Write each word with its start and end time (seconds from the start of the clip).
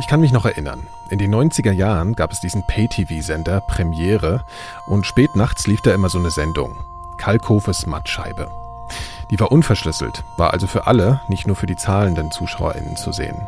Ich 0.00 0.06
kann 0.06 0.20
mich 0.20 0.32
noch 0.32 0.44
erinnern. 0.44 0.86
In 1.10 1.18
den 1.18 1.34
90er 1.34 1.72
Jahren 1.72 2.14
gab 2.14 2.30
es 2.30 2.40
diesen 2.40 2.64
Pay-TV-Sender 2.66 3.60
Premiere 3.60 4.44
und 4.86 5.06
spät 5.06 5.34
nachts 5.34 5.66
lief 5.66 5.80
da 5.80 5.92
immer 5.92 6.08
so 6.08 6.18
eine 6.18 6.30
Sendung. 6.30 6.76
Kalkhofes 7.16 7.86
Mattscheibe. 7.86 8.48
Die 9.30 9.40
war 9.40 9.50
unverschlüsselt, 9.50 10.22
war 10.36 10.52
also 10.52 10.66
für 10.66 10.86
alle, 10.86 11.20
nicht 11.28 11.46
nur 11.46 11.56
für 11.56 11.66
die 11.66 11.76
zahlenden 11.76 12.30
ZuschauerInnen 12.30 12.96
zu 12.96 13.10
sehen. 13.12 13.46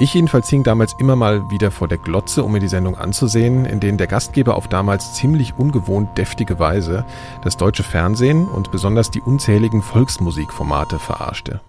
Ich 0.00 0.14
jedenfalls 0.14 0.48
hing 0.48 0.62
damals 0.62 0.92
immer 0.92 1.16
mal 1.16 1.50
wieder 1.50 1.70
vor 1.70 1.88
der 1.88 1.98
Glotze, 1.98 2.44
um 2.44 2.52
mir 2.52 2.60
die 2.60 2.68
Sendung 2.68 2.96
anzusehen, 2.96 3.64
in 3.64 3.80
denen 3.80 3.98
der 3.98 4.06
Gastgeber 4.06 4.54
auf 4.54 4.68
damals 4.68 5.14
ziemlich 5.14 5.58
ungewohnt 5.58 6.16
deftige 6.16 6.60
Weise 6.60 7.04
das 7.42 7.56
deutsche 7.56 7.82
Fernsehen 7.82 8.46
und 8.46 8.70
besonders 8.70 9.10
die 9.10 9.20
unzähligen 9.20 9.82
Volksmusikformate 9.82 10.98
verarschte. 11.00 11.60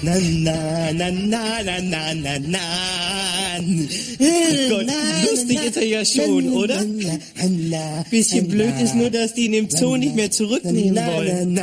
Na, 0.00 0.14
na, 0.20 0.92
na, 0.92 1.10
na, 1.10 1.62
na, 1.62 1.80
na, 1.82 2.14
na, 2.14 2.38
na. 2.38 2.58
Oh 4.20 4.68
Gott, 4.70 4.86
lustig 5.28 5.58
ist 5.64 5.76
er 5.76 5.86
ja 5.86 6.04
schon, 6.04 6.52
oder? 6.52 6.84
Bisschen 8.10 8.48
blöd 8.48 8.74
ist 8.82 8.94
nur, 8.94 9.10
dass 9.10 9.34
die 9.34 9.46
ihn 9.46 9.54
im 9.54 9.70
Zoo 9.70 9.96
nicht 9.96 10.14
mehr 10.14 10.30
zurücknehmen 10.30 10.96
wollen. 10.96 11.60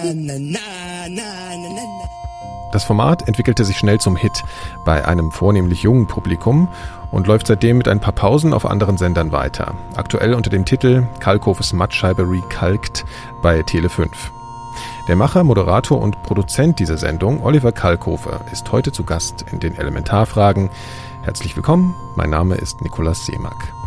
Das 2.75 2.83
Format 2.83 3.25
entwickelte 3.25 3.63
sich 3.63 3.77
schnell 3.77 4.01
zum 4.01 4.17
Hit 4.17 4.43
bei 4.83 5.07
einem 5.07 5.31
vornehmlich 5.31 5.83
jungen 5.83 6.07
Publikum 6.07 6.67
und 7.09 7.25
läuft 7.25 7.47
seitdem 7.47 7.77
mit 7.77 7.87
ein 7.87 8.01
paar 8.01 8.11
Pausen 8.11 8.53
auf 8.53 8.65
anderen 8.65 8.97
Sendern 8.97 9.31
weiter. 9.31 9.75
Aktuell 9.95 10.33
unter 10.33 10.49
dem 10.49 10.65
Titel 10.65 11.07
Kalkhofes 11.21 11.71
Mattscheibe 11.71 12.29
Recalkt 12.29 13.05
bei 13.41 13.63
Tele 13.63 13.87
5. 13.87 14.29
Der 15.07 15.15
Macher, 15.15 15.45
Moderator 15.45 16.01
und 16.01 16.21
Produzent 16.23 16.79
dieser 16.79 16.97
Sendung, 16.97 17.41
Oliver 17.45 17.71
Kalkofer, 17.71 18.41
ist 18.51 18.69
heute 18.73 18.91
zu 18.91 19.05
Gast 19.05 19.45
in 19.53 19.61
den 19.61 19.77
Elementarfragen. 19.77 20.69
Herzlich 21.21 21.55
willkommen, 21.55 21.95
mein 22.17 22.29
Name 22.29 22.55
ist 22.55 22.81
Nikolaus 22.81 23.25
Seemack. 23.25 23.84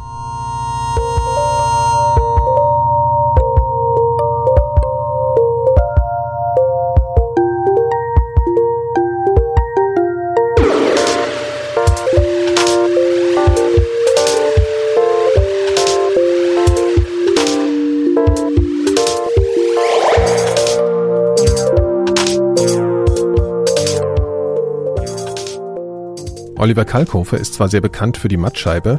Oliver 26.59 26.85
Kalkofe 26.85 27.37
ist 27.37 27.55
zwar 27.55 27.69
sehr 27.69 27.81
bekannt 27.81 28.17
für 28.17 28.29
die 28.29 28.37
Mattscheibe, 28.37 28.99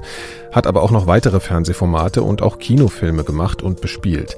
hat 0.51 0.65
aber 0.65 0.81
auch 0.81 0.91
noch 0.91 1.07
weitere 1.07 1.41
Fernsehformate 1.41 2.23
und 2.23 2.41
auch 2.41 2.57
Kinofilme 2.57 3.25
gemacht 3.25 3.61
und 3.61 3.81
bespielt. 3.81 4.37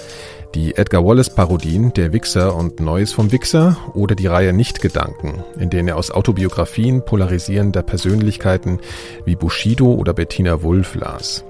Die 0.55 0.75
Edgar 0.75 1.05
Wallace-Parodien 1.05 1.93
Der 1.93 2.11
Wichser 2.13 2.55
und 2.55 2.79
Neues 2.79 3.13
vom 3.13 3.31
Wichser 3.31 3.77
oder 3.93 4.15
die 4.15 4.27
Reihe 4.27 4.53
Nichtgedanken, 4.53 5.43
in 5.57 5.69
denen 5.69 5.87
er 5.87 5.97
aus 5.97 6.11
Autobiografien 6.11 7.05
polarisierender 7.05 7.83
Persönlichkeiten 7.83 8.79
wie 9.23 9.35
Bushido 9.35 9.93
oder 9.93 10.13
Bettina 10.13 10.63
Wulff 10.63 10.95
las. 10.95 11.45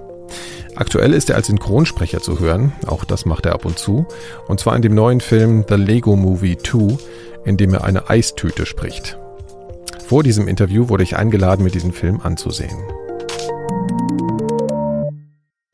Aktuell 0.75 1.13
ist 1.13 1.29
er 1.29 1.37
als 1.37 1.47
Synchronsprecher 1.47 2.21
zu 2.21 2.39
hören, 2.39 2.73
auch 2.85 3.05
das 3.05 3.25
macht 3.25 3.45
er 3.45 3.53
ab 3.53 3.65
und 3.65 3.79
zu, 3.79 4.05
und 4.47 4.59
zwar 4.59 4.75
in 4.75 4.81
dem 4.81 4.93
neuen 4.93 5.21
Film 5.21 5.65
The 5.67 5.75
Lego 5.75 6.15
Movie 6.15 6.57
2, 6.57 6.97
in 7.45 7.57
dem 7.57 7.73
er 7.73 7.85
eine 7.85 8.09
Eistüte 8.09 8.65
spricht. 8.65 9.20
Vor 10.11 10.23
diesem 10.23 10.49
Interview 10.49 10.89
wurde 10.89 11.03
ich 11.03 11.15
eingeladen, 11.15 11.63
mir 11.63 11.71
diesen 11.71 11.93
Film 11.93 12.19
anzusehen. 12.19 12.77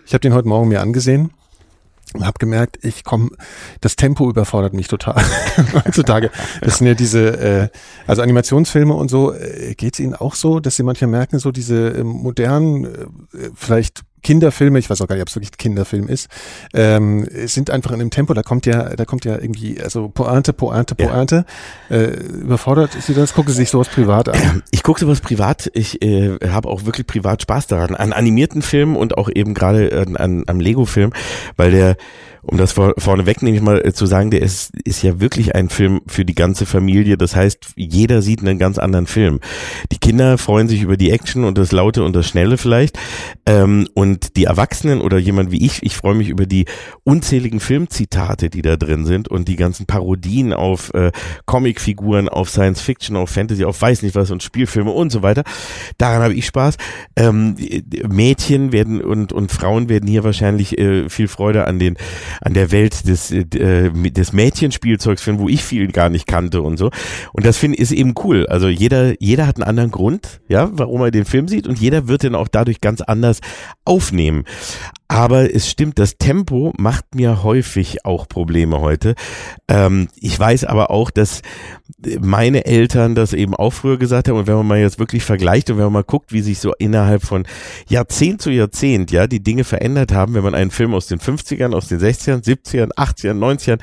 Ich 0.06 0.14
habe 0.14 0.20
den 0.20 0.36
heute 0.36 0.48
Morgen 0.48 0.68
mir 0.68 0.80
angesehen 0.80 1.32
und 2.14 2.24
habe 2.24 2.38
gemerkt, 2.38 2.78
ich 2.86 3.04
komme, 3.04 3.32
das 3.82 3.96
Tempo 3.96 4.30
überfordert 4.30 4.76
mich 4.76 4.90
total 4.90 5.16
heutzutage. 5.74 6.30
Das 6.62 6.78
sind 6.78 6.86
ja 6.86 6.94
diese, 6.94 7.40
äh, 7.40 7.70
also 8.06 8.22
Animationsfilme 8.22 8.94
und 8.94 9.10
so. 9.10 9.34
Äh, 9.34 9.74
Geht 9.74 9.96
es 9.96 10.00
Ihnen 10.00 10.14
auch 10.14 10.36
so, 10.36 10.60
dass 10.60 10.76
Sie 10.76 10.84
manchmal 10.84 11.10
merken, 11.10 11.40
so 11.40 11.52
diese 11.52 11.98
äh, 11.98 12.04
modernen, 12.04 12.86
äh, 12.86 13.08
vielleicht 13.56 14.04
Kinderfilme, 14.24 14.80
ich 14.80 14.90
weiß 14.90 15.02
auch 15.02 15.08
gar 15.08 15.16
nicht, 15.16 15.22
ob 15.22 15.30
es 15.30 15.36
wirklich 15.36 15.52
ein 15.52 15.58
Kinderfilm 15.58 16.08
ist, 16.08 16.30
ähm, 16.74 17.28
sind 17.46 17.70
einfach 17.70 17.92
in 17.92 18.00
dem 18.00 18.10
Tempo, 18.10 18.34
da 18.34 18.44
kommt 18.44 18.66
ja, 18.66 18.96
da 18.96 19.06
kommt 19.06 19.26
ja 19.26 19.38
irgendwie, 19.38 19.82
also 19.82 20.10
Pointe, 20.10 20.54
Pointe, 20.54 20.96
Pointe. 20.96 21.46
Ja. 21.90 21.96
Äh, 21.98 22.14
überfordert 22.16 22.92
Sie 23.00 23.14
das? 23.14 23.34
Gucken 23.34 23.52
Sie 23.52 23.58
sich 23.58 23.70
sowas 23.70 23.90
privat 23.90 24.30
an? 24.30 24.64
Ich 24.72 24.84
gucke 24.84 25.00
sowas 25.00 25.22
privat, 25.22 25.70
ich 25.74 26.02
äh, 26.02 26.38
habe 26.50 26.70
auch 26.70 26.86
wirklich 26.86 27.08
privat 27.08 27.42
Spaß 27.42 27.68
daran, 27.68 27.96
an 27.96 28.14
animierten 28.14 28.62
Filmen 28.62 28.96
und 28.96 29.18
auch 29.18 29.30
eben 29.34 29.54
gerade 29.54 30.06
an, 30.06 30.16
an, 30.16 30.44
am 30.48 30.60
Lego-Film, 30.60 31.12
weil 31.56 31.72
der 31.72 31.98
um 32.48 32.58
das 32.58 32.72
vor, 32.72 32.94
vorneweg 32.98 33.42
nämlich 33.42 33.62
mal 33.62 33.86
äh, 33.86 33.94
zu 33.94 34.06
sagen, 34.06 34.32
der 34.32 34.42
ist, 34.42 34.72
ist 34.86 35.04
ja 35.04 35.20
wirklich 35.20 35.54
ein 35.54 35.70
Film 35.70 36.02
für 36.08 36.24
die 36.24 36.36
ganze 36.36 36.66
Familie. 36.66 37.18
Das 37.18 37.36
heißt, 37.36 37.74
jeder 37.76 38.22
sieht 38.22 38.40
einen 38.40 38.58
ganz 38.58 38.78
anderen 38.78 39.06
Film. 39.06 39.42
Die 39.92 39.98
Kinder 39.98 40.38
freuen 40.38 40.70
sich 40.70 40.82
über 40.82 40.96
die 40.96 41.12
Action 41.12 41.44
und 41.44 41.58
das 41.58 41.74
Laute 41.74 42.04
und 42.04 42.16
das 42.16 42.28
Schnelle 42.28 42.58
vielleicht. 42.58 42.98
Ähm, 43.46 43.88
und 43.94 44.07
die 44.16 44.46
Erwachsenen 44.46 45.02
oder 45.02 45.18
jemand 45.18 45.52
wie 45.52 45.66
ich, 45.66 45.84
ich 45.84 45.96
freue 45.96 46.16
mich 46.16 46.30
über 46.30 46.46
die 46.46 46.66
unzähligen 47.04 47.60
Filmzitate, 47.60 48.50
die 48.50 48.62
da 48.62 48.78
drin 48.78 49.06
sind 49.06 49.28
und 49.28 49.48
die 49.48 49.56
ganzen 49.56 49.86
Parodien 49.86 50.54
auf 50.54 50.94
äh, 50.94 51.12
Comicfiguren, 51.46 52.30
auf 52.30 52.50
Science 52.50 52.82
Fiction, 52.82 53.16
auf 53.16 53.30
Fantasy, 53.30 53.66
auf 53.66 53.82
weiß 53.82 54.02
nicht 54.02 54.16
was 54.16 54.32
und 54.32 54.44
Spielfilme 54.44 54.92
und 54.92 55.12
so 55.12 55.22
weiter. 55.22 55.44
Daran 55.98 56.22
habe 56.22 56.34
ich 56.34 56.46
Spaß. 56.46 56.78
Ähm, 57.16 57.56
Mädchen 58.08 58.72
werden 58.72 59.02
und, 59.02 59.34
und 59.34 59.52
Frauen 59.52 59.90
werden 59.90 60.08
hier 60.08 60.24
wahrscheinlich 60.24 60.78
äh, 60.78 61.10
viel 61.10 61.28
Freude 61.28 61.68
an 61.68 61.80
den 61.80 61.98
an 62.42 62.54
der 62.54 62.72
Welt 62.72 63.08
des, 63.08 63.32
äh, 63.32 63.46
des 63.46 64.34
Mädchenspielzeugs 64.34 65.22
finden, 65.22 65.42
wo 65.42 65.50
ich 65.50 65.64
viel 65.64 65.92
gar 65.92 66.10
nicht 66.10 66.28
kannte 66.28 66.62
und 66.62 66.78
so. 66.78 66.92
Und 67.34 67.46
das 67.46 67.58
finde 67.58 67.78
ist 67.78 67.92
eben 67.92 68.14
cool. 68.24 68.46
Also 68.48 68.68
jeder, 68.68 69.14
jeder 69.22 69.48
hat 69.48 69.58
einen 69.58 69.64
anderen 69.64 69.92
Grund, 69.92 70.42
ja, 70.48 70.70
warum 70.72 71.02
er 71.02 71.12
den 71.12 71.26
Film 71.26 71.48
sieht 71.48 71.68
und 71.68 71.80
jeder 71.80 72.08
wird 72.08 72.24
den 72.24 72.36
auch 72.36 72.48
dadurch 72.48 72.82
ganz 72.82 73.02
anders 73.02 73.40
aufnehmen. 73.98 74.44
Aber 75.10 75.54
es 75.56 75.70
stimmt, 75.70 76.00
das 76.00 76.18
Tempo 76.18 76.74
macht 76.78 77.16
mir 77.16 77.42
häufig 77.42 78.06
auch 78.06 78.28
Probleme 78.28 78.82
heute. 78.82 79.16
Ähm, 79.70 80.10
ich 80.20 80.38
weiß 80.38 80.66
aber 80.66 80.92
auch, 80.92 81.12
dass 81.12 81.42
meine 82.20 82.66
Eltern 82.66 83.16
das 83.16 83.32
eben 83.32 83.56
auch 83.56 83.72
früher 83.72 83.98
gesagt 83.98 84.28
haben. 84.28 84.38
Und 84.38 84.48
wenn 84.48 84.56
man 84.56 84.68
mal 84.68 84.80
jetzt 84.80 85.00
wirklich 85.00 85.24
vergleicht 85.24 85.70
und 85.70 85.78
wenn 85.78 85.86
man 85.86 85.94
mal 85.94 86.04
guckt, 86.04 86.34
wie 86.34 86.42
sich 86.42 86.60
so 86.60 86.74
innerhalb 86.78 87.24
von 87.24 87.48
Jahrzehnt 87.88 88.42
zu 88.42 88.52
Jahrzehnt, 88.52 89.12
ja, 89.12 89.28
die 89.28 89.42
Dinge 89.42 89.64
verändert 89.64 90.12
haben, 90.12 90.34
wenn 90.34 90.44
man 90.44 90.56
einen 90.56 90.72
Film 90.72 90.94
aus 90.94 91.08
den 91.08 91.20
50ern, 91.20 91.74
aus 91.74 91.88
den 91.88 92.00
60ern, 92.00 92.44
70ern, 92.44 92.94
80ern, 92.94 93.40
90ern, 93.40 93.80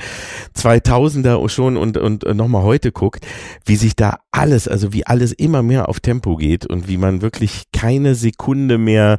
2000er 0.55 1.49
schon 1.49 1.79
und, 1.79 1.97
und 1.97 2.25
nochmal 2.37 2.63
heute 2.63 2.93
guckt, 2.93 3.27
wie 3.65 3.77
sich 3.77 3.97
da 3.97 4.19
alles, 4.31 4.69
also 4.69 4.93
wie 4.93 5.07
alles 5.07 5.33
immer 5.33 5.63
mehr 5.63 5.89
auf 5.89 6.01
Tempo 6.01 6.37
geht 6.37 6.67
und 6.67 6.87
wie 6.87 6.99
man 6.99 7.23
wirklich 7.23 7.65
keine 7.73 8.15
Sekunde 8.15 8.77
mehr 8.77 9.19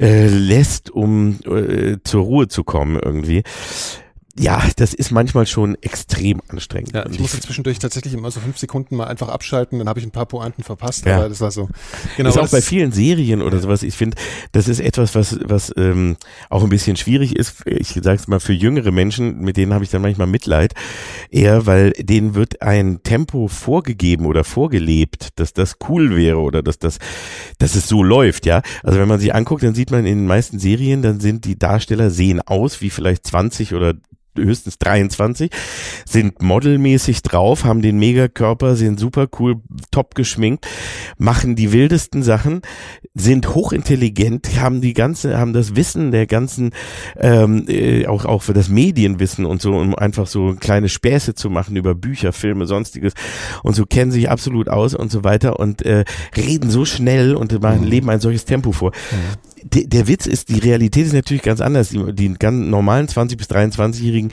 äh, 0.00 0.26
lässt, 0.26 0.90
um 0.90 1.38
äh, 1.46 1.96
zur 2.04 2.22
Ruhe 2.22 2.48
zu 2.48 2.64
kommen 2.64 2.98
irgendwie 3.02 3.42
ja, 4.38 4.62
das 4.76 4.94
ist 4.94 5.10
manchmal 5.10 5.46
schon 5.46 5.76
extrem 5.82 6.40
anstrengend. 6.48 6.92
Ja, 6.94 7.04
ich 7.10 7.18
musste 7.18 7.40
zwischendurch 7.40 7.78
tatsächlich 7.78 8.14
immer 8.14 8.30
so 8.30 8.40
fünf 8.40 8.58
Sekunden 8.58 8.96
mal 8.96 9.06
einfach 9.06 9.28
abschalten, 9.28 9.78
dann 9.78 9.88
habe 9.88 9.98
ich 10.00 10.06
ein 10.06 10.10
paar 10.10 10.26
Pointen 10.26 10.62
verpasst, 10.62 11.06
ja. 11.06 11.18
aber 11.18 11.28
das 11.28 11.40
war 11.40 11.50
so. 11.50 11.68
Genau. 12.16 12.28
Das 12.28 12.36
ist 12.36 12.42
auch 12.42 12.50
bei 12.50 12.62
vielen 12.62 12.92
Serien 12.92 13.42
oder 13.42 13.58
sowas. 13.58 13.82
Ich 13.82 13.94
finde, 13.94 14.16
das 14.52 14.68
ist 14.68 14.80
etwas, 14.80 15.14
was, 15.14 15.38
was 15.44 15.72
ähm, 15.76 16.16
auch 16.50 16.62
ein 16.62 16.68
bisschen 16.68 16.96
schwierig 16.96 17.36
ist. 17.36 17.66
Ich 17.66 17.88
sage 17.88 18.14
es 18.14 18.28
mal 18.28 18.40
für 18.40 18.52
jüngere 18.52 18.92
Menschen, 18.92 19.40
mit 19.40 19.56
denen 19.56 19.74
habe 19.74 19.84
ich 19.84 19.90
dann 19.90 20.02
manchmal 20.02 20.26
Mitleid, 20.26 20.74
eher, 21.30 21.66
weil 21.66 21.92
denen 21.92 22.34
wird 22.34 22.62
ein 22.62 23.02
Tempo 23.02 23.48
vorgegeben 23.48 24.26
oder 24.26 24.44
vorgelebt, 24.44 25.28
dass 25.36 25.52
das 25.52 25.76
cool 25.88 26.14
wäre 26.14 26.38
oder 26.38 26.62
dass 26.62 26.78
das, 26.78 26.98
dass 27.58 27.74
es 27.74 27.88
so 27.88 28.02
läuft, 28.02 28.46
ja. 28.46 28.62
Also 28.82 28.98
wenn 28.98 29.08
man 29.08 29.20
sich 29.20 29.34
anguckt, 29.34 29.62
dann 29.62 29.74
sieht 29.74 29.90
man 29.90 30.00
in 30.00 30.18
den 30.18 30.26
meisten 30.26 30.58
Serien, 30.58 31.02
dann 31.02 31.20
sind 31.20 31.44
die 31.44 31.58
Darsteller 31.58 32.10
sehen 32.10 32.40
aus 32.40 32.80
wie 32.80 32.90
vielleicht 32.90 33.26
20 33.26 33.74
oder 33.74 33.94
höchstens 34.44 34.78
23, 34.78 35.50
sind 36.04 36.42
modelmäßig 36.42 37.22
drauf, 37.22 37.64
haben 37.64 37.82
den 37.82 37.98
Megakörper, 37.98 38.76
sind 38.76 38.98
super 38.98 39.28
cool, 39.38 39.56
top 39.90 40.14
geschminkt, 40.14 40.66
machen 41.18 41.56
die 41.56 41.72
wildesten 41.72 42.22
Sachen, 42.22 42.62
sind 43.14 43.54
hochintelligent, 43.54 44.60
haben 44.60 44.80
die 44.80 44.94
ganze, 44.94 45.38
haben 45.38 45.52
das 45.52 45.76
Wissen 45.76 46.10
der 46.10 46.26
ganzen, 46.26 46.70
ähm, 47.16 47.64
äh, 47.68 48.06
auch, 48.06 48.24
auch 48.24 48.42
für 48.42 48.54
das 48.54 48.68
Medienwissen 48.68 49.44
und 49.44 49.62
so, 49.62 49.72
um 49.72 49.94
einfach 49.94 50.26
so 50.26 50.54
kleine 50.58 50.88
Späße 50.88 51.34
zu 51.34 51.50
machen 51.50 51.76
über 51.76 51.94
Bücher, 51.94 52.32
Filme, 52.32 52.66
sonstiges 52.66 53.14
und 53.62 53.74
so 53.74 53.86
kennen 53.86 54.10
sich 54.10 54.30
absolut 54.30 54.68
aus 54.68 54.94
und 54.94 55.10
so 55.10 55.24
weiter 55.24 55.58
und 55.58 55.82
äh, 55.82 56.04
reden 56.36 56.70
so 56.70 56.84
schnell 56.84 57.34
und 57.34 57.60
machen, 57.60 57.82
mhm. 57.82 57.86
leben 57.86 58.10
ein 58.10 58.20
solches 58.20 58.44
Tempo 58.44 58.72
vor. 58.72 58.92
Mhm 59.10 59.57
der, 59.74 59.84
der 59.84 60.08
Witz 60.08 60.26
ist, 60.26 60.48
die 60.48 60.58
Realität 60.58 61.06
ist 61.06 61.12
natürlich 61.12 61.42
ganz 61.42 61.60
anders. 61.60 61.90
Die, 61.90 62.12
die 62.12 62.34
ganz 62.34 62.66
normalen 62.66 63.06
20- 63.06 63.36
bis 63.36 63.48
23-Jährigen 63.48 64.30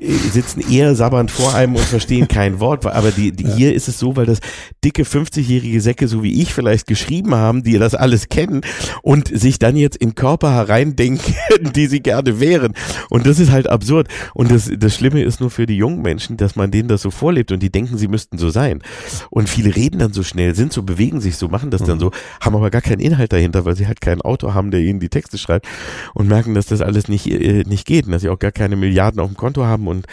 äh, 0.00 0.12
sitzen 0.32 0.60
eher 0.70 0.94
sabbernd 0.94 1.30
vor 1.30 1.54
einem 1.54 1.76
und 1.76 1.84
verstehen 1.84 2.28
kein 2.28 2.60
Wort. 2.60 2.86
Aber 2.86 3.10
die, 3.10 3.32
die, 3.32 3.44
ja. 3.44 3.54
hier 3.54 3.74
ist 3.74 3.88
es 3.88 3.98
so, 3.98 4.16
weil 4.16 4.26
das 4.26 4.38
dicke 4.84 5.02
50-jährige 5.02 5.80
Säcke, 5.80 6.08
so 6.08 6.22
wie 6.22 6.40
ich 6.42 6.54
vielleicht 6.54 6.86
geschrieben 6.86 7.34
haben, 7.34 7.62
die 7.62 7.78
das 7.78 7.94
alles 7.94 8.28
kennen 8.28 8.62
und 9.02 9.28
sich 9.28 9.58
dann 9.58 9.76
jetzt 9.76 9.96
in 9.96 10.14
Körper 10.14 10.52
hereindenken, 10.52 11.34
die 11.74 11.86
sie 11.86 12.00
gerne 12.00 12.40
wären. 12.40 12.74
Und 13.10 13.26
das 13.26 13.38
ist 13.38 13.50
halt 13.50 13.68
absurd. 13.68 14.08
Und 14.34 14.50
das, 14.50 14.70
das 14.76 14.94
Schlimme 14.94 15.22
ist 15.22 15.40
nur 15.40 15.50
für 15.50 15.66
die 15.66 15.76
jungen 15.76 16.02
Menschen, 16.02 16.36
dass 16.36 16.56
man 16.56 16.70
denen 16.70 16.88
das 16.88 17.02
so 17.02 17.10
vorlebt 17.10 17.52
und 17.52 17.62
die 17.62 17.70
denken, 17.70 17.98
sie 17.98 18.08
müssten 18.08 18.38
so 18.38 18.50
sein. 18.50 18.82
Und 19.30 19.48
viele 19.48 19.74
reden 19.74 19.98
dann 19.98 20.12
so 20.12 20.22
schnell, 20.22 20.54
sind 20.54 20.72
so, 20.72 20.82
bewegen 20.82 21.20
sich 21.20 21.36
so, 21.36 21.48
machen 21.48 21.70
das 21.70 21.82
dann 21.82 21.96
mhm. 21.96 22.02
so, 22.02 22.10
haben 22.40 22.56
aber 22.56 22.70
gar 22.70 22.82
keinen 22.82 23.00
Inhalt 23.00 23.32
dahinter, 23.32 23.64
weil 23.64 23.76
sie 23.76 23.86
halt 23.86 24.00
kein 24.00 24.20
Auto 24.22 24.54
haben, 24.54 24.70
der 24.70 24.77
ihnen 24.80 25.00
die 25.00 25.08
Texte 25.08 25.38
schreibt 25.38 25.66
und 26.14 26.28
merken, 26.28 26.54
dass 26.54 26.66
das 26.66 26.80
alles 26.80 27.08
nicht, 27.08 27.26
äh, 27.26 27.64
nicht 27.64 27.86
geht 27.86 28.06
und 28.06 28.12
dass 28.12 28.22
sie 28.22 28.28
auch 28.28 28.38
gar 28.38 28.52
keine 28.52 28.76
Milliarden 28.76 29.20
auf 29.20 29.28
dem 29.28 29.36
Konto 29.36 29.64
haben 29.64 29.86
und 29.86 30.06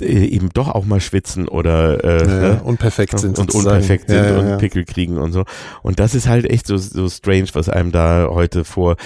eben 0.00 0.48
doch 0.52 0.68
auch 0.68 0.84
mal 0.84 1.00
schwitzen 1.00 1.46
oder 1.46 2.02
äh, 2.02 2.18
ja, 2.18 2.26
ne? 2.54 2.60
unperfekt 2.64 3.16
sind 3.18 3.38
und 3.38 3.52
sozusagen. 3.52 3.76
unperfekt 3.76 4.08
sind 4.08 4.24
ja, 4.24 4.30
ja, 4.30 4.38
und 4.38 4.58
Pickel 4.58 4.84
kriegen 4.84 5.18
und 5.18 5.32
so 5.32 5.44
und 5.82 6.00
das 6.00 6.16
ist 6.16 6.26
halt 6.26 6.50
echt 6.50 6.66
so 6.66 6.76
so 6.76 7.08
strange 7.08 7.46
was 7.52 7.68
einem 7.68 7.92
da 7.92 8.28
heute 8.30 8.64
vor 8.64 8.96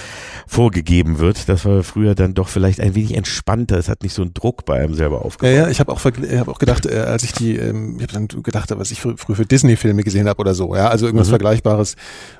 vorgegeben 0.47 1.19
wird 1.19 1.47
das 1.47 1.63
war 1.65 1.83
früher 1.83 2.15
dann 2.15 2.33
doch 2.33 2.47
vielleicht 2.47 2.79
ein 2.79 2.95
wenig 2.95 3.15
entspannter 3.15 3.77
es 3.77 3.87
hat 3.87 4.01
nicht 4.01 4.13
so 4.13 4.23
einen 4.23 4.33
Druck 4.33 4.65
bei 4.65 4.79
einem 4.79 4.95
selber 4.95 5.23
aufgebaut 5.23 5.53
ja, 5.53 5.65
ja 5.65 5.69
ich 5.69 5.79
habe 5.79 5.91
auch 5.91 6.03
ich 6.03 6.39
habe 6.39 6.51
auch 6.51 6.59
gedacht 6.59 6.87
äh, 6.87 6.97
als 6.99 7.23
ich 7.23 7.33
die 7.33 7.55
ähm, 7.55 7.97
ich 7.97 8.03
habe 8.03 8.13
dann 8.13 8.27
gedacht 8.27 8.71
was 8.75 8.89
ich 8.89 8.99
früher 8.99 9.15
für 9.35 9.45
Disney 9.45 9.75
Filme 9.75 10.03
gesehen 10.03 10.27
habe 10.27 10.39
oder 10.39 10.55
so 10.55 10.75
ja 10.75 10.87
also 10.89 11.05
irgendwas 11.05 11.27
mhm. 11.27 11.33
vergleichbares 11.33 11.97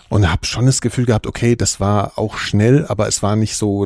und 0.10 0.31
habe 0.31 0.48
schon 0.48 0.66
das 0.66 0.81
Gefühl 0.81 1.06
gehabt 1.06 1.28
okay 1.28 1.56
das 1.56 1.80
war 1.80 2.13
auch 2.16 2.38
schnell 2.38 2.86
aber 2.88 3.07
es 3.07 3.22
war 3.22 3.36
nicht 3.36 3.56
so 3.56 3.86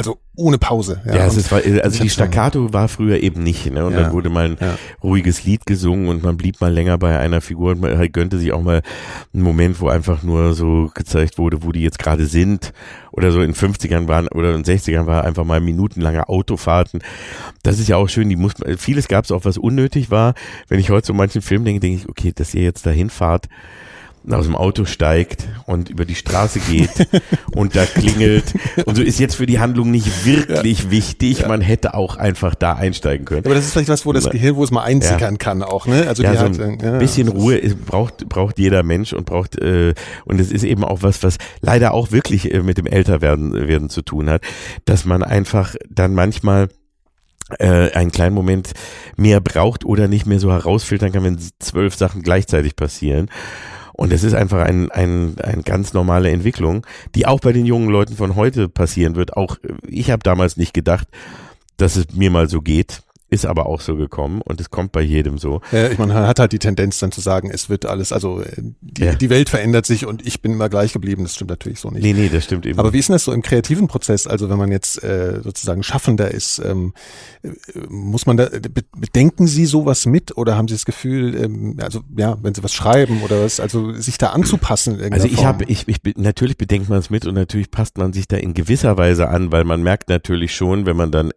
also 0.00 0.18
ohne 0.34 0.56
Pause. 0.56 1.02
Ja, 1.04 1.16
ja 1.16 1.26
es 1.26 1.36
ist, 1.36 1.52
also 1.52 2.02
die 2.02 2.08
Staccato 2.08 2.72
war 2.72 2.88
früher 2.88 3.22
eben 3.22 3.42
nicht, 3.42 3.70
ne? 3.70 3.84
Und 3.84 3.92
ja, 3.92 4.00
dann 4.00 4.12
wurde 4.12 4.30
mal 4.30 4.46
ein 4.46 4.56
ja. 4.58 4.78
ruhiges 5.02 5.44
Lied 5.44 5.66
gesungen 5.66 6.08
und 6.08 6.22
man 6.22 6.38
blieb 6.38 6.58
mal 6.60 6.72
länger 6.72 6.96
bei 6.96 7.18
einer 7.18 7.42
Figur 7.42 7.72
und 7.72 7.80
man 7.80 7.98
halt 7.98 8.14
gönnte 8.14 8.38
sich 8.38 8.52
auch 8.52 8.62
mal 8.62 8.80
einen 9.34 9.42
Moment, 9.42 9.78
wo 9.80 9.88
einfach 9.88 10.22
nur 10.22 10.54
so 10.54 10.90
gezeigt 10.94 11.36
wurde, 11.36 11.62
wo 11.62 11.72
die 11.72 11.82
jetzt 11.82 11.98
gerade 11.98 12.24
sind. 12.24 12.72
Oder 13.12 13.32
so 13.32 13.42
in 13.42 13.54
50ern 13.54 14.08
waren 14.08 14.28
oder 14.28 14.54
in 14.54 14.62
60ern 14.62 15.04
war 15.04 15.24
einfach 15.24 15.44
mal 15.44 15.60
minutenlange 15.60 16.28
Autofahrten. 16.28 17.02
Das 17.62 17.78
ist 17.78 17.88
ja 17.88 17.96
auch 17.96 18.08
schön, 18.08 18.30
die 18.30 18.36
muss 18.36 18.54
vieles 18.78 19.08
gab 19.08 19.24
es 19.24 19.32
auch, 19.32 19.44
was 19.44 19.58
unnötig 19.58 20.10
war. 20.10 20.34
Wenn 20.68 20.80
ich 20.80 20.90
heute 20.90 21.08
so 21.08 21.12
manchen 21.12 21.42
Film 21.42 21.64
denke, 21.64 21.80
denke 21.80 22.02
ich, 22.02 22.08
okay, 22.08 22.32
dass 22.34 22.54
ihr 22.54 22.62
jetzt 22.62 22.86
dahin 22.86 23.10
fahrt, 23.10 23.48
aus 24.28 24.44
dem 24.44 24.54
Auto 24.54 24.84
steigt 24.84 25.48
und 25.66 25.88
über 25.88 26.04
die 26.04 26.14
Straße 26.14 26.60
geht 26.60 26.90
und 27.54 27.74
da 27.74 27.86
klingelt. 27.86 28.54
Und 28.84 28.96
so 28.96 29.02
ist 29.02 29.18
jetzt 29.18 29.36
für 29.36 29.46
die 29.46 29.58
Handlung 29.58 29.90
nicht 29.90 30.26
wirklich 30.26 30.84
ja. 30.84 30.90
wichtig. 30.90 31.40
Ja. 31.40 31.48
Man 31.48 31.60
hätte 31.60 31.94
auch 31.94 32.16
einfach 32.16 32.54
da 32.54 32.74
einsteigen 32.74 33.24
können. 33.24 33.44
Aber 33.44 33.54
das 33.54 33.64
ist 33.64 33.72
vielleicht 33.72 33.88
was, 33.88 34.04
wo 34.04 34.12
das 34.12 34.28
Gehirn, 34.28 34.56
wo 34.56 34.64
es 34.64 34.70
mal 34.70 34.82
einsickern 34.82 35.34
ja. 35.34 35.38
kann 35.38 35.62
auch, 35.62 35.86
ne? 35.86 36.06
Also 36.06 36.22
ja, 36.22 36.36
so 36.36 36.62
ein 36.62 36.78
ja, 36.80 36.98
bisschen 36.98 37.28
Ruhe 37.28 37.56
ist, 37.56 37.84
braucht, 37.86 38.28
braucht 38.28 38.58
jeder 38.58 38.82
Mensch 38.82 39.12
und 39.12 39.24
braucht, 39.24 39.58
äh, 39.58 39.94
und 40.24 40.40
es 40.40 40.52
ist 40.52 40.64
eben 40.64 40.84
auch 40.84 41.02
was, 41.02 41.22
was 41.22 41.38
leider 41.60 41.94
auch 41.94 42.12
wirklich 42.12 42.52
äh, 42.52 42.62
mit 42.62 42.78
dem 42.78 42.86
Älterwerden 42.86 43.52
werden 43.68 43.88
zu 43.88 44.02
tun 44.02 44.28
hat, 44.28 44.42
dass 44.84 45.04
man 45.04 45.22
einfach 45.22 45.74
dann 45.88 46.14
manchmal 46.14 46.68
äh, 47.58 47.90
einen 47.92 48.12
kleinen 48.12 48.34
Moment 48.34 48.72
mehr 49.16 49.40
braucht 49.40 49.84
oder 49.84 50.08
nicht 50.08 50.26
mehr 50.26 50.40
so 50.40 50.52
herausfiltern 50.52 51.12
kann, 51.12 51.24
wenn 51.24 51.38
zwölf 51.58 51.94
Sachen 51.94 52.22
gleichzeitig 52.22 52.76
passieren. 52.76 53.28
Und 54.00 54.14
es 54.14 54.24
ist 54.24 54.32
einfach 54.32 54.64
ein, 54.64 54.90
ein, 54.90 55.34
eine 55.42 55.62
ganz 55.62 55.92
normale 55.92 56.30
Entwicklung, 56.30 56.86
die 57.14 57.26
auch 57.26 57.38
bei 57.38 57.52
den 57.52 57.66
jungen 57.66 57.90
Leuten 57.90 58.16
von 58.16 58.34
heute 58.34 58.66
passieren 58.66 59.14
wird. 59.14 59.36
Auch 59.36 59.58
ich 59.86 60.10
habe 60.10 60.22
damals 60.22 60.56
nicht 60.56 60.72
gedacht, 60.72 61.06
dass 61.76 61.96
es 61.96 62.06
mir 62.14 62.30
mal 62.30 62.48
so 62.48 62.62
geht. 62.62 63.02
Ist 63.30 63.46
aber 63.46 63.66
auch 63.66 63.80
so 63.80 63.94
gekommen 63.94 64.42
und 64.42 64.60
es 64.60 64.70
kommt 64.70 64.90
bei 64.90 65.02
jedem 65.02 65.38
so. 65.38 65.60
Ja, 65.70 65.88
ich 65.88 65.98
meine, 65.98 66.14
man 66.14 66.26
hat 66.26 66.40
halt 66.40 66.50
die 66.50 66.58
Tendenz 66.58 66.98
dann 66.98 67.12
zu 67.12 67.20
sagen, 67.20 67.48
es 67.52 67.68
wird 67.68 67.86
alles, 67.86 68.12
also 68.12 68.40
äh, 68.40 68.50
die, 68.80 69.04
ja. 69.04 69.14
die 69.14 69.30
Welt 69.30 69.48
verändert 69.48 69.86
sich 69.86 70.04
und 70.04 70.26
ich 70.26 70.42
bin 70.42 70.52
immer 70.52 70.68
gleich 70.68 70.92
geblieben. 70.92 71.22
Das 71.22 71.36
stimmt 71.36 71.50
natürlich 71.50 71.78
so 71.78 71.90
nicht. 71.90 72.02
Nee, 72.02 72.12
nee, 72.12 72.28
das 72.28 72.44
stimmt 72.44 72.66
eben. 72.66 72.78
Aber 72.80 72.92
wie 72.92 72.98
ist 72.98 73.08
denn 73.08 73.14
das 73.14 73.24
so 73.24 73.32
im 73.32 73.42
kreativen 73.42 73.86
Prozess? 73.86 74.26
Also 74.26 74.50
wenn 74.50 74.58
man 74.58 74.72
jetzt 74.72 75.02
äh, 75.04 75.40
sozusagen 75.42 75.84
Schaffender 75.84 76.30
ist, 76.30 76.60
ähm, 76.64 76.92
äh, 77.42 77.50
muss 77.88 78.26
man 78.26 78.36
da, 78.36 78.48
bedenken 78.96 79.46
Sie 79.46 79.64
sowas 79.64 80.06
mit 80.06 80.36
oder 80.36 80.56
haben 80.56 80.66
Sie 80.66 80.74
das 80.74 80.84
Gefühl, 80.84 81.36
ähm, 81.36 81.76
also 81.80 82.00
ja, 82.16 82.36
wenn 82.42 82.54
Sie 82.54 82.64
was 82.64 82.74
schreiben 82.74 83.22
oder 83.22 83.44
was, 83.44 83.60
also 83.60 83.92
sich 83.92 84.18
da 84.18 84.30
anzupassen? 84.30 85.00
Also 85.12 85.28
ich 85.28 85.44
habe, 85.44 85.64
ich, 85.66 85.86
ich, 85.86 86.00
natürlich 86.16 86.58
bedenkt 86.58 86.88
man 86.88 86.98
es 86.98 87.10
mit 87.10 87.26
und 87.26 87.34
natürlich 87.34 87.70
passt 87.70 87.96
man 87.96 88.12
sich 88.12 88.26
da 88.26 88.36
in 88.36 88.54
gewisser 88.54 88.96
Weise 88.96 89.28
an, 89.28 89.52
weil 89.52 89.64
man 89.64 89.84
merkt 89.84 90.08
natürlich 90.08 90.52
schon, 90.52 90.84
wenn 90.84 90.96
man 90.96 91.12
dann 91.12 91.30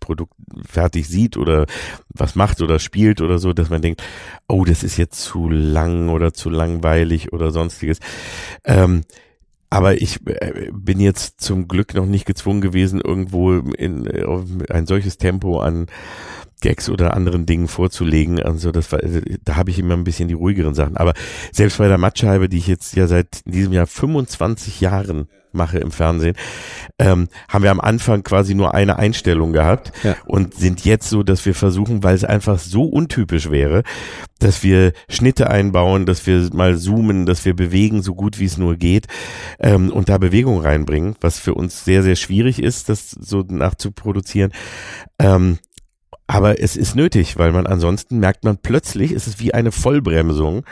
Produkt 0.00 0.34
fertig 0.66 1.05
sich 1.06 1.26
sieht 1.26 1.36
oder 1.36 1.66
was 2.08 2.34
macht 2.34 2.60
oder 2.60 2.78
spielt 2.78 3.20
oder 3.20 3.38
so, 3.38 3.52
dass 3.52 3.70
man 3.70 3.82
denkt, 3.82 4.02
oh, 4.48 4.64
das 4.64 4.82
ist 4.82 4.96
jetzt 4.96 5.22
zu 5.22 5.48
lang 5.48 6.08
oder 6.08 6.32
zu 6.32 6.50
langweilig 6.50 7.32
oder 7.32 7.50
sonstiges. 7.50 7.98
Ähm, 8.64 9.02
aber 9.70 10.00
ich 10.00 10.26
äh, 10.26 10.70
bin 10.72 11.00
jetzt 11.00 11.40
zum 11.40 11.68
Glück 11.68 11.94
noch 11.94 12.06
nicht 12.06 12.24
gezwungen 12.24 12.60
gewesen, 12.60 13.00
irgendwo 13.00 13.54
in 13.54 14.06
äh, 14.06 14.24
ein 14.72 14.86
solches 14.86 15.18
Tempo 15.18 15.60
an 15.60 15.86
Gags 16.66 16.88
oder 16.88 17.14
anderen 17.14 17.46
Dingen 17.46 17.68
vorzulegen. 17.68 18.42
Also 18.42 18.72
das 18.72 18.90
war, 18.90 18.98
da 19.44 19.54
habe 19.54 19.70
ich 19.70 19.78
immer 19.78 19.94
ein 19.94 20.02
bisschen 20.02 20.26
die 20.26 20.34
ruhigeren 20.34 20.74
Sachen. 20.74 20.96
Aber 20.96 21.14
selbst 21.52 21.78
bei 21.78 21.86
der 21.86 21.96
Matscheibe, 21.96 22.48
die 22.48 22.58
ich 22.58 22.66
jetzt 22.66 22.96
ja 22.96 23.06
seit 23.06 23.40
diesem 23.44 23.72
Jahr 23.72 23.86
25 23.86 24.80
Jahren 24.80 25.28
mache 25.52 25.78
im 25.78 25.92
Fernsehen, 25.92 26.34
ähm, 26.98 27.28
haben 27.48 27.62
wir 27.62 27.70
am 27.70 27.80
Anfang 27.80 28.24
quasi 28.24 28.54
nur 28.54 28.74
eine 28.74 28.98
Einstellung 28.98 29.52
gehabt 29.52 29.92
ja. 30.02 30.16
und 30.26 30.54
sind 30.54 30.84
jetzt 30.84 31.08
so, 31.08 31.22
dass 31.22 31.46
wir 31.46 31.54
versuchen, 31.54 32.02
weil 32.02 32.16
es 32.16 32.24
einfach 32.24 32.58
so 32.58 32.82
untypisch 32.82 33.48
wäre, 33.48 33.84
dass 34.40 34.64
wir 34.64 34.92
Schnitte 35.08 35.48
einbauen, 35.48 36.04
dass 36.04 36.26
wir 36.26 36.50
mal 36.52 36.76
zoomen, 36.76 37.26
dass 37.26 37.44
wir 37.44 37.54
bewegen, 37.54 38.02
so 38.02 38.16
gut 38.16 38.40
wie 38.40 38.44
es 38.44 38.58
nur 38.58 38.74
geht 38.74 39.06
ähm, 39.60 39.92
und 39.92 40.08
da 40.08 40.18
Bewegung 40.18 40.60
reinbringen, 40.60 41.14
was 41.20 41.38
für 41.38 41.54
uns 41.54 41.84
sehr, 41.84 42.02
sehr 42.02 42.16
schwierig 42.16 42.60
ist, 42.60 42.88
das 42.88 43.12
so 43.12 43.44
nachzuproduzieren. 43.48 44.50
Ähm, 45.20 45.58
aber 46.26 46.60
es 46.60 46.76
ist 46.76 46.96
nötig, 46.96 47.38
weil 47.38 47.52
man 47.52 47.66
ansonsten 47.66 48.18
merkt 48.18 48.44
man 48.44 48.58
plötzlich, 48.58 49.12
es 49.12 49.26
ist 49.26 49.40
wie 49.40 49.54
eine 49.54 49.72
Vollbremsung 49.72 50.64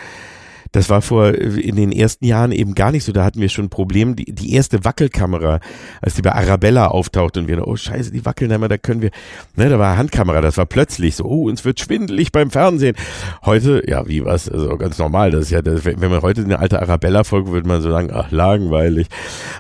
das 0.75 0.91
war 0.91 1.03
vor 1.03 1.35
in 1.35 1.77
den 1.77 1.93
ersten 1.93 2.25
Jahren 2.25 2.51
eben 2.51 2.75
gar 2.75 2.91
nicht 2.91 3.05
so. 3.05 3.13
Da 3.13 3.25
hatten 3.25 3.41
wir 3.41 3.49
schon 3.49 3.67
ein 3.67 3.71
Problem. 3.71 4.17
Die, 4.17 4.35
die 4.35 4.55
erste 4.55 4.85
Wackelkamera, 4.85 5.61
als 6.03 6.15
die 6.15 6.23
bei 6.23 6.33
Arabella 6.33 6.89
auftaucht 6.89 7.37
und 7.37 7.47
wir, 7.47 7.67
oh 7.67 7.77
Scheiße, 7.77 8.11
die 8.11 8.27
wackeln 8.27 8.51
einmal, 8.51 8.69
da 8.69 8.77
können 8.77 9.01
wir, 9.01 9.11
ne, 9.55 9.69
da 9.69 9.79
war 9.79 9.97
Handkamera, 9.97 10.41
das 10.41 10.57
war 10.57 10.67
plötzlich 10.67 11.15
so, 11.15 11.27
oh, 11.27 11.49
uns 11.49 11.65
wird 11.65 11.79
schwindelig 11.79 12.33
beim 12.33 12.51
Fernsehen. 12.51 12.97
Heute, 13.45 13.85
ja, 13.87 14.09
wie 14.09 14.25
was, 14.25 14.49
also 14.49 14.77
ganz 14.77 14.99
normal, 14.99 15.31
das 15.31 15.43
ist 15.43 15.51
ja, 15.51 15.63
das, 15.63 15.85
wenn 15.85 16.11
man 16.11 16.23
heute 16.23 16.43
eine 16.43 16.59
alte 16.59 16.83
Arabella 16.83 17.23
folgt, 17.23 17.53
würde 17.53 17.69
man 17.69 17.81
so 17.81 17.91
sagen, 17.91 18.11
ach, 18.13 18.33
langweilig. 18.33 19.07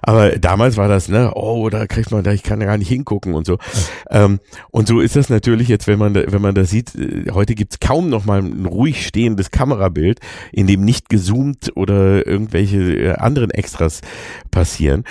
Aber 0.03 0.31
damals 0.31 0.77
war 0.77 0.89
das, 0.89 1.09
ne, 1.09 1.31
oh, 1.37 1.71
da 1.71 1.87
kriegt 1.87 2.11
man, 2.11 2.25
da 2.25 2.33
ich 2.33 2.43
kann 2.43 2.59
gar 2.59 2.77
nicht 2.77 2.89
hingucken 2.89 3.35
und 3.35 3.47
so. 3.47 3.59
Ähm, 4.11 4.41
und 4.73 4.89
so 4.89 4.99
ist 4.99 5.15
das 5.15 5.29
natürlich 5.29 5.69
jetzt, 5.69 5.87
wenn 5.87 6.01
man, 6.01 6.17
wenn 6.17 6.43
man 6.43 6.57
das 6.57 6.71
sieht, 6.71 6.93
äh, 6.97 7.31
heute 7.31 7.55
gibt's 7.55 7.79
kaum 7.79 8.09
noch 8.09 8.25
mal 8.25 8.41
ein 8.41 8.67
ruhig 8.67 9.07
stehendes 9.07 9.53
Kamerabild, 9.53 10.19
in 10.51 10.67
dem 10.67 10.85
nicht 10.85 11.04
nicht 11.05 11.09
gezoomt 11.09 11.73
oder 11.75 12.27
irgendwelche 12.27 12.79
äh, 12.79 13.13
anderen 13.15 13.51
Extras 13.51 14.01
passieren. 14.51 15.05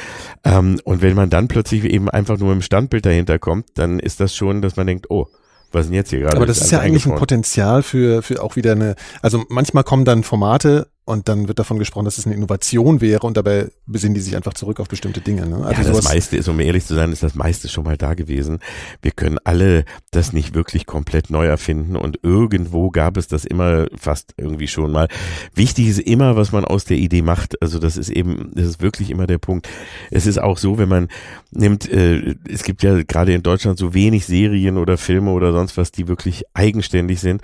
Ähm, 0.44 0.80
und 0.84 1.02
wenn 1.02 1.16
man 1.16 1.30
dann 1.30 1.48
plötzlich 1.48 1.84
eben 1.84 2.10
einfach 2.10 2.40
nur 2.40 2.54
im 2.54 2.62
Standbild 2.62 3.06
dahinter 3.06 3.40
kommt, 3.40 3.66
dann 3.76 4.00
ist 4.00 4.20
das 4.20 4.36
schon, 4.36 4.62
dass 4.62 4.76
man 4.76 4.88
denkt, 4.88 5.10
oh, 5.10 5.28
was 5.72 5.86
ist 5.86 5.90
denn 5.90 5.96
jetzt 5.96 6.10
hier 6.12 6.20
gerade? 6.20 6.38
Aber 6.38 6.46
das 6.46 6.62
ist 6.62 6.72
ja 6.72 6.80
eigentlich 6.80 7.08
ein 7.08 7.16
Potenzial 7.16 7.82
für, 7.82 8.22
für 8.22 8.44
auch 8.44 8.56
wieder 8.56 8.74
eine, 8.74 8.96
also 9.22 9.44
manchmal 9.50 9.84
kommen 9.84 10.06
dann 10.06 10.24
Formate 10.24 10.88
und 11.06 11.28
dann 11.28 11.48
wird 11.48 11.60
davon 11.60 11.80
gesprochen, 11.80 12.06
dass 12.06 12.18
es 12.18 12.26
eine 12.26 12.36
Innovation 12.36 13.02
wäre 13.02 13.28
und 13.28 13.36
dabei 13.36 13.70
besinnen 13.86 14.16
die 14.16 14.22
sich 14.22 14.36
einfach 14.38 14.54
zurück 14.54 14.80
auf 14.80 14.88
bestimmte 14.88 15.20
Dinge. 15.20 15.46
Ne? 15.46 15.58
Also 15.66 15.82
ja, 15.82 15.88
das 15.90 16.04
meiste 16.04 16.38
ist, 16.38 16.48
um 16.48 16.60
ehrlich 16.62 16.86
zu 16.86 16.96
sein, 16.96 17.12
ist 17.12 17.24
das 17.24 17.36
meiste 17.36 17.68
schon 17.68 17.84
mal 17.84 17.98
da 17.98 18.14
gewesen. 18.14 18.60
Wir 19.02 19.12
können 19.12 19.38
alle 19.44 19.84
das 20.12 20.32
nicht 20.32 20.54
wirklich 20.54 20.86
komplett 20.86 21.30
neu 21.30 21.46
erfinden 21.46 21.98
und 21.98 22.20
irgendwo 22.24 22.90
gab 22.90 23.18
es 23.18 23.28
das 23.28 23.44
immer 23.44 23.88
fast 23.98 24.34
irgendwie 24.38 24.68
schon 24.68 24.92
mal. 24.92 25.10
Wichtig 25.54 25.88
ist 25.88 26.00
immer, 26.00 26.38
was 26.38 26.54
man 26.54 26.64
aus 26.64 26.86
der 26.86 26.98
Idee 26.98 27.22
macht. 27.22 27.62
Also 27.62 27.80
das 27.80 27.98
ist 27.98 28.10
eben, 28.10 28.52
das 28.56 28.66
ist 28.66 28.82
wirklich 28.82 29.10
immer 29.10 29.28
der 29.28 29.40
Punkt. 29.40 29.68
Es 30.10 30.26
ist 30.26 30.42
auch 30.42 30.58
so, 30.58 30.78
wenn 30.78 30.90
man 30.90 31.10
nimmt, 31.52 31.90
äh, 31.92 32.36
es 32.48 32.64
gibt 32.64 32.82
ja 32.82 33.04
gerade 33.04 33.34
in 33.34 33.44
Deutschland 33.44 33.78
so 33.78 33.94
wenig 33.94 34.26
Serien 34.26 34.78
oder 34.78 34.98
Filme 34.98 35.32
oder 35.32 35.52
sonst 35.52 35.76
was, 35.76 35.92
die 35.92 36.08
wirklich 36.08 36.46
eigenständig 36.54 37.20
sind. 37.20 37.42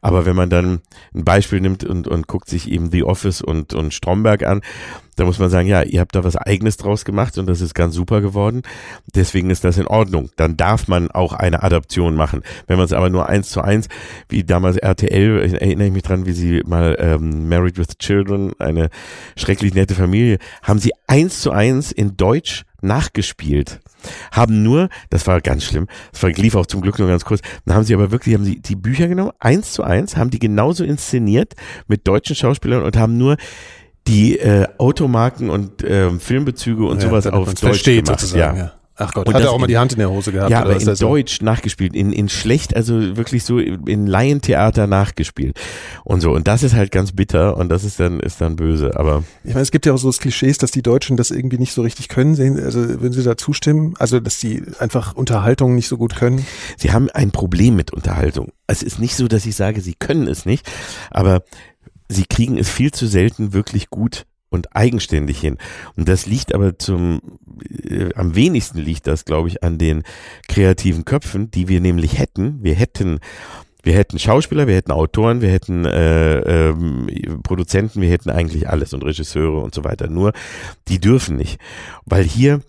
Aber 0.00 0.24
wenn 0.24 0.36
man 0.36 0.48
dann 0.48 0.80
ein 1.14 1.24
Beispiel 1.24 1.60
nimmt 1.60 1.84
und, 1.84 2.08
und 2.08 2.26
guckt 2.26 2.48
sich 2.48 2.70
eben 2.70 2.90
Office 3.04 3.42
und, 3.42 3.74
und 3.74 3.92
Stromberg 3.94 4.44
an. 4.44 4.62
Da 5.16 5.24
muss 5.24 5.38
man 5.38 5.50
sagen, 5.50 5.68
ja, 5.68 5.82
ihr 5.82 6.00
habt 6.00 6.14
da 6.14 6.24
was 6.24 6.36
eigenes 6.36 6.78
draus 6.78 7.04
gemacht 7.04 7.36
und 7.36 7.46
das 7.46 7.60
ist 7.60 7.74
ganz 7.74 7.94
super 7.94 8.22
geworden. 8.22 8.62
Deswegen 9.14 9.50
ist 9.50 9.62
das 9.62 9.76
in 9.76 9.86
Ordnung. 9.86 10.30
Dann 10.36 10.56
darf 10.56 10.88
man 10.88 11.10
auch 11.10 11.34
eine 11.34 11.62
Adaption 11.62 12.14
machen. 12.14 12.42
Wenn 12.66 12.78
man 12.78 12.86
es 12.86 12.94
aber 12.94 13.10
nur 13.10 13.28
eins 13.28 13.50
zu 13.50 13.60
eins, 13.60 13.88
wie 14.28 14.42
damals 14.42 14.78
RTL, 14.78 15.54
erinnere 15.54 15.88
ich 15.88 15.92
mich 15.92 16.02
dran, 16.02 16.24
wie 16.24 16.32
sie 16.32 16.62
mal 16.66 16.96
ähm, 16.98 17.48
Married 17.48 17.76
with 17.76 17.98
Children, 17.98 18.52
eine 18.58 18.88
schrecklich 19.36 19.74
nette 19.74 19.94
Familie, 19.94 20.38
haben 20.62 20.78
sie 20.78 20.92
eins 21.06 21.40
zu 21.40 21.50
eins 21.50 21.92
in 21.92 22.16
Deutsch 22.16 22.64
nachgespielt. 22.82 23.80
Haben 24.30 24.62
nur, 24.62 24.88
das 25.10 25.26
war 25.26 25.40
ganz 25.40 25.64
schlimm, 25.64 25.86
das 26.12 26.22
war, 26.22 26.30
lief 26.30 26.54
auch 26.54 26.66
zum 26.66 26.80
Glück 26.80 26.98
nur 26.98 27.08
ganz 27.08 27.24
kurz, 27.24 27.40
dann 27.64 27.76
haben 27.76 27.84
sie 27.84 27.94
aber 27.94 28.10
wirklich, 28.10 28.34
haben 28.34 28.44
sie 28.44 28.60
die 28.60 28.76
Bücher 28.76 29.08
genommen, 29.08 29.32
eins 29.38 29.72
zu 29.72 29.82
eins, 29.82 30.16
haben 30.16 30.30
die 30.30 30.38
genauso 30.38 30.84
inszeniert 30.84 31.54
mit 31.86 32.06
deutschen 32.06 32.36
Schauspielern 32.36 32.82
und 32.82 32.96
haben 32.96 33.16
nur 33.16 33.36
die 34.08 34.38
äh, 34.38 34.66
Automarken 34.78 35.48
und 35.48 35.82
äh, 35.84 36.10
Filmbezüge 36.18 36.84
und 36.84 37.02
ja, 37.02 37.08
sowas 37.08 37.26
auf 37.28 37.46
Deutsch 37.46 37.60
versteht, 37.60 38.06
gemacht. 38.06 38.20
Sozusagen, 38.20 38.58
ja. 38.58 38.64
ja. 38.64 38.72
Ach 38.96 39.12
Gott, 39.12 39.26
und 39.26 39.34
hat 39.34 39.42
er 39.42 39.52
auch 39.52 39.58
mal 39.58 39.66
die 39.66 39.78
Hand 39.78 39.92
in 39.92 39.98
der 39.98 40.10
Hose 40.10 40.32
gehabt? 40.32 40.50
Ja, 40.50 40.60
aber 40.60 40.78
in 40.78 40.94
Deutsch 40.94 41.38
so? 41.38 41.44
nachgespielt, 41.44 41.94
in, 41.94 42.12
in 42.12 42.28
schlecht, 42.28 42.76
also 42.76 43.16
wirklich 43.16 43.42
so 43.44 43.58
in 43.58 44.06
Laientheater 44.06 44.86
nachgespielt 44.86 45.58
und 46.04 46.20
so. 46.20 46.32
Und 46.32 46.46
das 46.46 46.62
ist 46.62 46.74
halt 46.74 46.90
ganz 46.90 47.12
bitter 47.12 47.56
und 47.56 47.70
das 47.70 47.84
ist 47.84 47.98
dann, 47.98 48.20
ist 48.20 48.40
dann 48.42 48.56
böse, 48.56 48.98
aber. 48.98 49.24
Ich 49.44 49.50
meine, 49.50 49.62
es 49.62 49.70
gibt 49.70 49.86
ja 49.86 49.94
auch 49.94 49.98
so 49.98 50.08
das 50.08 50.18
Klischees, 50.18 50.58
dass 50.58 50.70
die 50.70 50.82
Deutschen 50.82 51.16
das 51.16 51.30
irgendwie 51.30 51.58
nicht 51.58 51.72
so 51.72 51.80
richtig 51.80 52.08
können. 52.08 52.32
Also, 52.62 52.80
würden 53.00 53.12
Sie 53.12 53.22
da 53.22 53.36
zustimmen? 53.36 53.94
Also, 53.98 54.20
dass 54.20 54.38
sie 54.38 54.62
einfach 54.78 55.14
Unterhaltung 55.14 55.74
nicht 55.74 55.88
so 55.88 55.96
gut 55.96 56.14
können? 56.14 56.44
Sie 56.76 56.92
haben 56.92 57.08
ein 57.10 57.30
Problem 57.30 57.76
mit 57.76 57.92
Unterhaltung. 57.92 58.52
Es 58.66 58.82
ist 58.82 58.98
nicht 58.98 59.16
so, 59.16 59.26
dass 59.26 59.46
ich 59.46 59.56
sage, 59.56 59.80
sie 59.80 59.94
können 59.94 60.26
es 60.28 60.44
nicht, 60.44 60.70
aber 61.10 61.42
sie 62.08 62.24
kriegen 62.24 62.58
es 62.58 62.68
viel 62.68 62.92
zu 62.92 63.06
selten 63.06 63.52
wirklich 63.52 63.88
gut 63.88 64.26
und 64.52 64.76
eigenständig 64.76 65.40
hin. 65.40 65.58
Und 65.96 66.08
das 66.08 66.26
liegt 66.26 66.54
aber 66.54 66.78
zum, 66.78 67.20
äh, 67.84 68.12
am 68.14 68.34
wenigsten 68.34 68.78
liegt 68.78 69.06
das, 69.06 69.24
glaube 69.24 69.48
ich, 69.48 69.62
an 69.64 69.78
den 69.78 70.02
kreativen 70.48 71.04
Köpfen, 71.04 71.50
die 71.50 71.68
wir 71.68 71.80
nämlich 71.80 72.18
hätten. 72.18 72.62
Wir 72.62 72.74
hätten 72.74 73.20
wir 73.84 73.94
hätten 73.94 74.20
Schauspieler, 74.20 74.68
wir 74.68 74.76
hätten 74.76 74.92
Autoren, 74.92 75.40
wir 75.40 75.50
hätten 75.50 75.84
äh, 75.84 76.68
ähm, 76.68 77.08
Produzenten, 77.42 78.00
wir 78.00 78.10
hätten 78.10 78.30
eigentlich 78.30 78.68
alles 78.68 78.94
und 78.94 79.02
Regisseure 79.04 79.58
und 79.58 79.74
so 79.74 79.82
weiter. 79.82 80.08
Nur 80.08 80.32
die 80.86 81.00
dürfen 81.00 81.36
nicht, 81.36 81.58
weil 82.04 82.22
hier 82.22 82.60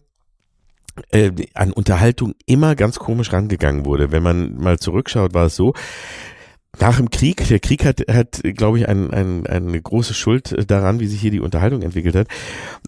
äh, 1.11 1.31
an 1.53 1.71
Unterhaltung 1.71 2.33
immer 2.45 2.75
ganz 2.75 2.99
komisch 2.99 3.31
rangegangen 3.31 3.85
wurde. 3.85 4.11
Wenn 4.11 4.23
man 4.23 4.55
mal 4.55 4.79
zurückschaut, 4.79 5.33
war 5.33 5.47
es 5.47 5.55
so, 5.55 5.73
nach 6.79 6.97
dem 6.97 7.09
Krieg, 7.09 7.47
der 7.47 7.59
Krieg 7.59 7.85
hat, 7.85 8.01
hat 8.09 8.41
glaube 8.43 8.79
ich, 8.79 8.89
ein, 8.89 9.11
ein, 9.11 9.45
eine 9.45 9.81
große 9.81 10.13
Schuld 10.13 10.55
daran, 10.69 10.99
wie 10.99 11.07
sich 11.07 11.21
hier 11.21 11.31
die 11.31 11.39
Unterhaltung 11.39 11.81
entwickelt 11.81 12.15
hat. 12.15 12.27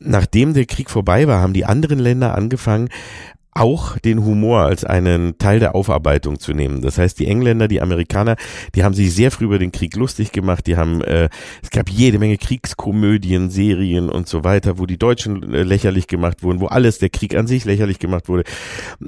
Nachdem 0.01 0.53
der 0.53 0.65
Krieg 0.65 0.89
vorbei 0.89 1.27
war, 1.27 1.41
haben 1.41 1.53
die 1.53 1.65
anderen 1.65 1.99
Länder 1.99 2.35
angefangen, 2.35 2.89
auch 3.55 3.97
den 3.97 4.23
Humor 4.25 4.61
als 4.61 4.83
einen 4.83 5.37
Teil 5.37 5.59
der 5.59 5.75
Aufarbeitung 5.75 6.39
zu 6.39 6.53
nehmen. 6.53 6.81
Das 6.81 6.97
heißt, 6.97 7.17
die 7.19 7.27
Engländer, 7.27 7.69
die 7.69 7.81
Amerikaner, 7.81 8.35
die 8.75 8.83
haben 8.83 8.93
sich 8.93 9.15
sehr 9.15 9.31
früh 9.31 9.45
über 9.45 9.59
den 9.59 9.71
Krieg 9.71 9.95
lustig 9.95 10.33
gemacht. 10.33 10.67
Die 10.67 10.75
haben, 10.75 11.01
äh, 11.01 11.29
es 11.63 11.69
gab 11.69 11.89
jede 11.89 12.19
Menge 12.19 12.37
Kriegskomödien, 12.37 13.49
Serien 13.49 14.09
und 14.09 14.27
so 14.27 14.43
weiter, 14.43 14.77
wo 14.77 14.85
die 14.85 14.97
Deutschen 14.97 15.53
äh, 15.53 15.63
lächerlich 15.63 16.07
gemacht 16.07 16.43
wurden, 16.43 16.59
wo 16.59 16.67
alles, 16.67 16.99
der 16.99 17.09
Krieg 17.09 17.33
an 17.33 17.47
sich 17.47 17.63
lächerlich 17.63 17.99
gemacht 17.99 18.27
wurde. 18.27 18.43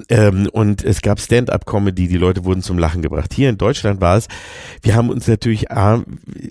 Ähm, 0.08 0.48
und 0.50 0.82
es 0.82 1.02
gab 1.02 1.20
Stand-up-Comedy, 1.20 2.08
die 2.08 2.16
Leute 2.16 2.46
wurden 2.46 2.62
zum 2.62 2.78
Lachen 2.78 3.02
gebracht. 3.02 3.34
Hier 3.34 3.50
in 3.50 3.58
Deutschland 3.58 4.00
war 4.00 4.16
es, 4.16 4.28
wir 4.80 4.94
haben 4.94 5.10
uns 5.10 5.28
natürlich, 5.28 5.70
äh, 5.70 5.98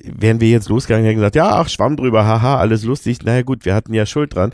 wären 0.03 0.39
wir 0.39 0.49
jetzt 0.49 0.69
losgegangen, 0.69 1.05
hätten 1.05 1.17
gesagt, 1.17 1.35
ja, 1.35 1.49
ach, 1.49 1.67
schwamm 1.67 1.97
drüber, 1.97 2.27
haha, 2.27 2.57
alles 2.57 2.83
lustig. 2.83 3.23
Naja 3.23 3.41
gut, 3.41 3.65
wir 3.65 3.73
hatten 3.73 3.95
ja 3.95 4.05
Schuld 4.05 4.35
dran. 4.35 4.53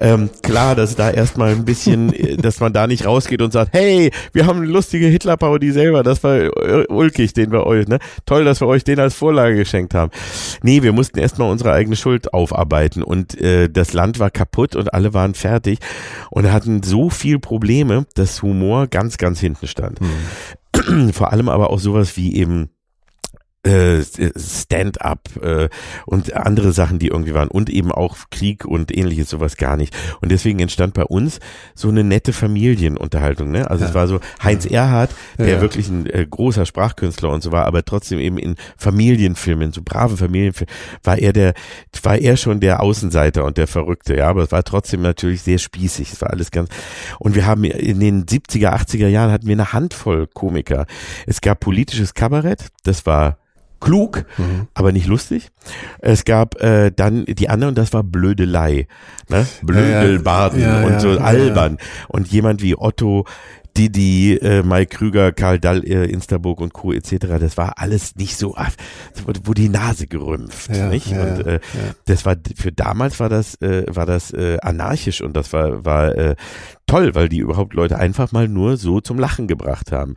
Ähm, 0.00 0.28
klar, 0.42 0.74
dass 0.74 0.96
da 0.96 1.08
erstmal 1.08 1.52
ein 1.52 1.64
bisschen, 1.64 2.12
äh, 2.12 2.36
dass 2.36 2.58
man 2.58 2.72
da 2.72 2.79
da 2.80 2.86
nicht 2.86 3.06
rausgeht 3.06 3.42
und 3.42 3.52
sagt, 3.52 3.72
hey, 3.72 4.10
wir 4.32 4.46
haben 4.46 4.60
eine 4.60 4.66
lustige 4.68 5.06
Hitler-Parodie 5.06 5.70
selber, 5.70 6.02
das 6.02 6.22
war 6.24 6.38
ulkig, 6.88 7.32
den 7.32 7.52
wir 7.52 7.66
euch, 7.66 7.88
ne? 7.88 7.98
Toll, 8.26 8.44
dass 8.44 8.60
wir 8.60 8.66
euch 8.66 8.84
den 8.84 8.98
als 8.98 9.14
Vorlage 9.14 9.56
geschenkt 9.56 9.94
haben. 9.94 10.10
Nee, 10.62 10.82
wir 10.82 10.92
mussten 10.92 11.18
erstmal 11.18 11.50
unsere 11.50 11.72
eigene 11.72 11.96
Schuld 11.96 12.32
aufarbeiten 12.32 13.02
und 13.02 13.38
äh, 13.40 13.68
das 13.68 13.92
Land 13.92 14.18
war 14.18 14.30
kaputt 14.30 14.76
und 14.76 14.94
alle 14.94 15.14
waren 15.14 15.34
fertig 15.34 15.78
und 16.30 16.50
hatten 16.50 16.82
so 16.82 17.10
viel 17.10 17.38
Probleme, 17.38 18.06
dass 18.14 18.42
Humor 18.42 18.86
ganz, 18.86 19.18
ganz 19.18 19.40
hinten 19.40 19.66
stand. 19.66 20.00
Mhm. 20.00 21.12
Vor 21.12 21.32
allem 21.32 21.48
aber 21.48 21.70
auch 21.70 21.78
sowas 21.78 22.16
wie 22.16 22.34
eben 22.36 22.70
äh, 23.62 24.02
Stand-up 24.36 25.28
äh, 25.42 25.68
und 26.06 26.32
andere 26.34 26.72
Sachen, 26.72 26.98
die 26.98 27.08
irgendwie 27.08 27.34
waren 27.34 27.48
und 27.48 27.68
eben 27.68 27.92
auch 27.92 28.16
Krieg 28.30 28.64
und 28.64 28.96
ähnliches 28.96 29.28
sowas 29.28 29.56
gar 29.56 29.76
nicht. 29.76 29.94
Und 30.22 30.30
deswegen 30.32 30.60
entstand 30.60 30.94
bei 30.94 31.04
uns 31.04 31.40
so 31.74 31.88
eine 31.88 32.02
nette 32.02 32.32
Familienunterhaltung. 32.32 33.50
Ne? 33.50 33.70
Also 33.70 33.84
ja. 33.84 33.90
es 33.90 33.94
war 33.94 34.08
so 34.08 34.20
Heinz 34.42 34.64
Erhardt, 34.64 35.10
der 35.38 35.48
ja. 35.48 35.60
wirklich 35.60 35.88
ein 35.90 36.06
äh, 36.06 36.26
großer 36.28 36.64
Sprachkünstler 36.64 37.30
und 37.30 37.42
so 37.42 37.52
war, 37.52 37.66
aber 37.66 37.84
trotzdem 37.84 38.18
eben 38.18 38.38
in 38.38 38.56
Familienfilmen, 38.78 39.72
so 39.72 39.82
brave 39.84 40.16
Familienfilme, 40.16 40.72
war 41.04 41.18
er 41.18 41.34
der, 41.34 41.54
war 42.02 42.16
er 42.16 42.38
schon 42.38 42.60
der 42.60 42.82
Außenseiter 42.82 43.44
und 43.44 43.58
der 43.58 43.66
Verrückte. 43.66 44.16
Ja, 44.16 44.28
aber 44.28 44.42
es 44.44 44.52
war 44.52 44.64
trotzdem 44.64 45.02
natürlich 45.02 45.42
sehr 45.42 45.58
spießig. 45.58 46.14
Es 46.14 46.22
war 46.22 46.30
alles 46.30 46.50
ganz. 46.50 46.70
Und 47.18 47.34
wir 47.34 47.44
haben 47.44 47.64
in 47.64 48.00
den 48.00 48.24
70er, 48.24 48.72
80er 48.72 49.08
Jahren 49.08 49.30
hatten 49.30 49.46
wir 49.46 49.54
eine 49.54 49.74
Handvoll 49.74 50.26
Komiker. 50.28 50.86
Es 51.26 51.42
gab 51.42 51.60
politisches 51.60 52.14
Kabarett, 52.14 52.68
das 52.84 53.04
war 53.04 53.36
klug, 53.80 54.24
mhm. 54.38 54.68
aber 54.74 54.92
nicht 54.92 55.06
lustig. 55.06 55.50
Es 55.98 56.24
gab 56.24 56.60
äh, 56.62 56.92
dann 56.94 57.24
die 57.24 57.48
anderen, 57.48 57.74
das 57.74 57.92
war 57.92 58.02
Blödelei, 58.02 58.86
ne? 59.28 59.46
Blödelbaden 59.62 60.60
ja, 60.60 60.80
ja. 60.80 60.86
und 60.86 61.00
so 61.00 61.18
albern. 61.18 61.78
Und 62.08 62.28
jemand 62.28 62.62
wie 62.62 62.76
Otto, 62.76 63.24
Didi, 63.76 64.36
äh, 64.36 64.62
Mike 64.62 64.96
Krüger, 64.96 65.32
Karl 65.32 65.58
Dall, 65.58 65.84
äh, 65.84 66.04
Instaburg 66.06 66.60
und 66.60 66.72
Co. 66.72 66.92
etc. 66.92 67.38
Das 67.40 67.56
war 67.56 67.78
alles 67.78 68.16
nicht 68.16 68.36
so, 68.36 68.56
wo 69.44 69.54
die 69.54 69.68
Nase 69.68 70.06
gerümpft, 70.06 70.74
ja, 70.74 70.88
nicht? 70.88 71.10
Ja, 71.10 71.22
und 71.22 71.46
äh, 71.46 71.52
ja. 71.54 71.94
das 72.06 72.26
war 72.26 72.36
für 72.56 72.72
damals 72.72 73.20
war 73.20 73.28
das 73.28 73.54
äh, 73.62 73.84
war 73.88 74.06
das 74.06 74.32
äh, 74.32 74.58
anarchisch 74.60 75.20
und 75.20 75.36
das 75.36 75.52
war 75.52 75.84
war 75.84 76.16
äh, 76.16 76.36
toll, 76.86 77.14
weil 77.14 77.28
die 77.28 77.38
überhaupt 77.38 77.74
Leute 77.74 77.98
einfach 77.98 78.32
mal 78.32 78.48
nur 78.48 78.76
so 78.76 79.00
zum 79.00 79.18
Lachen 79.18 79.46
gebracht 79.46 79.92
haben. 79.92 80.14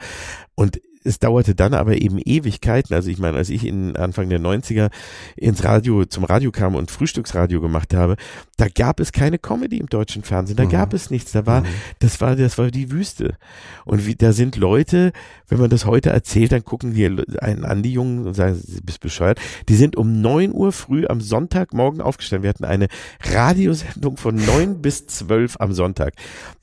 Und 0.56 0.82
es 1.04 1.20
dauerte 1.20 1.56
dann 1.56 1.74
aber 1.74 2.02
eben 2.02 2.20
Ewigkeiten. 2.20 2.94
Also 2.94 3.10
ich 3.10 3.20
meine, 3.20 3.38
als 3.38 3.50
ich 3.50 3.66
in 3.66 3.96
Anfang 3.96 4.30
der 4.30 4.40
90er 4.40 4.90
ins 5.36 5.64
Radio, 5.64 6.06
zum 6.06 6.24
Radio 6.24 6.52
kam 6.52 6.76
und 6.76 6.92
Frühstücksradio 6.92 7.62
gemacht 7.62 7.94
habe, 7.94 8.16
da 8.58 8.68
gab 8.68 9.00
es 9.00 9.12
keine 9.12 9.40
Comedy 9.40 9.78
im 9.78 9.88
deutschen 9.88 10.24
Fernsehen. 10.24 10.58
Da 10.58 10.66
mhm. 10.66 10.70
gab 10.70 10.94
es 10.94 11.10
nichts. 11.10 11.32
Da 11.32 11.46
war, 11.46 11.62
mhm. 11.62 11.68
das 12.00 12.22
war, 12.22 12.36
das 12.36 12.58
war 12.58 12.72
die 12.72 12.92
Wüste. 12.92 13.38
Und 13.86 14.06
wie, 14.06 14.16
da 14.16 14.34
sind 14.34 14.56
Leute, 14.56 15.12
wenn 15.48 15.60
man 15.60 15.70
das 15.70 15.86
heute 15.86 16.10
erzählt, 16.10 16.52
dann 16.52 16.64
gucken 16.64 16.94
die 16.94 17.06
einen 17.40 17.66
an, 17.66 17.84
die 17.84 17.94
Jungen, 17.94 18.26
und 18.26 18.34
sagen, 18.34 18.62
du 18.66 18.82
bist 18.82 19.02
bescheuert. 19.02 19.40
Die 19.70 19.76
sind 19.76 19.96
um 19.96 20.22
neun 20.22 20.54
Uhr 20.54 20.72
früh 20.72 21.06
am 21.08 21.22
Sonntagmorgen 21.22 22.02
aufgestanden. 22.02 22.44
Wir 22.44 22.50
hatten 22.50 22.66
eine 22.66 22.88
Radiosendung 23.22 24.18
von 24.18 24.36
neun 24.36 24.82
bis 24.82 25.08
zwölf 25.08 25.58
am 25.60 25.74
Sonntag. 25.74 26.14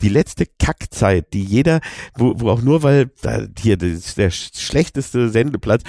Die 0.00 0.09
letzte 0.09 0.47
Kackzeit, 0.59 1.32
die 1.32 1.44
jeder, 1.44 1.80
wo, 2.16 2.35
wo 2.37 2.50
auch 2.50 2.62
nur, 2.62 2.82
weil 2.82 3.11
da, 3.23 3.47
hier 3.59 3.76
der 3.76 4.29
der 4.30 4.60
schlechteste 4.60 5.28
Sendeplatz, 5.28 5.82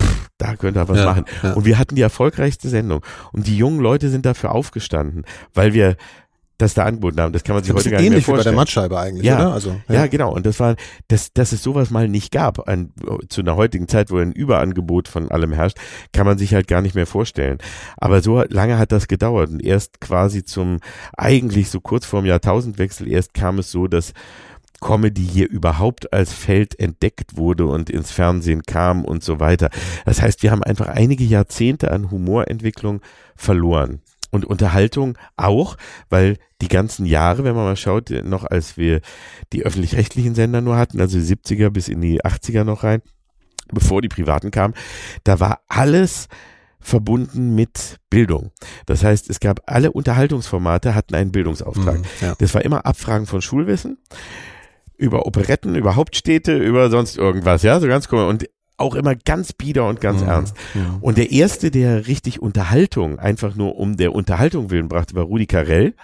pff, 0.00 0.28
da 0.38 0.56
könnte 0.56 0.80
er 0.80 0.88
was 0.88 0.98
ja, 0.98 1.04
machen. 1.04 1.24
Ja. 1.42 1.52
Und 1.54 1.64
wir 1.64 1.78
hatten 1.78 1.94
die 1.94 2.02
erfolgreichste 2.02 2.68
Sendung. 2.68 3.04
Und 3.32 3.46
die 3.46 3.56
jungen 3.56 3.80
Leute 3.80 4.08
sind 4.08 4.26
dafür 4.26 4.52
aufgestanden, 4.52 5.24
weil 5.54 5.72
wir 5.72 5.96
das 6.58 6.74
da 6.74 6.84
angeboten 6.84 7.20
haben. 7.20 7.32
Das 7.32 7.44
kann 7.44 7.54
man 7.54 7.62
sich 7.62 7.72
das 7.72 7.84
heute 7.84 7.90
gar 7.90 8.00
nicht 8.00 8.10
mehr 8.10 8.20
vorstellen. 8.20 8.38
Ähnlich 8.38 8.44
wie 8.44 8.50
bei 8.50 8.50
der 8.50 8.52
Mattscheibe 8.52 8.98
eigentlich, 8.98 9.24
ja, 9.24 9.36
oder? 9.36 9.52
Also, 9.52 9.80
ja. 9.88 9.94
ja, 9.94 10.06
genau. 10.08 10.34
Und 10.34 10.44
das 10.44 10.58
war, 10.58 10.74
dass, 11.06 11.32
dass 11.32 11.52
es 11.52 11.62
sowas 11.62 11.90
mal 11.90 12.08
nicht 12.08 12.32
gab, 12.32 12.68
ein, 12.68 12.92
zu 13.28 13.42
einer 13.42 13.54
heutigen 13.54 13.86
Zeit, 13.86 14.10
wo 14.10 14.18
ein 14.18 14.32
Überangebot 14.32 15.06
von 15.06 15.30
allem 15.30 15.52
herrscht, 15.52 15.78
kann 16.12 16.26
man 16.26 16.36
sich 16.36 16.54
halt 16.54 16.66
gar 16.66 16.82
nicht 16.82 16.96
mehr 16.96 17.06
vorstellen. 17.06 17.58
Aber 17.96 18.22
so 18.22 18.42
lange 18.42 18.76
hat 18.76 18.90
das 18.90 19.06
gedauert. 19.06 19.50
Und 19.50 19.64
erst 19.64 20.00
quasi 20.00 20.44
zum, 20.44 20.80
eigentlich 21.16 21.70
so 21.70 21.80
kurz 21.80 22.06
vorm 22.06 22.26
Jahrtausendwechsel, 22.26 23.08
erst 23.08 23.34
kam 23.34 23.60
es 23.60 23.70
so, 23.70 23.86
dass 23.86 24.12
Comedy 24.80 25.26
hier 25.26 25.48
überhaupt 25.50 26.12
als 26.12 26.32
Feld 26.32 26.78
entdeckt 26.78 27.36
wurde 27.36 27.66
und 27.66 27.90
ins 27.90 28.10
Fernsehen 28.10 28.62
kam 28.62 29.04
und 29.04 29.24
so 29.24 29.40
weiter. 29.40 29.70
Das 30.04 30.22
heißt, 30.22 30.42
wir 30.42 30.50
haben 30.50 30.62
einfach 30.62 30.88
einige 30.88 31.24
Jahrzehnte 31.24 31.90
an 31.90 32.10
Humorentwicklung 32.10 33.00
verloren. 33.36 34.00
Und 34.30 34.44
Unterhaltung 34.44 35.16
auch, 35.38 35.78
weil 36.10 36.36
die 36.60 36.68
ganzen 36.68 37.06
Jahre, 37.06 37.44
wenn 37.44 37.54
man 37.54 37.64
mal 37.64 37.76
schaut, 37.76 38.10
noch 38.10 38.44
als 38.44 38.76
wir 38.76 39.00
die 39.54 39.64
öffentlich-rechtlichen 39.64 40.34
Sender 40.34 40.60
nur 40.60 40.76
hatten, 40.76 41.00
also 41.00 41.18
die 41.18 41.24
70er 41.24 41.70
bis 41.70 41.88
in 41.88 42.02
die 42.02 42.22
80er 42.22 42.64
noch 42.64 42.84
rein, 42.84 43.00
bevor 43.72 44.02
die 44.02 44.08
privaten 44.08 44.50
kamen, 44.50 44.74
da 45.24 45.40
war 45.40 45.60
alles 45.68 46.28
verbunden 46.78 47.54
mit 47.54 47.98
Bildung. 48.10 48.50
Das 48.86 49.02
heißt, 49.02 49.30
es 49.30 49.40
gab 49.40 49.62
alle 49.66 49.92
Unterhaltungsformate 49.92 50.94
hatten 50.94 51.14
einen 51.14 51.32
Bildungsauftrag. 51.32 51.98
Mhm, 51.98 52.04
ja. 52.20 52.34
Das 52.38 52.54
war 52.54 52.64
immer 52.64 52.86
Abfragen 52.86 53.26
von 53.26 53.40
Schulwissen 53.42 53.98
über 54.98 55.26
Operetten, 55.26 55.74
über 55.74 55.96
Hauptstädte, 55.96 56.56
über 56.58 56.90
sonst 56.90 57.16
irgendwas, 57.16 57.62
ja, 57.62 57.80
so 57.80 57.86
ganz 57.88 58.08
cool. 58.12 58.24
Und 58.24 58.48
auch 58.76 58.94
immer 58.94 59.14
ganz 59.16 59.52
bieder 59.52 59.88
und 59.88 60.00
ganz 60.00 60.20
Mhm, 60.20 60.28
ernst. 60.28 60.56
Und 61.00 61.18
der 61.18 61.32
erste, 61.32 61.70
der 61.70 62.06
richtig 62.06 62.40
Unterhaltung, 62.40 63.18
einfach 63.18 63.56
nur 63.56 63.76
um 63.76 63.96
der 63.96 64.14
Unterhaltung 64.14 64.70
willen 64.70 64.88
brachte, 64.88 65.14
war 65.14 65.24
Rudi 65.24 65.46
Carell. 65.46 65.94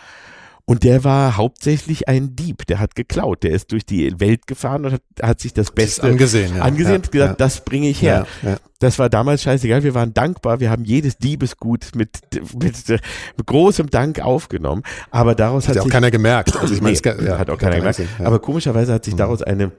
Und 0.67 0.83
der 0.83 1.05
war 1.05 1.37
hauptsächlich 1.37 2.09
ein 2.09 2.37
Dieb, 2.37 2.67
der 2.67 2.79
hat 2.79 2.95
geklaut, 2.95 3.43
der 3.43 3.51
ist 3.51 3.71
durch 3.73 3.85
die 3.85 4.19
Welt 4.19 4.47
gefahren 4.47 4.87
und 4.87 4.93
hat, 4.95 5.03
hat 5.21 5.41
sich 5.41 5.53
das 5.53 5.71
Beste 5.71 6.05
angesehen, 6.05 6.57
ja. 6.57 6.63
angesehen 6.63 6.93
Ja, 6.93 6.97
und 6.97 7.13
gesagt, 7.13 7.31
ja. 7.33 7.37
das 7.37 7.65
bringe 7.65 7.89
ich 7.89 8.01
her. 8.01 8.27
Ja. 8.43 8.57
Das 8.79 8.99
war 8.99 9.11
damals 9.11 9.43
scheißegal, 9.43 9.83
wir 9.83 9.95
waren 9.95 10.15
dankbar, 10.15 10.61
wir 10.61 10.71
haben 10.71 10.85
jedes 10.85 11.19
Diebesgut 11.19 11.91
mit, 11.95 12.19
mit, 12.55 12.89
mit 12.89 13.47
großem 13.47 13.91
Dank 13.91 14.21
aufgenommen, 14.21 14.83
aber 15.11 15.35
daraus 15.35 15.65
Hat 15.65 15.71
hat 15.71 15.77
ja 15.77 15.81
auch 15.83 15.85
sich 15.85 15.93
keiner 15.93 16.11
gemerkt. 16.11 16.57
Also 16.57 16.73
ich 16.73 16.81
meine, 16.81 16.97
Nee, 16.97 17.29
hat 17.29 17.51
auch 17.51 17.59
keiner 17.59 17.77
gemerkt. 17.77 18.01
Aber 18.21 18.39
komischerweise 18.39 18.95
hat 18.95 19.05
sich 19.05 19.17
daraus 19.17 19.43
eine 19.43 19.71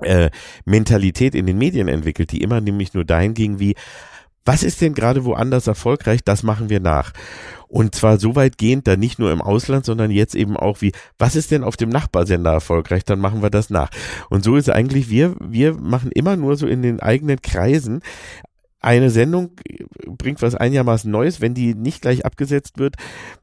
äh, 0.00 0.30
Mentalität 0.64 1.34
in 1.34 1.46
den 1.46 1.58
Medien 1.58 1.88
entwickelt, 1.88 2.32
die 2.32 2.42
immer 2.42 2.62
nämlich 2.62 2.94
nur 2.94 3.04
dahin 3.04 3.34
ging 3.34 3.58
wie, 3.58 3.74
was 4.44 4.62
ist 4.62 4.80
denn 4.80 4.94
gerade 4.94 5.24
woanders 5.24 5.66
erfolgreich, 5.66 6.22
das 6.24 6.42
machen 6.42 6.68
wir 6.68 6.80
nach. 6.80 7.12
Und 7.74 7.92
zwar 7.96 8.20
so 8.20 8.36
weitgehend, 8.36 8.86
da 8.86 8.96
nicht 8.96 9.18
nur 9.18 9.32
im 9.32 9.42
Ausland, 9.42 9.84
sondern 9.84 10.12
jetzt 10.12 10.36
eben 10.36 10.56
auch 10.56 10.80
wie, 10.80 10.92
was 11.18 11.34
ist 11.34 11.50
denn 11.50 11.64
auf 11.64 11.76
dem 11.76 11.88
Nachbarsender 11.88 12.52
erfolgreich, 12.52 13.04
dann 13.04 13.18
machen 13.18 13.42
wir 13.42 13.50
das 13.50 13.68
nach. 13.68 13.90
Und 14.30 14.44
so 14.44 14.54
ist 14.54 14.70
eigentlich, 14.70 15.10
wir, 15.10 15.34
wir 15.40 15.74
machen 15.74 16.12
immer 16.12 16.36
nur 16.36 16.56
so 16.56 16.68
in 16.68 16.82
den 16.82 17.00
eigenen 17.00 17.42
Kreisen 17.42 18.00
eine 18.80 19.10
Sendung 19.10 19.50
bringt 20.06 20.40
was 20.40 20.54
einigermaßen 20.54 21.10
Neues, 21.10 21.40
wenn 21.40 21.54
die 21.54 21.74
nicht 21.74 22.02
gleich 22.02 22.24
abgesetzt 22.24 22.78
wird, 22.78 22.94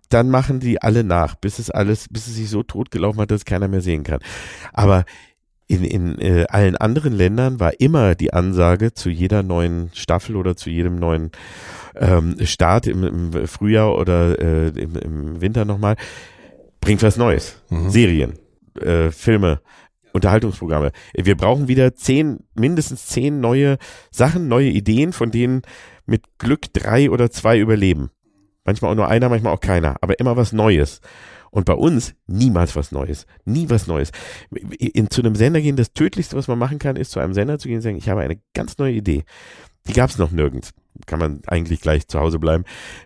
dann 0.07 0.29
machen 0.29 0.61
die 0.61 0.81
alle 0.81 1.03
nach, 1.03 1.35
bis 1.35 1.59
es 1.59 1.69
alles, 1.69 2.07
bis 2.09 2.27
es 2.27 2.35
sich 2.35 2.49
so 2.49 2.63
totgelaufen 2.63 3.19
hat, 3.19 3.31
dass 3.31 3.43
keiner 3.43 3.67
mehr 3.67 3.81
sehen 3.81 4.03
kann. 4.03 4.19
Aber 4.71 5.03
in, 5.71 5.85
in 5.85 6.19
äh, 6.19 6.45
allen 6.49 6.75
anderen 6.75 7.13
Ländern 7.13 7.59
war 7.59 7.79
immer 7.79 8.13
die 8.15 8.33
Ansage 8.33 8.93
zu 8.93 9.09
jeder 9.09 9.41
neuen 9.41 9.89
Staffel 9.93 10.35
oder 10.35 10.57
zu 10.57 10.69
jedem 10.69 10.97
neuen 10.97 11.31
ähm, 11.95 12.35
Start 12.43 12.87
im, 12.87 13.03
im 13.03 13.47
Frühjahr 13.47 13.97
oder 13.97 14.37
äh, 14.39 14.67
im, 14.69 14.95
im 14.97 15.41
Winter 15.41 15.63
nochmal, 15.63 15.95
bringt 16.81 17.01
was 17.03 17.15
Neues. 17.15 17.61
Serien, 17.89 18.33
äh, 18.79 19.11
Filme, 19.11 19.61
Unterhaltungsprogramme. 20.11 20.91
Wir 21.15 21.37
brauchen 21.37 21.69
wieder 21.69 21.95
zehn, 21.95 22.39
mindestens 22.53 23.05
zehn 23.05 23.39
neue 23.39 23.77
Sachen, 24.11 24.49
neue 24.49 24.69
Ideen, 24.69 25.13
von 25.13 25.31
denen 25.31 25.61
mit 26.05 26.23
Glück 26.37 26.73
drei 26.73 27.09
oder 27.09 27.31
zwei 27.31 27.57
überleben. 27.57 28.09
Manchmal 28.65 28.91
auch 28.91 28.95
nur 28.95 29.07
einer, 29.07 29.29
manchmal 29.29 29.53
auch 29.53 29.61
keiner, 29.61 29.95
aber 30.01 30.19
immer 30.19 30.35
was 30.35 30.51
Neues. 30.51 30.99
Und 31.51 31.65
bei 31.65 31.73
uns 31.73 32.13
niemals 32.27 32.75
was 32.75 32.91
Neues. 32.91 33.25
Nie 33.45 33.69
was 33.69 33.85
Neues. 33.85 34.11
In, 34.79 35.09
zu 35.09 35.21
einem 35.21 35.35
Sender 35.35 35.61
gehen, 35.61 35.75
das 35.75 35.93
Tödlichste, 35.93 36.37
was 36.37 36.47
man 36.47 36.57
machen 36.57 36.79
kann, 36.79 36.95
ist 36.95 37.11
zu 37.11 37.19
einem 37.19 37.33
Sender 37.33 37.59
zu 37.59 37.67
gehen 37.67 37.77
und 37.77 37.81
sagen, 37.81 37.97
ich 37.97 38.09
habe 38.09 38.21
eine 38.21 38.39
ganz 38.53 38.77
neue 38.77 38.93
Idee. 38.93 39.25
Die 39.87 39.93
gab 39.93 40.09
es 40.09 40.17
noch 40.17 40.31
nirgends. 40.31 40.71
Kann 41.05 41.19
man 41.19 41.41
eigentlich 41.47 41.81
gleich 41.81 42.07
zu 42.07 42.19
Hause 42.19 42.39
bleiben, 42.39 42.63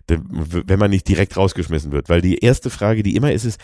wenn 0.08 0.80
man 0.80 0.92
nicht 0.92 1.08
direkt 1.08 1.38
rausgeschmissen 1.38 1.92
wird. 1.92 2.10
Weil 2.10 2.22
die 2.22 2.38
erste 2.38 2.70
Frage, 2.70 3.04
die 3.04 3.16
immer 3.16 3.32
ist, 3.32 3.46
ist, 3.46 3.60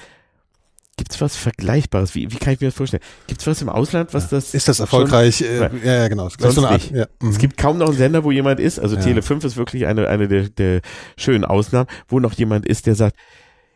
Gibt's 0.98 1.22
was 1.22 1.36
Vergleichbares? 1.36 2.16
Wie, 2.16 2.32
wie 2.32 2.36
kann 2.36 2.54
ich 2.54 2.60
mir 2.60 2.68
das 2.68 2.76
vorstellen? 2.76 3.02
Gibt's 3.26 3.48
was 3.48 3.62
im 3.62 3.70
Ausland, 3.70 4.14
was 4.14 4.30
das 4.30 4.54
Ist 4.54 4.68
das 4.68 4.82
erfolgreich? 4.82 5.38
Schon, 5.38 5.48
äh, 5.48 5.70
ja, 5.84 5.94
ja, 5.96 6.08
genau. 6.10 6.30
Sonst 6.30 6.60
Art- 6.60 6.74
nicht. 6.74 6.92
ja, 6.92 7.08
mhm. 7.22 7.30
Es 7.30 7.38
gibt 7.38 7.58
kaum 7.58 7.78
noch 7.78 7.88
einen 7.88 7.98
Sender, 7.98 8.24
wo 8.24 8.30
jemand 8.30 8.60
ist, 8.60 8.78
also 8.78 8.98
Ja. 8.98 9.02
Tele 9.02 9.22
5 9.22 9.44
ist 9.46 9.58
wirklich 9.58 9.88
eine, 9.88 10.08
eine 10.10 10.28
der, 10.28 10.50
der 10.50 10.82
schönen 11.18 11.46
Ausnahmen, 11.46 11.88
wo 12.08 12.20
noch 12.20 12.34
jemand 12.34 12.66
ist, 12.68 12.86
der 12.88 12.96
sagt, 12.96 13.16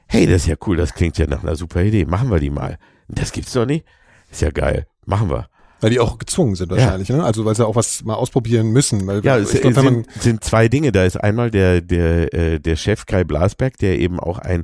hey, 0.07 0.25
das 0.25 0.43
ist 0.43 0.47
ja 0.47 0.55
cool, 0.65 0.77
das 0.77 0.93
klingt 0.93 1.17
ja 1.17 1.27
nach 1.27 1.43
einer 1.43 1.55
super 1.55 1.83
Idee, 1.83 2.05
machen 2.05 2.29
wir 2.29 2.39
die 2.39 2.50
mal. 2.50 2.77
Das 3.07 3.31
gibt's 3.31 3.53
doch 3.53 3.65
nicht? 3.65 3.85
Ist 4.31 4.41
ja 4.41 4.51
geil, 4.51 4.88
machen 5.05 5.29
wir. 5.29 5.47
Weil 5.81 5.89
die 5.89 6.00
auch 6.00 6.17
gezwungen 6.17 6.55
sind 6.55 6.71
wahrscheinlich, 6.71 7.09
ne? 7.09 7.24
Also 7.24 7.45
weil 7.45 7.55
sie 7.55 7.65
auch 7.65 7.75
was 7.75 8.03
mal 8.03 8.15
ausprobieren 8.15 8.71
müssen. 8.71 9.05
Weil 9.05 9.24
Ja, 9.24 9.38
es 9.38 9.51
glaub, 9.51 9.74
sind, 9.74 10.07
sind 10.19 10.43
zwei 10.43 10.67
Dinge. 10.67 10.91
Da 10.91 11.03
ist 11.03 11.17
einmal 11.17 11.51
der, 11.51 11.81
der, 11.81 12.33
äh, 12.33 12.59
der 12.59 12.75
Chef 12.75 13.05
Kai 13.05 13.24
Blasberg, 13.24 13.77
der 13.77 14.00
eben 14.00 14.19
auch 14.19 14.39
ein 14.39 14.63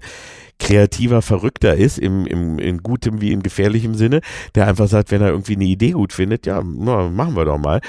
kreativer 0.57 1.21
Verrückter 1.21 1.75
ist, 1.75 1.99
im, 1.99 2.25
im, 2.25 2.59
in 2.59 2.81
gutem 2.81 3.19
wie 3.19 3.31
in 3.33 3.43
gefährlichem 3.43 3.95
Sinne, 3.95 4.21
der 4.55 4.67
einfach 4.67 4.87
sagt, 4.87 5.11
wenn 5.11 5.21
er 5.21 5.29
irgendwie 5.29 5.55
eine 5.55 5.65
Idee 5.65 5.91
gut 5.91 6.13
findet, 6.13 6.45
ja, 6.45 6.63
na, 6.63 7.09
machen 7.09 7.35
wir 7.35 7.45
doch 7.45 7.57
mal. 7.57 7.81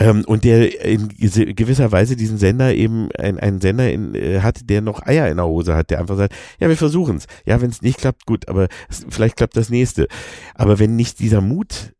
Ähm, 0.00 0.24
und 0.26 0.44
der 0.44 0.82
in 0.82 1.08
gewisser 1.08 1.92
Weise 1.92 2.16
diesen 2.16 2.38
Sender 2.38 2.74
eben, 2.74 3.10
ein, 3.12 3.38
einen 3.38 3.60
Sender 3.60 3.92
in, 3.92 4.14
äh, 4.14 4.40
hat, 4.40 4.68
der 4.70 4.80
noch 4.80 5.06
Eier 5.06 5.28
in 5.28 5.36
der 5.36 5.46
Hose 5.46 5.76
hat, 5.76 5.90
der 5.90 6.00
einfach 6.00 6.16
sagt, 6.16 6.34
ja, 6.58 6.68
wir 6.68 6.76
versuchen's. 6.76 7.26
Ja, 7.44 7.60
wenn 7.60 7.70
es 7.70 7.82
nicht 7.82 7.98
klappt, 7.98 8.24
gut, 8.24 8.48
aber 8.48 8.68
es, 8.88 9.04
vielleicht 9.10 9.36
klappt 9.36 9.56
das 9.56 9.68
nächste. 9.68 10.08
Aber 10.54 10.78
wenn 10.78 10.96
nicht 10.96 11.20
dieser 11.20 11.42
Mut 11.42 11.92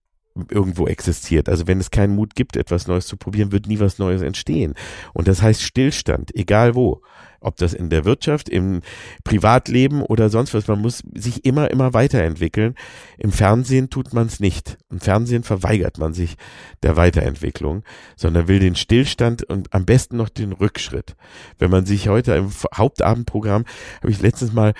irgendwo 0.48 0.86
existiert. 0.86 1.48
Also 1.48 1.66
wenn 1.66 1.80
es 1.80 1.90
keinen 1.90 2.14
Mut 2.14 2.34
gibt, 2.34 2.56
etwas 2.56 2.86
Neues 2.86 3.06
zu 3.06 3.16
probieren, 3.18 3.52
wird 3.52 3.66
nie 3.66 3.80
was 3.80 3.98
Neues 3.98 4.22
entstehen. 4.22 4.74
Und 5.12 5.28
das 5.28 5.42
heißt 5.42 5.62
Stillstand, 5.62 6.34
egal 6.34 6.74
wo. 6.74 7.02
Ob 7.40 7.56
das 7.56 7.72
in 7.72 7.88
der 7.88 8.04
Wirtschaft, 8.04 8.48
im 8.48 8.82
Privatleben 9.24 10.02
oder 10.02 10.28
sonst 10.28 10.52
was. 10.54 10.68
Man 10.68 10.80
muss 10.80 11.02
sich 11.14 11.44
immer, 11.44 11.70
immer 11.70 11.94
weiterentwickeln. 11.94 12.74
Im 13.18 13.32
Fernsehen 13.32 13.90
tut 13.90 14.12
man 14.12 14.26
es 14.26 14.40
nicht. 14.40 14.78
Im 14.90 15.00
Fernsehen 15.00 15.42
verweigert 15.42 15.98
man 15.98 16.12
sich 16.12 16.36
der 16.82 16.96
Weiterentwicklung, 16.96 17.82
sondern 18.16 18.48
will 18.48 18.58
den 18.58 18.76
Stillstand 18.76 19.42
und 19.44 19.72
am 19.72 19.86
besten 19.86 20.16
noch 20.16 20.28
den 20.28 20.52
Rückschritt. 20.52 21.16
Wenn 21.58 21.70
man 21.70 21.86
sich 21.86 22.08
heute 22.08 22.34
im 22.34 22.50
Hauptabendprogramm, 22.74 23.64
habe 24.00 24.10
ich 24.10 24.20
letztens 24.20 24.52
mal 24.52 24.74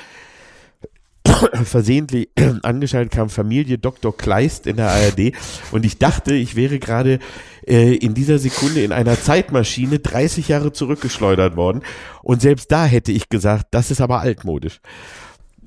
versehentlich 1.64 2.30
angeschaltet 2.62 3.12
kam 3.12 3.28
Familie 3.28 3.78
Dr. 3.78 4.16
Kleist 4.16 4.66
in 4.66 4.76
der 4.76 4.90
ARD 4.90 5.33
und 5.72 5.85
ich 5.85 5.98
dachte, 5.98 6.35
ich 6.35 6.56
wäre 6.56 6.78
gerade 6.78 7.18
äh, 7.66 7.94
in 7.94 8.14
dieser 8.14 8.38
Sekunde 8.38 8.83
in 8.83 8.92
einer 8.92 9.20
Zeitmaschine 9.20 9.98
30 9.98 10.48
Jahre 10.48 10.72
zurückgeschleudert 10.72 11.56
worden 11.56 11.83
und 12.22 12.40
selbst 12.40 12.72
da 12.72 12.85
hätte 12.85 13.12
ich 13.12 13.28
gesagt, 13.28 13.68
das 13.70 13.90
ist 13.90 14.00
aber 14.00 14.20
altmodisch. 14.20 14.80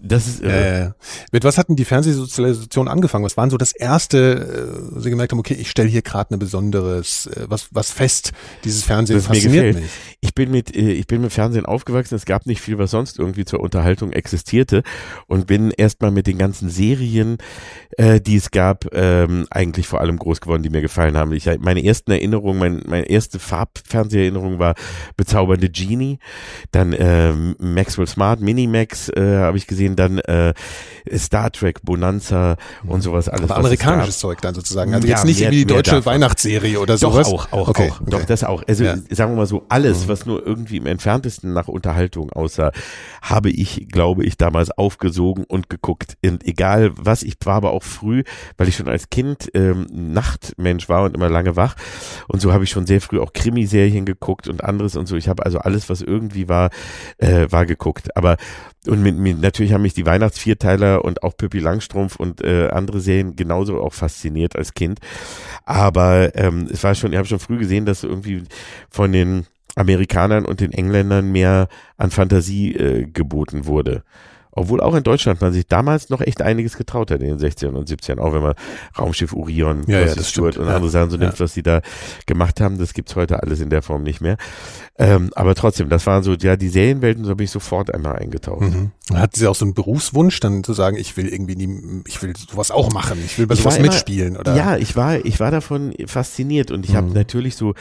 Das 0.06 0.28
ist 0.28 0.44
äh, 0.44 0.86
Äh, 0.88 0.92
mit 1.32 1.46
was 1.46 1.58
hatten 1.58 1.76
die 1.76 1.86
Fernsehsozialisation 1.86 2.88
angefangen? 2.88 3.24
Was 3.24 3.38
waren 3.38 3.50
so 3.50 3.58
das 3.58 3.72
erste, 3.72 4.94
äh, 4.96 5.00
Sie 5.00 5.10
gemerkt 5.10 5.32
haben, 5.32 5.39
okay, 5.39 5.54
ich 5.54 5.70
stelle 5.70 5.88
hier 5.88 6.02
gerade 6.02 6.36
ein 6.36 6.39
besonderes, 6.39 7.28
äh, 7.28 7.46
was, 7.48 7.68
was 7.72 7.92
fest, 7.92 8.34
dieses 8.66 8.84
Fernsehen 8.84 9.18
das 9.18 9.28
fasziniert 9.28 9.76
mich. 9.76 9.86
Ich 10.20 10.36
bin 10.36 10.52
mit 10.52 10.76
äh, 10.76 10.92
ich 10.92 11.08
bin 11.08 11.22
mit 11.22 11.32
Fernsehen 11.32 11.66
aufgewachsen. 11.66 12.16
Es 12.16 12.26
gab 12.26 12.46
nicht 12.46 12.62
viel, 12.62 12.78
was 12.78 12.92
sonst 12.92 13.18
irgendwie 13.18 13.46
zur 13.46 13.62
Unterhaltung 13.62 14.12
existierte 14.12 14.84
und 15.28 15.48
bin 15.48 15.72
erstmal 15.72 16.12
mit 16.12 16.28
den 16.28 16.38
ganzen 16.38 16.70
Serien, 16.70 17.38
äh, 17.98 18.20
die 18.20 18.36
es 18.36 18.52
gab, 18.52 18.94
ähm, 18.94 19.48
eigentlich 19.50 19.88
vor 19.88 20.02
allem 20.02 20.18
groß 20.18 20.42
geworden, 20.42 20.63
die 20.63 20.70
mir 20.70 20.82
gefallen 20.82 21.16
haben. 21.18 21.32
Ich 21.32 21.50
meine 21.60 21.84
ersten 21.84 22.12
Erinnerungen, 22.12 22.60
mein, 22.60 22.82
meine 22.86 23.10
erste 23.10 23.39
Farbfernseherinnerung 23.39 24.60
war 24.60 24.76
bezaubernde 25.16 25.70
Genie, 25.70 26.20
dann 26.72 26.94
ähm, 26.98 27.56
Maxwell 27.60 28.08
Smart, 28.08 28.42
Minimax 28.42 29.10
äh, 29.10 29.38
habe 29.38 29.58
ich 29.58 29.66
gesehen, 29.68 29.93
dann 29.96 30.20
äh, 30.20 30.54
Star 31.16 31.52
Trek, 31.52 31.82
Bonanza 31.84 32.56
und 32.86 33.02
sowas 33.02 33.30
alles. 33.30 33.50
Aber 33.50 33.58
amerikanisches. 33.60 34.20
Zeug 34.20 34.42
dann 34.42 34.54
sozusagen. 34.56 34.94
Also 34.94 35.08
Ja, 35.08 35.16
jetzt 35.16 35.26
nicht 35.26 35.40
mehr- 35.40 35.50
irgendwie 35.52 35.66
die 35.66 35.74
deutsche. 35.74 36.06
Weihnachtsserie 36.06 36.80
oder 36.80 36.98
Doch, 36.98 37.14
sowas. 37.14 37.28
auch, 37.28 37.52
auch, 37.52 37.68
okay, 37.70 37.90
auch. 37.92 38.02
okay. 38.02 38.10
Doch, 38.12 38.26
das 38.26 38.44
auch. 38.44 38.64
Also 38.68 38.84
Ja. 38.84 38.96
Mhm. 38.96 39.06
sagen 39.12 39.32
wir 39.34 39.38
mal 39.38 39.46
so, 39.46 39.66
alles, 39.70 40.08
was 40.08 40.26
nur 40.26 40.46
irgendwie 40.46 40.78
im 40.78 40.86
entferntesten 40.86 41.54
nach 41.54 41.68
Unterhaltung 41.68 42.32
aussah, 42.32 42.72
habe 43.22 43.50
ich, 43.50 43.88
glaube 43.92 44.24
ich, 44.26 44.38
damals 44.38 44.72
aufgesogen 44.72 45.44
und 45.48 45.70
geguckt. 45.70 46.18
Und 46.26 46.46
egal 46.46 46.92
was, 46.96 47.24
ich 47.24 47.36
war 47.46 47.56
aber 47.56 47.72
auch 47.72 47.84
früh, 47.84 48.24
weil 48.58 48.68
ich 48.68 48.76
schon 48.76 48.88
als 48.88 49.10
Kind 49.10 49.50
ähm, 49.54 49.88
Nachtmensch 49.92 50.90
war 50.90 51.04
und 51.04 51.16
immer 51.16 51.30
lange 51.30 51.56
wach. 51.56 51.76
Und 52.28 52.42
so 52.42 52.54
habe 52.54 52.64
ich 52.64 52.70
schon 52.70 52.86
sehr 52.88 53.02
früh 53.02 53.20
auch 53.20 53.34
Krimiserien 53.34 54.06
geguckt 54.06 54.48
und 54.48 54.64
anderes 54.64 54.96
und 54.96 55.08
so. 55.08 55.16
Ich 55.16 55.28
habe 55.28 55.46
also 55.46 55.60
alles, 55.60 55.90
was 55.90 56.02
irgendwie 56.02 56.48
war, 56.50 56.70
äh, 57.18 57.48
war 57.50 57.66
geguckt. 57.66 58.16
Aber 58.16 58.38
und 58.88 59.02
mit, 59.02 59.18
mit, 59.18 59.40
natürlich 59.42 59.72
haben 59.72 59.83
mich 59.84 59.93
die 59.93 60.06
Weihnachtsvierteiler 60.06 61.06
und 61.06 61.24
auch 61.24 61.38
Pippi 61.38 61.60
Langstrumpf 61.60 62.15
und 62.15 62.43
äh, 62.43 62.69
andere 62.69 63.00
Serien 63.00 63.36
genauso 63.36 63.80
auch 63.80 63.93
fasziniert 63.93 64.56
als 64.56 64.74
Kind. 64.74 65.00
Aber 65.65 66.36
ähm, 66.36 66.67
es 66.72 66.84
war 66.84 66.96
schon, 66.96 67.12
ich 67.12 67.17
habe 67.17 67.28
schon 67.28 67.39
früh 67.39 67.60
gesehen, 67.60 67.86
dass 67.86 68.04
irgendwie 68.04 68.43
von 68.89 69.12
den 69.12 69.46
Amerikanern 69.76 70.46
und 70.46 70.60
den 70.60 70.72
Engländern 70.72 71.32
mehr 71.32 71.67
an 71.98 72.12
Fantasie 72.12 72.74
äh, 72.76 73.06
geboten 73.06 73.65
wurde. 73.65 74.04
Obwohl 74.56 74.82
auch 74.82 74.94
in 74.96 75.04
Deutschland 75.04 75.42
man 75.42 75.52
sich 75.52 75.68
damals 75.68 76.10
noch 76.10 76.22
echt 76.22 76.42
einiges 76.42 76.78
getraut 76.78 77.10
hat 77.12 77.22
in 77.22 77.28
den 77.28 77.39
60ern 77.39 77.74
und 77.74 77.89
70ern, 77.89 78.20
auch 78.20 78.34
wenn 78.34 78.42
man 78.44 78.54
Raumschiff 78.98 79.34
Orion, 79.34 79.84
Ja, 79.88 80.02
ja, 80.02 80.13
das 80.13 80.30
stimmt. 80.30 80.58
und 80.58 80.68
andere 80.68 80.89
Sachen 80.89 81.10
so 81.10 81.18
nimmt, 81.18 81.39
was 81.39 81.54
die 81.54 81.63
da 81.63 81.82
gemacht 82.28 82.62
haben, 82.62 82.78
das 82.78 82.94
gibt's 82.94 83.16
heute 83.16 83.42
alles 83.42 83.60
in 83.62 83.70
der 83.70 83.82
Form 83.82 84.04
nicht 84.04 84.22
mehr. 84.22 84.38
Ähm, 84.98 85.32
aber 85.36 85.56
trotzdem, 85.56 85.89
das 85.89 86.06
waren 86.06 86.22
so, 86.24 86.34
ja, 86.34 86.56
die 86.56 86.70
Serienwelten, 86.70 87.26
so 87.26 87.36
bin 87.36 87.46
ich 87.46 87.52
sofort 87.52 87.94
einmal 87.94 88.16
eingetaucht. 88.18 88.62
Mhm. 88.62 88.92
Hatten 89.13 89.36
Sie 89.39 89.48
auch 89.48 89.56
so 89.56 89.66
einen 89.66 89.74
Berufswunsch, 89.74 90.39
dann 90.39 90.63
zu 90.63 90.74
sagen, 90.74 90.98
ich 90.98 91.18
will 91.18 91.28
irgendwie 91.28 91.56
die, 91.56 92.04
ich 92.08 92.22
will 92.22 92.34
sowas 92.38 92.70
auch 92.70 92.94
machen, 92.94 93.20
ich 93.26 93.38
will 93.39 93.48
bei 93.48 93.56
sowas 93.56 93.78
immer- 93.78 93.88
mitspielen 93.88 94.38
oder? 94.38 94.56
Ja, 94.56 94.78
ich 94.78 94.96
war, 94.96 95.24
ich 95.26 95.39
war 95.39 95.50
davon 95.50 95.94
fasziniert 96.06 96.70
und 96.70 96.86
ich 96.86 96.96
habe 96.96 97.08
Mhm. 97.08 97.13
natürlich 97.13 97.56
so, 97.56 97.74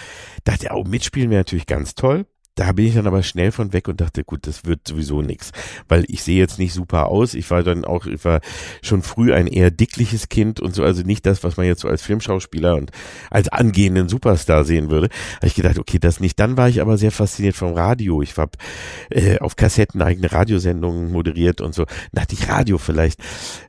dachte, 0.45 0.69
oh, 0.73 0.85
mitspielen 0.85 1.29
wäre 1.31 1.41
natürlich 1.41 1.67
ganz 1.67 1.95
toll. 1.95 2.25
Da 2.55 2.73
bin 2.73 2.87
ich 2.87 2.95
dann 2.95 3.07
aber 3.07 3.23
schnell 3.23 3.51
von 3.51 3.73
weg 3.73 3.89
und 3.89 4.01
dachte, 4.03 4.25
gut, 4.25 4.47
das 4.47 4.67
wird 4.67 4.87
sowieso 4.87 5.23
nix, 5.23 5.53
weil 5.89 6.05
ich 6.09 6.23
sehe 6.23 6.39
jetzt 6.39 6.59
nicht 6.59 6.75
super 6.75 7.07
aus. 7.07 7.33
Ich 7.33 7.51
war 7.51 7.63
dann 7.63 7.87
auch, 7.87 8.05
ich 8.05 8.23
war 8.27 8.41
schon 8.83 9.01
früh 9.03 9.33
ein 9.33 9.47
eher 9.47 9.71
dickliches 9.71 10.29
Kind 10.29 10.61
und 10.61 10.75
so, 10.75 10.85
also 10.85 11.03
nicht 11.03 11.25
das, 11.25 11.43
was 11.45 11.57
man 11.57 11.65
jetzt 11.65 11.81
so 11.81 11.89
als 11.89 12.03
Filmschauspieler 12.03 12.77
und 12.77 12.91
als 13.31 13.49
angehenden 13.49 14.11
Superstar 14.11 14.65
sehen 14.65 14.91
würde. 14.91 15.09
Habe 15.37 15.47
ich 15.47 15.55
gedacht, 15.55 15.79
okay, 15.79 15.99
das 15.99 16.21
nicht. 16.21 16.39
Dann 16.39 16.59
war 16.59 16.69
ich 16.69 16.83
aber 16.83 16.99
sehr 16.99 17.11
fasziniert 17.11 17.57
vom 17.57 17.73
Radio. 17.73 18.21
Ich 18.21 18.37
habe 18.37 18.53
äh, 19.09 19.39
auf 19.39 19.57
Kassetten 19.57 20.03
eigene 20.03 20.31
Radiosendungen 20.31 21.11
moderiert 21.11 21.63
und 21.63 21.75
so. 21.75 21.87
Dann 21.87 22.23
dachte 22.23 22.35
ich, 22.35 22.51
Radio 22.51 22.77
vielleicht, 22.77 23.19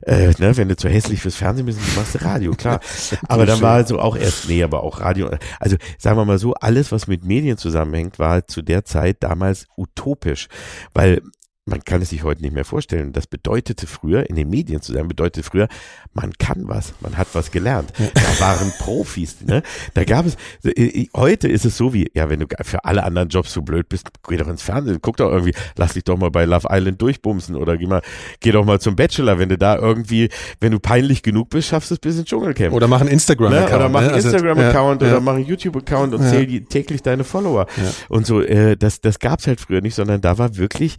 äh, 0.02 0.32
ne, 0.38 0.58
wenn 0.58 0.68
du 0.68 0.76
zu 0.76 0.90
hässlich 0.90 1.22
fürs 1.22 1.36
Fernsehen 1.36 1.64
bist, 1.64 1.78
machst 1.96 2.16
du 2.16 2.22
Radio, 2.22 2.52
klar. 2.52 2.80
aber 3.28 3.46
dann 3.46 3.62
war 3.62 3.76
also 3.76 3.98
auch 3.98 4.14
erst, 4.14 4.46
nee, 4.46 4.62
aber 4.62 4.82
auch 4.82 5.00
Radio. 5.00 5.30
Also 5.58 5.76
sagen 5.96 6.18
wir 6.18 6.26
mal 6.26 6.38
so, 6.38 6.52
alles, 6.52 6.92
was 6.92 7.06
mit 7.06 7.24
Medien 7.24 7.56
zusammenhängt, 7.56 8.18
war 8.18 8.46
zu 8.46 8.60
der 8.60 8.73
Zeit 8.82 9.22
damals 9.22 9.66
utopisch, 9.76 10.48
weil 10.92 11.22
man 11.66 11.82
kann 11.82 12.02
es 12.02 12.10
sich 12.10 12.22
heute 12.24 12.42
nicht 12.42 12.52
mehr 12.52 12.66
vorstellen. 12.66 13.12
Das 13.14 13.26
bedeutete 13.26 13.86
früher, 13.86 14.28
in 14.28 14.36
den 14.36 14.50
Medien 14.50 14.82
zu 14.82 14.92
sein, 14.92 15.08
bedeutete 15.08 15.42
früher, 15.42 15.68
man 16.12 16.34
kann 16.38 16.68
was, 16.68 16.92
man 17.00 17.16
hat 17.16 17.28
was 17.32 17.50
gelernt. 17.50 17.90
Da 18.12 18.40
waren 18.40 18.70
Profis, 18.78 19.40
ne? 19.40 19.62
Da 19.94 20.04
gab 20.04 20.26
es, 20.26 20.36
äh, 20.64 21.06
heute 21.16 21.48
ist 21.48 21.64
es 21.64 21.78
so 21.78 21.94
wie, 21.94 22.10
ja, 22.12 22.28
wenn 22.28 22.40
du 22.40 22.46
für 22.62 22.84
alle 22.84 23.02
anderen 23.02 23.30
Jobs 23.30 23.52
so 23.54 23.62
blöd 23.62 23.88
bist, 23.88 24.08
geh 24.28 24.36
doch 24.36 24.48
ins 24.48 24.60
Fernsehen, 24.60 24.98
guck 25.00 25.16
doch 25.16 25.30
irgendwie, 25.32 25.54
lass 25.76 25.94
dich 25.94 26.04
doch 26.04 26.18
mal 26.18 26.30
bei 26.30 26.44
Love 26.44 26.68
Island 26.70 27.00
durchbumsen 27.00 27.56
oder 27.56 27.78
geh 27.78 27.86
mal, 27.86 28.02
geh 28.40 28.52
doch 28.52 28.66
mal 28.66 28.78
zum 28.78 28.94
Bachelor, 28.94 29.38
wenn 29.38 29.48
du 29.48 29.56
da 29.56 29.76
irgendwie, 29.78 30.28
wenn 30.60 30.72
du 30.72 30.78
peinlich 30.78 31.22
genug 31.22 31.48
bist, 31.48 31.68
schaffst 31.68 31.90
du 31.90 31.94
es 31.94 31.98
bis 31.98 32.18
ins 32.18 32.26
Dschungelcamp. 32.28 32.74
Oder 32.74 32.88
machen 32.88 33.06
Ne? 33.06 33.12
Instagram-Account. 33.14 33.72
Oder 33.74 33.88
mach 33.88 34.00
ne? 34.02 34.06
einen 34.08 34.14
Also, 34.16 34.28
Instagram-Account 34.28 35.00
ja, 35.02 35.08
oder 35.08 35.16
ja. 35.16 35.20
mach 35.20 35.34
einen 35.34 35.46
YouTube-Account 35.46 36.12
und 36.14 36.22
Ja. 36.24 36.28
zähl 36.30 36.46
die, 36.46 36.62
täglich 36.66 37.00
deine 37.02 37.24
Follower. 37.24 37.66
Ja. 37.78 37.82
Und 38.10 38.26
so, 38.26 38.42
äh, 38.42 38.76
das, 38.76 39.00
das 39.00 39.18
gab's 39.18 39.46
halt 39.46 39.60
früher 39.60 39.80
nicht, 39.80 39.94
sondern 39.94 40.20
da 40.20 40.36
war 40.36 40.56
wirklich, 40.56 40.96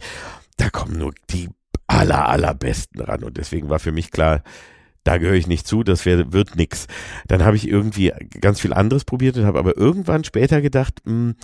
da 0.56 0.70
kommen 0.70 0.98
nur 0.98 1.12
die 1.30 1.48
aller, 1.86 2.28
allerbesten 2.28 3.00
ran. 3.00 3.24
Und 3.24 3.36
deswegen 3.36 3.68
war 3.68 3.78
für 3.78 3.92
mich 3.92 4.10
klar, 4.10 4.42
da 5.04 5.18
gehöre 5.18 5.34
ich 5.36 5.46
nicht 5.46 5.66
zu, 5.68 5.84
das 5.84 6.04
wär, 6.04 6.32
wird 6.32 6.56
nix. 6.56 6.86
Dann 7.28 7.44
habe 7.44 7.56
ich 7.56 7.68
irgendwie 7.68 8.12
ganz 8.40 8.60
viel 8.60 8.72
anderes 8.72 9.04
probiert 9.04 9.36
und 9.36 9.44
habe 9.46 9.58
aber 9.58 9.76
irgendwann 9.76 10.24
später 10.24 10.60
gedacht, 10.60 11.00
mh, 11.04 11.34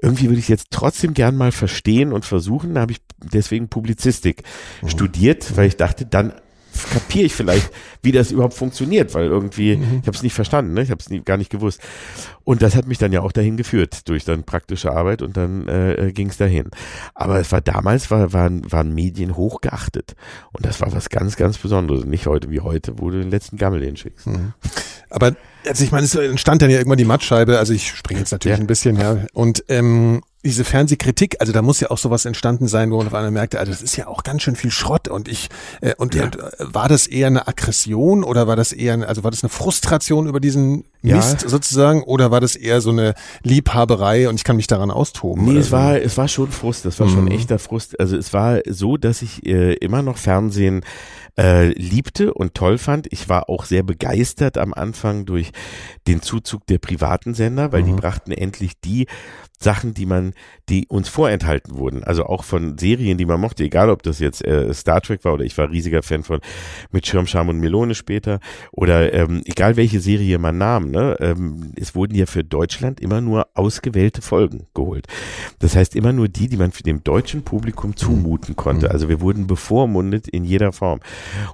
irgendwie 0.00 0.28
würde 0.28 0.38
ich 0.38 0.48
jetzt 0.48 0.68
trotzdem 0.70 1.14
gern 1.14 1.36
mal 1.36 1.52
verstehen 1.52 2.12
und 2.12 2.24
versuchen. 2.24 2.74
Da 2.74 2.82
habe 2.82 2.92
ich 2.92 3.00
deswegen 3.18 3.68
Publizistik 3.68 4.42
studiert, 4.86 5.56
weil 5.56 5.68
ich 5.68 5.76
dachte, 5.76 6.06
dann 6.06 6.34
kapiere 6.92 7.26
ich 7.26 7.34
vielleicht, 7.34 7.70
wie 8.02 8.12
das 8.12 8.30
überhaupt 8.30 8.54
funktioniert, 8.54 9.14
weil 9.14 9.26
irgendwie, 9.26 9.72
ich 9.72 10.06
habe 10.06 10.16
es 10.16 10.22
nicht 10.22 10.34
verstanden, 10.34 10.74
ne? 10.74 10.82
ich 10.82 10.90
habe 10.90 11.00
es 11.00 11.24
gar 11.24 11.36
nicht 11.36 11.50
gewusst. 11.50 11.80
Und 12.44 12.62
das 12.62 12.74
hat 12.74 12.86
mich 12.86 12.98
dann 12.98 13.12
ja 13.12 13.20
auch 13.20 13.32
dahin 13.32 13.56
geführt, 13.56 14.08
durch 14.08 14.24
dann 14.24 14.42
praktische 14.44 14.92
Arbeit 14.92 15.22
und 15.22 15.36
dann 15.36 15.68
äh, 15.68 16.12
ging 16.12 16.28
es 16.28 16.36
dahin. 16.36 16.70
Aber 17.14 17.38
es 17.38 17.52
war 17.52 17.60
damals, 17.60 18.10
war, 18.10 18.32
waren, 18.32 18.70
waren 18.70 18.94
Medien 18.94 19.36
hochgeachtet. 19.36 20.14
Und 20.52 20.66
das 20.66 20.80
war 20.80 20.92
was 20.92 21.08
ganz, 21.08 21.36
ganz 21.36 21.58
Besonderes. 21.58 22.04
Nicht 22.04 22.26
heute 22.26 22.50
wie 22.50 22.60
heute, 22.60 22.98
wo 22.98 23.10
du 23.10 23.18
den 23.20 23.30
letzten 23.30 23.56
Gammel 23.56 23.84
hinschickst. 23.84 24.28
Aber 25.10 25.36
also 25.66 25.84
ich 25.84 25.92
meine, 25.92 26.04
es 26.04 26.14
entstand 26.14 26.62
dann 26.62 26.70
ja 26.70 26.78
irgendwann 26.78 26.98
die 26.98 27.04
Mattscheibe, 27.04 27.58
also 27.58 27.72
ich 27.72 27.88
springe 27.88 28.20
jetzt 28.20 28.32
natürlich 28.32 28.58
Ja. 28.58 28.62
ein 28.62 28.66
bisschen, 28.66 28.96
ja. 28.96 29.18
Und 29.32 29.64
ähm, 29.68 30.22
diese 30.44 30.64
Fernsehkritik, 30.64 31.36
also 31.40 31.52
da 31.52 31.62
muss 31.62 31.78
ja 31.80 31.90
auch 31.90 31.98
sowas 31.98 32.24
entstanden 32.24 32.66
sein, 32.66 32.90
wo 32.90 32.96
man 32.98 33.06
auf 33.06 33.14
einmal 33.14 33.30
merkte, 33.30 33.60
also 33.60 33.70
das 33.70 33.80
ist 33.80 33.96
ja 33.96 34.08
auch 34.08 34.24
ganz 34.24 34.42
schön 34.42 34.56
viel 34.56 34.70
Schrott 34.72 35.06
und 35.08 35.28
ich 35.28 35.48
äh, 35.80 35.94
und, 35.98 36.14
Ja. 36.14 36.24
und 36.24 36.36
äh, 36.38 36.50
war 36.58 36.88
das 36.88 37.06
eher 37.06 37.28
eine 37.28 37.46
Aggression 37.46 38.24
oder 38.24 38.46
war 38.48 38.56
das 38.56 38.72
eher, 38.72 39.08
also 39.08 39.22
war 39.22 39.30
das 39.30 39.42
eine 39.44 39.50
Frustration 39.50 40.26
über 40.26 40.40
diesen 40.40 40.84
Ja. 41.02 41.16
Mist 41.16 41.40
sozusagen 41.48 42.02
oder 42.02 42.30
war 42.30 42.40
das 42.40 42.56
eher 42.56 42.80
so 42.80 42.90
eine 42.90 43.14
Liebhaberei 43.44 44.28
und 44.28 44.34
ich 44.36 44.44
kann 44.44 44.56
mich 44.56 44.66
daran 44.66 44.90
austoben? 44.90 45.44
Nee, 45.44 45.58
es 45.58 45.66
so? 45.66 45.72
war, 45.72 46.00
es 46.00 46.16
war 46.16 46.28
schon 46.28 46.50
Frust, 46.50 46.84
das 46.84 46.98
war 47.00 47.08
schon 47.08 47.24
Mhm. 47.26 47.30
echter 47.32 47.58
Frust. 47.58 47.98
Also 48.00 48.16
es 48.16 48.32
war 48.32 48.60
so, 48.68 48.96
dass 48.96 49.22
ich 49.22 49.46
äh, 49.46 49.74
immer 49.74 50.02
noch 50.02 50.16
Fernsehen 50.16 50.84
äh, 51.38 51.68
liebte 51.78 52.34
und 52.34 52.54
toll 52.54 52.78
fand. 52.78 53.06
Ich 53.10 53.28
war 53.28 53.48
auch 53.48 53.64
sehr 53.64 53.82
begeistert 53.82 54.58
am 54.58 54.74
Anfang 54.74 55.24
durch 55.24 55.50
den 56.06 56.20
Zuzug 56.20 56.66
der 56.66 56.78
privaten 56.78 57.32
Sender, 57.34 57.72
weil 57.72 57.82
die 57.84 57.92
Mhm. 57.92 57.96
brachten 57.96 58.32
endlich 58.32 58.72
die 58.80 59.06
Sachen, 59.62 59.94
die 59.94 60.06
man, 60.06 60.34
die 60.68 60.86
uns 60.88 61.08
vorenthalten 61.08 61.76
wurden. 61.76 62.04
Also 62.04 62.24
auch 62.24 62.44
von 62.44 62.78
Serien, 62.78 63.18
die 63.18 63.26
man 63.26 63.40
mochte, 63.40 63.64
egal 63.64 63.90
ob 63.90 64.02
das 64.02 64.18
jetzt 64.18 64.44
äh, 64.44 64.72
Star 64.74 65.00
Trek 65.00 65.24
war 65.24 65.34
oder 65.34 65.44
ich 65.44 65.56
war 65.58 65.70
riesiger 65.70 66.02
Fan 66.02 66.22
von 66.22 66.40
mit 66.90 67.06
Schirmscham 67.06 67.48
und 67.48 67.58
Melone 67.58 67.94
später 67.94 68.40
oder 68.72 69.12
ähm, 69.12 69.42
egal 69.44 69.76
welche 69.76 70.00
Serie 70.00 70.38
man 70.38 70.58
nahm, 70.58 70.90
ne, 70.90 71.16
ähm, 71.20 71.72
es 71.76 71.94
wurden 71.94 72.14
ja 72.14 72.26
für 72.26 72.44
Deutschland 72.44 73.00
immer 73.00 73.20
nur 73.20 73.48
ausgewählte 73.54 74.22
Folgen 74.22 74.66
geholt. 74.74 75.06
Das 75.58 75.76
heißt 75.76 75.96
immer 75.96 76.12
nur 76.12 76.28
die, 76.28 76.48
die 76.48 76.56
man 76.56 76.72
für 76.72 76.82
dem 76.82 77.04
deutschen 77.04 77.42
Publikum 77.42 77.96
zumuten 77.96 78.56
konnte. 78.56 78.90
Also 78.90 79.08
wir 79.08 79.20
wurden 79.20 79.46
bevormundet 79.46 80.28
in 80.28 80.44
jeder 80.44 80.72
Form. 80.72 81.00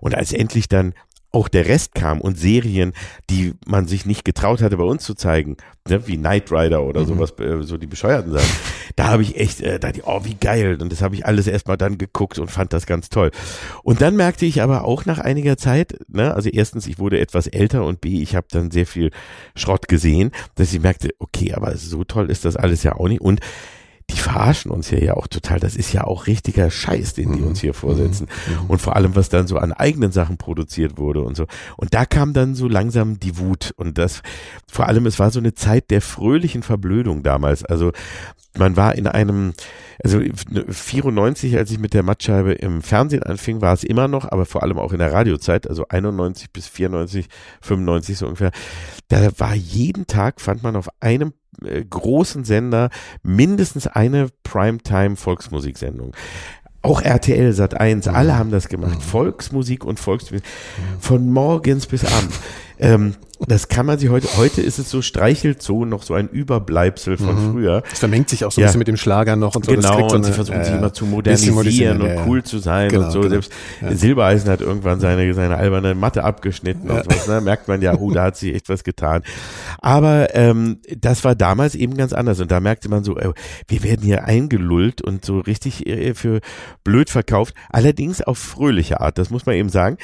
Und 0.01 0.15
als 0.15 0.33
endlich 0.33 0.69
dann 0.69 0.95
auch 1.39 1.49
der 1.49 1.67
Rest 1.67 1.95
kam 1.95 2.21
und 2.21 2.37
Serien, 2.37 2.93
die 3.31 3.55
man 3.65 3.87
sich 3.87 4.07
nicht 4.07 4.25
getraut 4.25 4.61
hatte 4.61 4.77
bei 4.77 4.85
uns 4.85 5.05
zu 5.05 5.15
zeigen, 5.15 5.57
ne, 5.89 6.07
wie 6.09 6.17
Knight 6.17 6.51
Rider 6.51 6.83
oder 6.83 7.05
sowas, 7.05 7.33
äh, 7.39 7.63
so 7.63 7.77
die 7.77 7.87
bescheuerten 7.87 8.33
Sachen, 8.33 8.51
da 8.97 9.07
habe 9.09 9.23
ich 9.23 9.37
echt, 9.37 9.61
äh, 9.61 9.79
da 9.79 9.93
die, 9.93 10.03
oh 10.03 10.25
wie 10.25 10.35
geil. 10.35 10.79
Und 10.81 10.91
das 10.91 11.01
habe 11.01 11.15
ich 11.15 11.25
alles 11.25 11.47
erstmal 11.47 11.77
dann 11.77 11.97
geguckt 11.97 12.41
und 12.41 12.51
fand 12.51 12.73
das 12.73 12.87
ganz 12.87 13.09
toll. 13.09 13.31
Und 13.85 14.01
dann 14.01 14.17
merkte 14.17 14.47
ich 14.47 14.63
aber 14.63 14.85
auch 14.85 15.07
nach 15.07 15.21
einiger 15.21 15.57
Zeit, 15.57 15.99
ne, 16.09 16.35
also 16.35 16.49
erstens, 16.49 16.89
ich 16.89 16.99
wurde 16.99 17.21
etwas 17.21 17.47
älter 17.47 17.85
und 17.85 18.01
B, 18.01 18.21
ich 18.21 18.35
habe 18.35 18.49
dann 18.51 18.73
sehr 18.73 18.87
viel 18.87 19.11
Schrott 19.55 19.87
gesehen, 19.87 20.33
dass 20.57 20.73
ich 20.73 20.81
merkte, 20.81 21.11
okay, 21.21 21.55
aber 21.55 21.77
so 21.77 22.03
toll 22.03 22.31
ist 22.31 22.45
das 22.45 22.57
alles 22.57 22.83
ja 22.83 22.97
auch 22.97 23.09
nicht. 23.09 23.21
Und 23.21 23.41
die 24.11 24.17
verarschen 24.17 24.71
uns 24.71 24.89
hier 24.89 25.03
ja 25.03 25.15
auch 25.15 25.27
total. 25.27 25.61
Das 25.61 25.77
ist 25.77 25.93
ja 25.93 26.05
auch 26.05 26.27
richtiger 26.27 26.71
Scheiß, 26.71 27.15
den 27.15 27.33
die 27.33 27.43
uns 27.43 27.61
hier 27.61 27.75
vorsetzen. 27.75 28.27
Und 28.67 28.81
vor 28.81 28.97
allem, 28.97 29.15
was 29.15 29.29
dann 29.29 29.47
so 29.47 29.59
an 29.59 29.73
eigenen 29.73 30.13
Sachen 30.13 30.39
produziert 30.39 30.97
wurde 30.97 31.21
und 31.21 31.37
so. 31.37 31.47
Und 31.77 31.95
da 31.95 32.07
kam 32.07 32.33
dann 32.33 32.55
so 32.55 32.69
langsam 32.69 33.21
die 33.21 33.39
Wut. 33.39 33.73
Und 33.77 33.99
das, 33.99 34.23
vor 34.71 34.87
allem, 34.87 35.07
es 35.07 35.19
war 35.19 35.31
so 35.31 35.39
eine 35.39 35.55
Zeit 35.55 35.91
der 35.91 36.01
fröhlichen 36.01 36.63
Verblödung 36.63 37.23
damals. 37.23 37.65
Also, 37.65 37.93
man 38.57 38.77
war 38.77 38.95
in 38.95 39.07
einem, 39.07 39.53
also 40.03 40.21
94, 40.69 41.57
als 41.57 41.71
ich 41.71 41.79
mit 41.79 41.93
der 41.93 42.03
Mattscheibe 42.03 42.53
im 42.53 42.83
Fernsehen 42.83 43.23
anfing, 43.23 43.61
war 43.61 43.73
es 43.73 43.85
immer 43.85 44.07
noch, 44.07 44.31
aber 44.31 44.47
vor 44.47 44.63
allem 44.63 44.79
auch 44.79 44.93
in 44.93 44.99
der 44.99 45.13
Radiozeit, 45.13 45.69
also 45.69 45.87
91 45.89 46.53
bis 46.53 46.69
94, 46.69 47.27
95 47.63 48.19
so 48.19 48.27
ungefähr, 48.27 48.53
da 49.09 49.29
war 49.39 49.55
jeden 49.55 50.07
Tag, 50.07 50.41
fand 50.41 50.63
man 50.63 50.77
auf 50.77 50.89
einem 51.01 51.33
äh, 51.65 51.85
großen 51.85 52.45
Sender 52.45 52.91
mindestens 53.23 53.87
eine 53.87 54.29
Primetime 54.45 55.17
Volksmusiksendung. 55.17 56.15
Auch 56.81 57.03
RTL 57.03 57.53
Sat 57.53 57.75
1, 57.75 58.07
alle 58.07 58.39
haben 58.39 58.53
das 58.53 58.69
gemacht. 58.69 59.03
Volksmusik 59.03 59.85
und 59.85 59.99
Volksmusik. 59.99 60.47
Von 61.01 61.33
morgens 61.33 61.87
bis 61.87 62.05
abends. 62.05 62.39
Ähm, 62.81 63.15
das 63.47 63.69
kann 63.69 63.87
man 63.87 63.99
sich 64.01 64.09
heute, 64.11 64.27
heute 64.37 64.63
ist 64.63 64.79
es 64.81 64.91
so, 64.91 65.01
streichelt 65.01 65.63
so 65.63 65.85
noch 65.85 66.03
so 66.03 66.15
ein 66.15 66.29
Überbleibsel 66.29 67.17
von 67.17 67.53
früher. 67.53 67.83
Das 67.89 68.01
vermengt 68.01 68.29
sich 68.29 68.45
auch 68.45 68.51
so 68.51 68.61
ein 68.61 68.63
Ja. 68.63 68.67
bisschen 68.67 68.81
mit 68.81 68.89
dem 68.89 68.97
Schlager 68.97 69.37
noch 69.37 69.55
und 69.55 69.65
so. 69.65 69.75
das 69.77 69.85
Genau, 69.85 69.97
kriegt 69.97 70.11
so 70.11 70.17
und 70.17 70.23
sie 70.25 70.29
eine, 70.31 70.35
versuchen 70.35 70.65
sich 70.65 70.73
äh, 70.73 70.77
immer 70.77 70.93
zu 70.93 71.07
modernisieren 71.07 72.03
und 72.03 72.09
ja, 72.09 72.15
ja. 72.17 72.27
cool 72.27 72.43
zu 72.43 72.59
sein 72.59 72.89
Genau, 72.89 73.07
und 73.07 73.11
so. 73.13 73.21
genau. 73.21 73.31
Selbst 73.31 73.53
Ja. 73.81 73.95
Silbereisen 73.95 74.51
hat 74.51 74.61
irgendwann 74.61 74.99
seine, 74.99 75.33
seine 75.35 75.57
alberne 75.57 75.95
Matte 75.95 76.25
abgeschnitten 76.25 76.91
und 76.91 77.05
sowas. 77.05 77.29
Ne? 77.29 77.41
Merkt 77.41 77.69
man 77.69 77.81
ja, 77.81 77.95
oh, 77.97 78.11
da 78.11 78.25
hat 78.25 78.37
sie 78.37 78.53
echt 78.53 78.69
was 78.69 78.83
getan. 78.83 79.23
Aber 79.81 80.35
ähm, 80.35 80.81
das 80.99 81.23
war 81.23 81.37
damals 81.37 81.77
eben 81.77 81.97
ganz 81.97 82.13
anders 82.13 82.41
und 82.41 82.51
da 82.51 82.59
merkte 82.59 82.89
man 82.89 83.05
so, 83.05 83.17
äh, 83.19 83.33
wir 83.69 83.83
werden 83.85 84.03
hier 84.03 84.25
eingelullt 84.25 85.01
und 85.01 85.25
so 85.25 85.39
richtig 85.39 85.87
äh, 85.87 86.15
für 86.15 86.41
blöd 86.83 87.09
verkauft. 87.09 87.55
Allerdings 87.71 88.21
auf 88.21 88.39
fröhliche 88.39 89.01
Art, 89.01 89.17
das 89.19 89.31
muss 89.31 89.47
man 89.47 89.55
eben 89.55 89.69
sagen, 89.69 89.97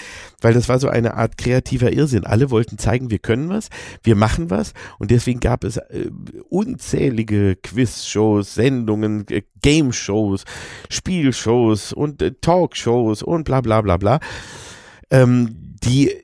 weil 0.44 0.54
das 0.54 0.68
war 0.68 0.78
so 0.78 0.88
eine 0.88 1.14
Art 1.14 1.38
kreativer 1.38 1.92
Irrsinn. 1.92 2.24
Alle 2.24 2.50
wollten 2.50 2.78
zeigen, 2.78 3.10
wir 3.10 3.18
können 3.18 3.48
was, 3.48 3.70
wir 4.02 4.14
machen 4.14 4.50
was 4.50 4.74
und 4.98 5.10
deswegen 5.10 5.40
gab 5.40 5.64
es 5.64 5.78
äh, 5.78 6.10
unzählige 6.50 7.56
Quizshows, 7.56 8.54
Sendungen, 8.54 9.26
äh, 9.30 9.42
Game-Shows, 9.62 10.44
Spielshows 10.90 11.92
und 11.92 12.20
äh, 12.20 12.32
Talkshows 12.40 13.22
und 13.22 13.44
bla 13.44 13.62
bla 13.62 13.80
bla 13.80 13.96
bla, 13.96 14.20
ähm, 15.10 15.56
die 15.82 16.23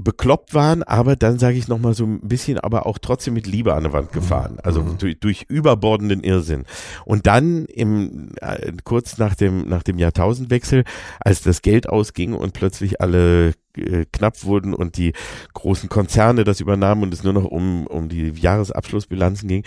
bekloppt 0.00 0.54
waren, 0.54 0.82
aber 0.84 1.16
dann 1.16 1.38
sage 1.38 1.58
ich 1.58 1.66
noch 1.66 1.78
mal 1.78 1.92
so 1.92 2.04
ein 2.04 2.20
bisschen, 2.20 2.58
aber 2.58 2.86
auch 2.86 2.98
trotzdem 2.98 3.34
mit 3.34 3.46
Liebe 3.46 3.74
an 3.74 3.82
der 3.82 3.92
Wand 3.92 4.12
gefahren, 4.12 4.58
also 4.62 4.82
Mhm. 4.82 4.98
durch, 4.98 5.18
durch 5.18 5.44
überbordenden 5.48 6.22
Irrsinn. 6.22 6.64
Und 7.04 7.26
dann 7.26 7.64
im 7.66 8.30
äh, 8.40 8.72
kurz 8.84 9.18
nach 9.18 9.34
dem 9.34 9.68
nach 9.68 9.82
dem 9.82 9.98
Jahrtausendwechsel, 9.98 10.84
als 11.20 11.42
das 11.42 11.62
Geld 11.62 11.88
ausging 11.88 12.32
und 12.32 12.52
plötzlich 12.52 13.00
alle 13.00 13.54
äh, 13.76 14.04
knapp 14.12 14.44
wurden 14.44 14.72
und 14.72 14.96
die 14.96 15.12
großen 15.54 15.88
Konzerne 15.88 16.44
das 16.44 16.60
übernahmen 16.60 17.02
und 17.02 17.12
es 17.12 17.24
nur 17.24 17.32
noch 17.32 17.44
um 17.44 17.86
um 17.88 18.08
die 18.08 18.30
Jahresabschlussbilanzen 18.30 19.48
ging, 19.48 19.64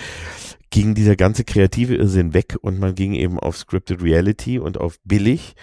ging 0.69 0.95
dieser 0.95 1.17
ganze 1.17 1.43
kreative 1.43 1.95
Irrsinn 1.95 2.33
weg 2.33 2.55
und 2.61 2.79
man 2.79 2.95
ging 2.95 3.13
eben 3.13 3.37
auf 3.37 3.57
Scripted 3.57 4.01
Reality 4.01 4.59
und 4.59 4.79
auf 4.79 4.97
billig 5.03 5.55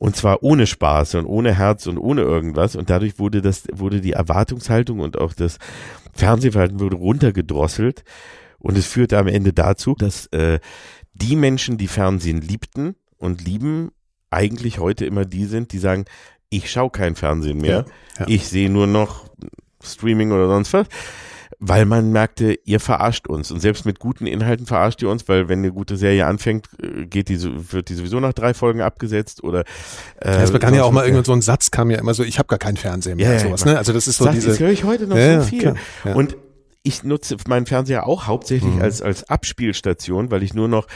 und 0.00 0.16
zwar 0.16 0.42
ohne 0.42 0.66
Spaß 0.66 1.16
und 1.16 1.26
ohne 1.26 1.54
Herz 1.54 1.86
und 1.86 1.98
ohne 1.98 2.22
irgendwas 2.22 2.74
und 2.74 2.88
dadurch 2.88 3.18
wurde 3.18 3.42
das 3.42 3.64
wurde 3.72 4.00
die 4.00 4.12
Erwartungshaltung 4.12 4.98
und 4.98 5.18
auch 5.18 5.34
das 5.34 5.58
Fernsehverhalten 6.14 6.80
wurde 6.80 6.96
runtergedrosselt 6.96 8.02
und 8.58 8.78
es 8.78 8.86
führte 8.86 9.18
am 9.18 9.28
Ende 9.28 9.52
dazu, 9.52 9.94
dass 9.94 10.26
äh, 10.32 10.58
die 11.12 11.36
Menschen, 11.36 11.76
die 11.76 11.86
Fernsehen 11.86 12.40
liebten 12.40 12.96
und 13.18 13.44
lieben, 13.44 13.90
eigentlich 14.30 14.78
heute 14.78 15.04
immer 15.04 15.26
die 15.26 15.44
sind, 15.44 15.72
die 15.72 15.78
sagen, 15.78 16.06
ich 16.48 16.70
schaue 16.70 16.90
kein 16.90 17.14
Fernsehen 17.14 17.58
mehr, 17.58 17.84
Ja, 18.18 18.20
ja. 18.20 18.26
ich 18.28 18.48
sehe 18.48 18.70
nur 18.70 18.86
noch 18.86 19.26
Streaming 19.82 20.32
oder 20.32 20.48
sonst 20.48 20.72
was. 20.72 20.86
Weil 21.58 21.84
man 21.84 22.12
merkte, 22.12 22.58
ihr 22.64 22.80
verarscht 22.80 23.26
uns. 23.26 23.50
Und 23.50 23.60
selbst 23.60 23.84
mit 23.84 23.98
guten 23.98 24.26
Inhalten 24.26 24.66
verarscht 24.66 25.02
ihr 25.02 25.10
uns, 25.10 25.28
weil 25.28 25.48
wenn 25.48 25.58
eine 25.58 25.72
gute 25.72 25.96
Serie 25.96 26.26
anfängt, 26.26 26.68
äh, 26.82 27.06
geht 27.06 27.28
die, 27.28 27.36
so- 27.36 27.72
wird 27.72 27.88
die 27.88 27.94
sowieso 27.94 28.20
nach 28.20 28.32
drei 28.32 28.54
Folgen 28.54 28.80
abgesetzt 28.80 29.42
oder 29.42 29.64
äh, 30.20 30.30
Ja, 30.32 30.42
es 30.42 30.52
begann 30.52 30.74
ja 30.74 30.84
auch 30.84 30.92
mal 30.92 31.00
was. 31.02 31.08
irgend 31.08 31.26
so 31.26 31.32
ein 31.32 31.42
Satz, 31.42 31.70
kam 31.70 31.90
ja 31.90 31.98
immer 31.98 32.14
so, 32.14 32.22
ich 32.22 32.38
habe 32.38 32.46
gar 32.46 32.58
keinen 32.58 32.76
Fernseher 32.76 33.16
mehr, 33.16 33.26
Ja, 33.26 33.32
ja, 33.34 33.38
sowas, 33.40 33.64
ja. 33.64 33.72
ne? 33.72 33.78
Also 33.78 33.92
das 33.92 34.06
ist 34.06 34.16
so 34.18 34.24
Sagt, 34.24 34.36
diese, 34.36 34.48
das 34.48 34.60
höre 34.60 34.70
ich 34.70 34.84
heute 34.84 35.06
noch 35.06 35.16
Ja, 35.16 35.40
so 35.40 35.46
viel. 35.48 35.58
klar. 35.60 35.76
Und 36.16 36.36
ich 36.82 37.02
nutze 37.04 37.36
meinen 37.46 37.66
Fernseher 37.66 38.06
auch 38.06 38.26
hauptsächlich 38.26 38.76
Mhm. 38.76 38.82
als, 38.82 39.02
als 39.02 39.28
Abspielstation, 39.28 40.30
weil 40.30 40.42
ich 40.42 40.54
nur 40.54 40.68
noch 40.68 40.86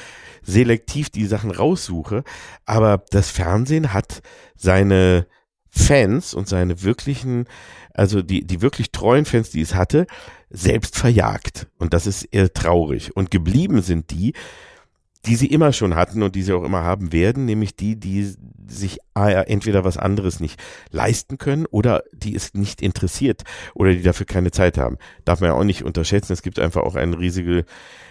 selektiv 0.42 1.10
die 1.10 1.26
Sachen 1.26 1.50
raussuche. 1.50 2.22
Aber 2.64 3.02
das 3.10 3.28
Fernsehen 3.30 3.92
hat 3.92 4.22
seine 4.56 5.26
Fans 5.68 6.32
und 6.32 6.48
seine 6.48 6.82
wirklichen, 6.82 7.46
also 7.94 8.22
die, 8.22 8.44
die 8.44 8.60
wirklich 8.60 8.90
treuen 8.90 9.24
Fans, 9.24 9.50
die 9.50 9.60
es 9.60 9.74
hatte, 9.74 10.06
selbst 10.50 10.96
verjagt. 10.96 11.68
Und 11.78 11.94
das 11.94 12.06
ist 12.06 12.24
eher 12.24 12.52
traurig. 12.52 13.16
Und 13.16 13.30
geblieben 13.30 13.82
sind 13.82 14.10
die, 14.10 14.34
die 15.26 15.36
sie 15.36 15.46
immer 15.46 15.72
schon 15.72 15.94
hatten 15.94 16.22
und 16.22 16.34
die 16.34 16.42
sie 16.42 16.52
auch 16.52 16.64
immer 16.64 16.82
haben 16.82 17.12
werden, 17.12 17.46
nämlich 17.46 17.76
die, 17.76 17.96
die 17.96 18.34
sich 18.66 18.98
äh, 19.16 19.46
entweder 19.46 19.84
was 19.84 19.96
anderes 19.96 20.40
nicht 20.40 20.60
leisten 20.90 21.38
können 21.38 21.66
oder 21.66 22.02
die 22.12 22.34
es 22.34 22.52
nicht 22.54 22.82
interessiert 22.82 23.42
oder 23.74 23.92
die 23.92 24.02
dafür 24.02 24.26
keine 24.26 24.50
Zeit 24.50 24.76
haben. 24.76 24.98
Darf 25.24 25.40
man 25.40 25.50
ja 25.50 25.54
auch 25.56 25.64
nicht 25.64 25.82
unterschätzen. 25.82 26.32
Es 26.32 26.42
gibt 26.42 26.58
einfach 26.58 26.82
auch 26.82 26.94
eine 26.94 27.18
riesige 27.18 27.64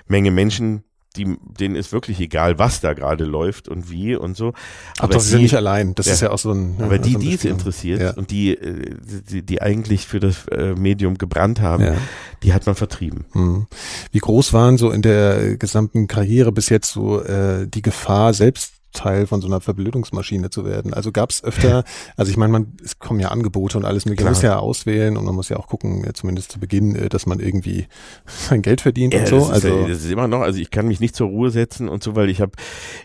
Menge 0.07 0.31
Menschen, 0.31 0.83
die, 1.15 1.37
denen 1.59 1.75
ist 1.75 1.91
wirklich 1.91 2.19
egal, 2.19 2.57
was 2.59 2.81
da 2.81 2.93
gerade 2.93 3.23
läuft 3.25 3.67
und 3.67 3.89
wie 3.91 4.15
und 4.15 4.35
so. 4.35 4.53
aber 4.99 5.19
sie 5.19 5.29
sind 5.29 5.41
nicht 5.43 5.55
allein. 5.55 5.93
Das 5.95 6.07
Ja. 6.07 6.13
ist 6.13 6.21
ja 6.21 6.31
auch 6.31 6.39
so 6.39 6.51
ein. 6.51 6.75
aber 6.79 6.97
die, 6.97 7.13
so 7.13 7.19
die 7.19 7.33
es 7.33 7.45
interessiert 7.45 8.01
Ja. 8.01 8.11
und 8.11 8.31
die, 8.31 8.55
äh, 8.55 8.95
die, 9.29 9.43
die 9.43 9.61
eigentlich 9.61 10.07
für 10.07 10.19
das 10.19 10.47
äh, 10.47 10.73
Medium 10.75 11.17
gebrannt 11.17 11.61
haben, 11.61 11.83
Ja. 11.83 11.95
die 12.43 12.53
hat 12.53 12.65
man 12.65 12.75
vertrieben. 12.75 13.25
Hm. 13.33 13.67
Wie 14.11 14.19
groß 14.19 14.53
waren 14.53 14.77
so 14.77 14.89
in 14.91 15.01
der 15.01 15.57
gesamten 15.57 16.07
Karriere 16.07 16.51
bis 16.51 16.69
jetzt 16.69 16.91
so 16.91 17.21
äh, 17.21 17.67
die 17.67 17.81
Gefahr, 17.81 18.33
selbst 18.33 18.73
Teil 18.93 19.27
von 19.27 19.41
so 19.41 19.47
einer 19.47 19.59
Verblödungsmaschine 19.61 20.49
zu 20.49 20.65
werden? 20.65 20.93
Also 20.93 21.11
gab 21.11 21.31
es 21.31 21.43
öfter, 21.43 21.83
also 22.15 22.31
ich 22.31 22.37
meine, 22.37 22.51
man, 22.53 22.73
es 22.83 22.99
kommen 22.99 23.19
ja 23.19 23.29
Angebote 23.29 23.77
und 23.77 23.85
alles 23.85 24.05
mögliche, 24.05 24.23
man 24.23 24.33
muss 24.33 24.41
ja 24.41 24.57
auswählen 24.59 25.17
und 25.17 25.25
man 25.25 25.35
muss 25.35 25.49
ja 25.49 25.57
auch 25.57 25.67
gucken, 25.67 26.03
äh, 26.05 26.13
zumindest 26.13 26.51
zu 26.53 26.59
Beginn, 26.59 26.95
äh, 26.95 27.09
dass 27.09 27.25
man 27.25 27.39
irgendwie 27.39 27.87
sein 28.25 28.61
Geld 28.61 28.81
verdient 28.81 29.13
Ja, 29.13 29.21
und 29.21 29.27
so. 29.27 29.37
das, 29.39 29.45
ist, 29.47 29.51
Also 29.53 29.67
ja- 29.81 29.87
das 29.89 29.97
ist 30.05 30.11
immer 30.11 30.27
noch, 30.27 30.41
also 30.41 30.59
ich 30.59 30.71
kann 30.71 30.87
mich 30.87 30.99
nicht 30.99 31.15
zur 31.15 31.27
Ruhe 31.27 31.49
setzen 31.49 31.89
und 31.89 32.03
so, 32.03 32.15
weil 32.15 32.29
ich 32.29 32.39
habe, 32.41 32.51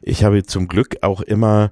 ich 0.02 0.22
habe 0.24 0.44
zum 0.44 0.68
Glück 0.68 0.98
auch 1.02 1.20
immer, 1.20 1.70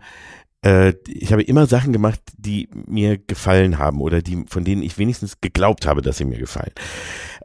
äh, 0.66 0.94
ich 1.07 1.33
habe 1.33 1.42
immer 1.42 1.66
Sachen 1.66 1.92
gemacht, 1.92 2.20
die 2.37 2.68
mir 2.72 3.18
gefallen 3.18 3.79
haben 3.79 4.00
oder 4.00 4.20
die, 4.20 4.44
von 4.48 4.64
denen 4.64 4.83
ich 4.83 4.98
wenigstens 4.98 5.40
geglaubt 5.40 5.87
habe, 5.87 6.02
dass 6.02 6.18
sie 6.18 6.24
mir 6.24 6.38
gefallen. 6.38 6.72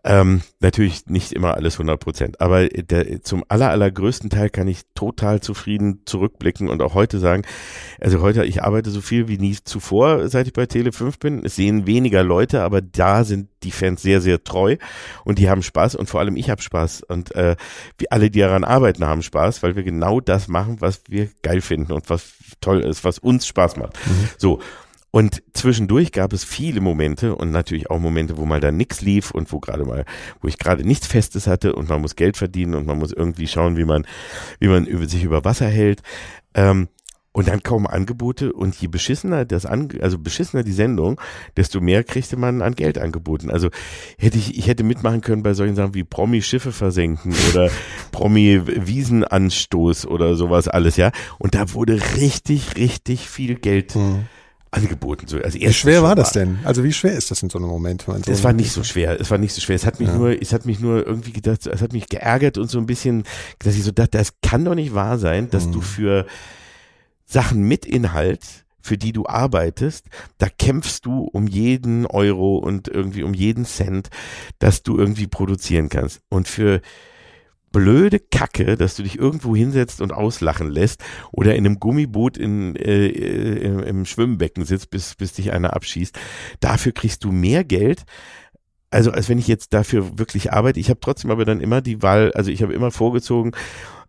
Ähm, 0.04 0.42
natürlich 0.60 1.06
nicht 1.06 1.32
immer 1.32 1.54
alles 1.54 1.76
100 1.76 2.00
Prozent, 2.00 2.42
aber 2.42 2.68
der, 2.68 3.22
zum 3.22 3.44
aller, 3.50 3.70
allergrößten 3.70 4.32
Teil 4.32 4.50
kann 4.50 4.68
ich 4.68 4.82
total 4.96 5.42
zufrieden 5.42 6.02
zurückblicken 6.06 6.70
und 6.70 6.82
auch 6.82 6.96
heute 6.96 7.20
sagen, 7.20 7.44
also 8.00 8.22
heute, 8.22 8.44
ich 8.46 8.64
arbeite 8.64 8.90
so 8.90 9.00
viel 9.00 9.28
wie 9.28 9.38
nie 9.38 9.56
zuvor, 9.64 10.28
seit 10.28 10.48
ich 10.48 10.54
bei 10.54 10.66
Tele 10.66 10.92
5 10.92 11.20
bin. 11.20 11.46
Es 11.46 11.56
sehen 11.56 11.86
weniger 11.86 12.24
Leute, 12.24 12.64
aber 12.64 12.82
da 12.82 13.24
sind 13.24 13.50
die 13.62 13.70
Fans 13.70 14.02
sehr, 14.02 14.22
sehr 14.22 14.44
treu 14.44 14.78
und 15.24 15.38
die 15.38 15.52
haben 15.52 15.62
Spaß 15.62 15.94
und 15.94 16.10
vor 16.10 16.20
allem 16.20 16.36
ich 16.36 16.50
habe 16.50 16.64
Spaß 16.64 17.04
und 17.04 17.36
äh, 17.36 17.56
wir 18.00 18.12
alle, 18.12 18.32
die 18.32 18.40
daran 18.40 18.64
arbeiten, 18.64 19.06
haben 19.06 19.22
Spaß, 19.22 19.62
weil 19.62 19.76
wir 19.76 19.84
genau 19.84 20.20
das 20.20 20.48
machen, 20.48 20.78
was 20.80 21.04
wir 21.10 21.30
geil 21.44 21.62
finden 21.62 21.92
und 21.92 22.10
was 22.10 22.34
toll 22.62 22.82
ist, 22.82 23.04
was 23.04 23.20
uns 23.20 23.46
Spaß 23.46 23.78
macht. 23.78 23.98
So. 24.38 24.60
Und 25.14 25.44
zwischendurch 25.54 26.14
gab 26.14 26.32
es 26.32 26.46
viele 26.46 26.80
Momente 26.80 27.36
und 27.36 27.52
natürlich 27.52 27.90
auch 27.90 28.00
Momente, 28.00 28.38
wo 28.38 28.46
mal 28.46 28.62
da 28.62 28.72
nix 28.72 29.02
lief 29.02 29.32
und 29.32 29.52
wo 29.52 29.60
gerade 29.60 29.84
mal, 29.84 30.06
wo 30.40 30.48
ich 30.48 30.58
gerade 30.58 30.86
nichts 30.86 31.06
Festes 31.06 31.48
hatte 31.48 31.76
und 31.76 31.90
man 31.90 32.00
muss 32.00 32.16
Geld 32.16 32.38
verdienen 32.38 32.76
und 32.76 32.88
man 32.88 32.98
muss 32.98 33.12
irgendwie 33.12 33.48
schauen, 33.48 33.76
wie 33.76 33.84
man, 33.84 34.08
wie 34.60 34.70
man 34.70 34.86
über, 34.86 35.06
sich 35.10 35.24
über 35.26 35.44
Wasser 35.44 35.68
hält. 35.68 36.02
Ähm, 36.54 36.88
und 37.34 37.48
dann 37.48 37.64
kaum 37.64 37.88
Angebote 37.88 38.52
und 38.52 38.76
je 38.76 38.88
beschissener 38.88 39.46
das 39.46 39.66
an, 39.66 39.88
also 40.02 40.18
beschissener 40.20 40.64
die 40.64 40.74
Sendung, 40.74 41.20
desto 41.56 41.80
mehr 41.80 42.04
kriegte 42.04 42.36
man 42.36 42.62
an 42.62 42.76
Geld 42.76 42.98
angeboten. 42.98 43.50
Also 43.50 43.70
hätte 44.18 44.38
ich, 44.38 44.58
ich 44.58 44.68
hätte 44.68 44.84
mitmachen 44.84 45.22
können 45.22 45.42
bei 45.42 45.54
solchen 45.54 45.76
Sachen 45.76 45.94
wie 45.94 46.04
Promi 46.04 46.42
Schiffe 46.42 46.72
versenken 46.74 47.34
oder 47.52 47.70
Promi 48.12 48.62
Wiesenanstoß 48.66 50.08
oder 50.08 50.36
sowas 50.36 50.68
alles, 50.68 50.98
ja. 50.98 51.12
Und 51.40 51.56
da 51.56 51.74
wurde 51.74 52.00
richtig, 52.18 52.76
richtig 52.78 53.30
viel 53.30 53.56
Geld 53.56 53.96
angeboten. 54.72 55.28
So, 55.28 55.38
also 55.38 55.60
wie 55.60 55.74
schwer 55.74 56.02
war 56.04 56.16
das 56.16 56.32
denn? 56.32 56.60
Also 56.64 56.84
wie 56.84 56.94
schwer 56.94 57.14
ist 57.14 57.30
das 57.32 57.44
in 57.44 57.50
so 57.50 57.58
einem 57.60 57.68
Moment? 57.68 58.06
so- 58.08 58.44
war 58.44 58.54
nicht 58.54 58.72
so 58.72 58.84
schwer. 58.84 59.20
Es 59.20 59.30
war 59.32 59.38
nicht 59.38 59.54
so 59.54 59.62
schwer. 59.62 59.76
Es 59.76 59.86
hat 59.86 60.00
mich 60.00 60.10
nur, 60.10 60.42
es 60.42 60.54
hat 60.54 60.66
mich 60.66 60.80
nur 60.80 61.06
irgendwie 61.06 61.34
gedacht, 61.34 61.68
es 61.68 61.82
hat 61.82 61.92
mich 61.94 62.08
geärgert 62.08 62.58
und 62.58 62.70
so 62.70 62.78
ein 62.80 62.86
bisschen, 62.86 63.24
dass 63.60 63.76
ich 63.76 63.84
so 63.84 63.92
dachte, 63.92 64.18
das 64.18 64.34
kann 64.42 64.64
doch 64.66 64.76
nicht 64.76 64.94
wahr 64.94 65.18
sein, 65.18 65.50
dass 65.50 65.68
Mhm. 65.68 65.72
du 65.74 65.82
für 65.82 66.26
Sachen 67.32 67.64
mit 67.64 67.86
Inhalt, 67.86 68.66
für 68.82 68.98
die 68.98 69.14
du 69.14 69.26
arbeitest, 69.26 70.08
da 70.38 70.48
kämpfst 70.50 71.06
du 71.06 71.24
um 71.24 71.48
jeden 71.48 72.06
Euro 72.06 72.58
und 72.58 72.88
irgendwie 72.88 73.24
um 73.24 73.34
jeden 73.34 73.66
Cent, 73.66 74.10
dass 74.60 74.84
du 74.84 74.98
irgendwie 74.98 75.28
produzieren 75.28 75.88
kannst. 75.90 76.22
Und 76.30 76.48
für 76.48 76.82
blöde 77.72 78.20
Kacke, 78.20 78.76
dass 78.76 78.96
du 78.96 79.04
dich 79.04 79.18
irgendwo 79.18 79.56
hinsetzt 79.56 80.02
und 80.02 80.12
auslachen 80.12 80.70
lässt 80.70 81.02
oder 81.32 81.56
in 81.56 81.66
einem 81.66 81.80
Gummiboot 81.80 82.38
in, 82.38 82.76
äh, 82.76 83.08
äh, 83.08 83.66
im, 83.66 83.80
im 83.80 84.06
Schwimmbecken 84.06 84.66
sitzt, 84.66 84.90
bis, 84.90 85.16
bis 85.16 85.32
dich 85.34 85.54
einer 85.54 85.74
abschießt. 85.74 86.20
Dafür 86.60 86.92
kriegst 86.92 87.24
du 87.24 87.32
mehr 87.32 87.64
Geld, 87.64 88.04
also 88.90 89.12
als 89.12 89.30
wenn 89.30 89.40
ich 89.40 89.48
jetzt 89.48 89.74
dafür 89.74 90.20
wirklich 90.20 90.52
arbeite. 90.52 90.82
Ich 90.82 90.90
habe 90.90 91.00
trotzdem 91.00 91.32
aber 91.32 91.46
dann 91.46 91.62
immer 91.62 91.80
die 91.82 92.02
Wahl, 92.02 92.34
also 92.34 92.52
ich 92.52 92.62
habe 92.62 92.74
immer 92.74 92.92
vorgezogen, 92.92 93.54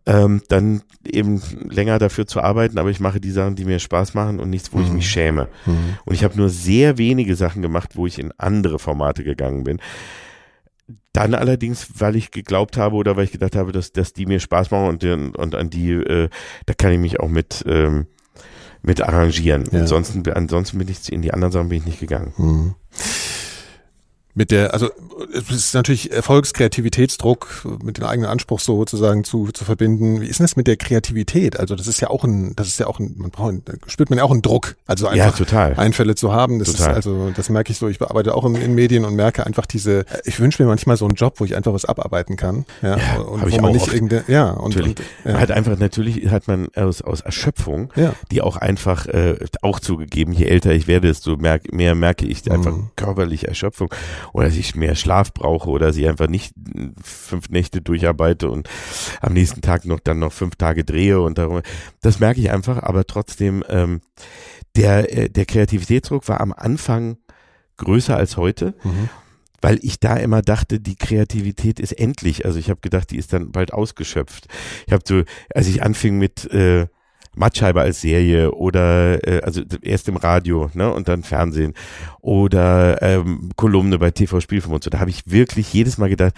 ähm, 0.06 0.42
dann 0.48 0.82
eben 1.04 1.40
länger 1.68 1.98
dafür 1.98 2.26
zu 2.26 2.40
arbeiten, 2.40 2.78
aber 2.78 2.90
ich 2.90 3.00
mache 3.00 3.20
die 3.20 3.30
Sachen, 3.30 3.54
die 3.54 3.64
mir 3.64 3.78
Spaß 3.78 4.14
machen 4.14 4.40
und 4.40 4.50
nichts, 4.50 4.72
wo 4.72 4.80
ich 4.80 4.90
mich 4.90 5.08
schäme. 5.08 5.48
Und 6.04 6.14
ich 6.14 6.24
habe 6.24 6.36
nur 6.36 6.48
sehr 6.48 6.98
wenige 6.98 7.36
Sachen 7.36 7.62
gemacht, 7.62 7.90
wo 7.94 8.06
ich 8.06 8.18
in 8.18 8.32
andere 8.38 8.78
Formate 8.78 9.22
gegangen 9.24 9.64
bin. 9.64 9.80
Dann 11.12 11.34
allerdings, 11.34 11.88
weil 11.98 12.16
ich 12.16 12.30
geglaubt 12.30 12.76
habe 12.76 12.96
oder 12.96 13.16
weil 13.16 13.24
ich 13.24 13.32
gedacht 13.32 13.54
habe, 13.54 13.70
dass, 13.70 13.92
dass 13.92 14.12
die 14.12 14.26
mir 14.26 14.40
Spaß 14.40 14.70
machen 14.70 14.88
und, 14.88 15.36
und 15.36 15.54
an 15.54 15.70
die, 15.70 15.92
äh, 15.92 16.28
da 16.66 16.74
kann 16.74 16.92
ich 16.92 16.98
mich 16.98 17.20
auch 17.20 17.28
mit, 17.28 17.62
ähm, 17.68 18.06
mit 18.82 19.02
arrangieren. 19.02 19.64
Ja. 19.70 19.80
Ansonsten, 19.80 20.28
ansonsten 20.32 20.78
bin 20.78 20.88
ich 20.88 21.12
in 21.12 21.22
die 21.22 21.32
anderen 21.32 21.52
Sachen 21.52 21.68
bin 21.68 21.78
ich 21.78 21.86
nicht 21.86 22.00
gegangen. 22.00 22.32
Mhm. 22.36 22.74
Mit 24.34 24.50
der, 24.50 24.72
also 24.72 24.88
es 25.34 25.50
ist 25.50 25.74
natürlich 25.74 26.10
Erfolgskreativitätsdruck 26.10 27.66
mit 27.82 27.98
dem 27.98 28.04
eigenen 28.04 28.30
Anspruch 28.30 28.60
so 28.60 28.76
sozusagen 28.78 29.24
zu, 29.24 29.48
zu 29.52 29.64
verbinden. 29.64 30.20
Wie 30.22 30.26
ist 30.26 30.38
denn 30.38 30.44
das 30.44 30.56
mit 30.56 30.66
der 30.66 30.76
Kreativität? 30.76 31.58
Also 31.60 31.74
das 31.74 31.86
ist 31.86 32.00
ja 32.00 32.08
auch 32.08 32.24
ein, 32.24 32.54
das 32.56 32.66
ist 32.68 32.78
ja 32.80 32.86
auch 32.86 32.98
ein, 32.98 33.14
man 33.18 33.30
braucht, 33.30 33.54
spürt 33.88 34.08
man 34.10 34.18
ja 34.18 34.24
auch 34.24 34.30
einen 34.30 34.40
Druck, 34.42 34.76
also 34.86 35.06
Ja, 35.12 35.24
einfach 35.26 35.36
total. 35.38 35.74
Einfälle 35.76 36.14
zu 36.14 36.32
haben. 36.32 36.58
Das 36.58 36.72
Total. 36.72 36.90
ist 36.92 36.96
also, 36.96 37.30
das 37.36 37.50
merke 37.50 37.72
ich 37.72 37.78
so. 37.78 37.88
Ich 37.88 38.00
arbeite 38.00 38.34
auch 38.34 38.44
in, 38.46 38.54
in 38.56 38.74
Medien 38.74 39.04
und 39.04 39.14
merke 39.14 39.44
einfach 39.44 39.66
diese. 39.66 40.04
Ich 40.24 40.40
wünsche 40.40 40.62
mir 40.62 40.68
manchmal 40.68 40.96
so 40.96 41.04
einen 41.04 41.14
Job, 41.14 41.34
wo 41.38 41.44
ich 41.44 41.54
einfach 41.56 41.74
was 41.74 41.84
abarbeiten 41.84 42.36
kann. 42.36 42.64
Ja, 42.80 42.96
Ja, 42.96 43.18
und 43.20 43.42
wo 43.42 43.46
ich 43.48 43.60
man 43.60 43.72
nicht 43.72 43.82
oft. 43.82 43.92
irgendeine, 43.94 44.24
ja 44.28 44.50
und, 44.50 44.74
Natürlich. 44.76 44.96
und 45.24 45.30
ja. 45.32 45.38
Hat 45.40 45.50
einfach, 45.50 45.78
natürlich 45.78 46.28
hat 46.30 46.48
man 46.48 46.68
aus, 46.74 47.02
aus 47.02 47.20
Erschöpfung, 47.20 47.92
Ja. 47.96 48.14
die 48.30 48.40
auch 48.40 48.56
einfach, 48.56 49.06
äh, 49.06 49.36
auch 49.60 49.78
zugegeben, 49.80 50.32
je 50.32 50.46
älter 50.46 50.72
ich 50.72 50.86
werde, 50.86 51.08
desto 51.08 51.36
mehr, 51.36 51.60
mehr 51.70 51.94
merke 51.94 52.24
ich 52.26 52.50
einfach 52.50 52.72
Mhm. 52.72 52.90
körperliche 52.96 53.48
Erschöpfung 53.48 53.92
oder 54.32 54.46
dass 54.46 54.56
ich 54.56 54.74
mehr 54.74 54.94
Schlaf 54.94 55.32
brauche 55.32 55.68
oder 55.68 55.86
dass 55.86 55.96
ich 55.96 56.08
einfach 56.08 56.28
nicht 56.28 56.54
fünf 57.02 57.48
Nächte 57.50 57.80
durcharbeite 57.80 58.50
und 58.50 58.68
am 59.20 59.32
nächsten 59.32 59.60
Tag 59.60 59.84
noch 59.84 60.00
dann 60.00 60.18
noch 60.18 60.32
fünf 60.32 60.56
Tage 60.56 60.84
drehe 60.84 61.20
und 61.20 61.38
darum, 61.38 61.62
das 62.00 62.20
merke 62.20 62.40
ich 62.40 62.50
einfach, 62.50 62.82
aber 62.82 63.04
trotzdem, 63.06 63.64
ähm, 63.68 64.00
der, 64.76 65.16
äh, 65.16 65.28
der 65.28 65.44
Kreativitätsdruck 65.44 66.28
war 66.28 66.40
am 66.40 66.52
Anfang 66.52 67.18
größer 67.76 68.16
als 68.16 68.36
heute. 68.36 68.74
Weil 69.64 69.78
ich 69.82 70.00
da 70.00 70.16
immer 70.16 70.42
dachte, 70.42 70.80
die 70.80 70.96
Kreativität 70.96 71.78
ist 71.78 71.92
endlich. 71.92 72.44
Also 72.44 72.58
ich 72.58 72.68
habe 72.68 72.80
gedacht, 72.80 73.12
die 73.12 73.16
ist 73.16 73.32
dann 73.32 73.52
bald 73.52 73.72
ausgeschöpft. 73.72 74.48
Ich 74.88 74.92
habe 74.92 75.04
so, 75.06 75.22
als 75.54 75.68
ich 75.68 75.84
anfing 75.84 76.18
mit 76.18 76.50
äh, 76.52 76.88
Mattscheibe 77.34 77.80
als 77.80 78.00
Serie 78.00 78.52
oder 78.52 79.26
äh, 79.26 79.42
also 79.42 79.62
erst 79.82 80.08
im 80.08 80.16
Radio 80.16 80.70
ne, 80.74 80.92
und 80.92 81.08
dann 81.08 81.22
Fernsehen 81.22 81.74
oder 82.20 83.00
ähm, 83.02 83.50
Kolumne 83.56 83.98
bei 83.98 84.10
TV 84.10 84.40
Spielfilm 84.40 84.74
und 84.74 84.84
so. 84.84 84.90
Da 84.90 85.00
habe 85.00 85.10
ich 85.10 85.22
wirklich 85.26 85.72
jedes 85.72 85.98
Mal 85.98 86.08
gedacht, 86.08 86.34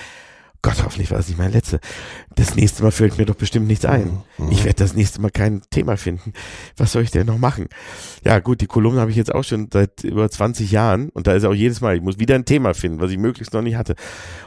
Gott, 0.65 0.83
hoffentlich 0.83 1.11
war 1.11 1.19
das 1.19 1.29
nicht 1.29 1.37
mein 1.37 1.53
letzte. 1.53 1.79
Das 2.37 2.55
nächste 2.55 2.83
Mal 2.83 2.91
fällt 2.91 3.19
mir 3.19 3.27
doch 3.27 3.35
bestimmt 3.35 3.67
nichts 3.67 3.85
ein. 3.85 4.23
Ich 4.51 4.65
werde 4.65 4.79
das 4.79 4.95
nächste 4.95 5.21
Mal 5.21 5.31
kein 5.31 5.61
Thema 5.69 5.99
finden. 5.99 6.33
Was 6.79 6.93
soll 6.93 7.03
ich 7.03 7.11
denn 7.11 7.27
noch 7.27 7.37
machen? 7.37 7.69
Ja, 8.25 8.39
gut, 8.39 8.63
die 8.63 8.67
Kolumne 8.67 8.99
habe 8.99 9.11
ich 9.11 9.17
jetzt 9.19 9.35
auch 9.35 9.45
schon 9.45 9.69
seit 9.71 10.05
über 10.05 10.31
20 10.31 10.71
Jahren 10.71 11.11
und 11.11 11.27
da 11.27 11.35
ist 11.35 11.45
auch 11.45 11.53
jedes 11.53 11.83
Mal, 11.83 11.97
ich 11.97 12.03
muss 12.03 12.19
wieder 12.19 12.35
ein 12.35 12.47
Thema 12.47 12.73
finden, 12.73 12.99
was 12.99 13.11
ich 13.11 13.19
möglichst 13.19 13.53
noch 13.53 13.61
nicht 13.61 13.77
hatte. 13.77 13.95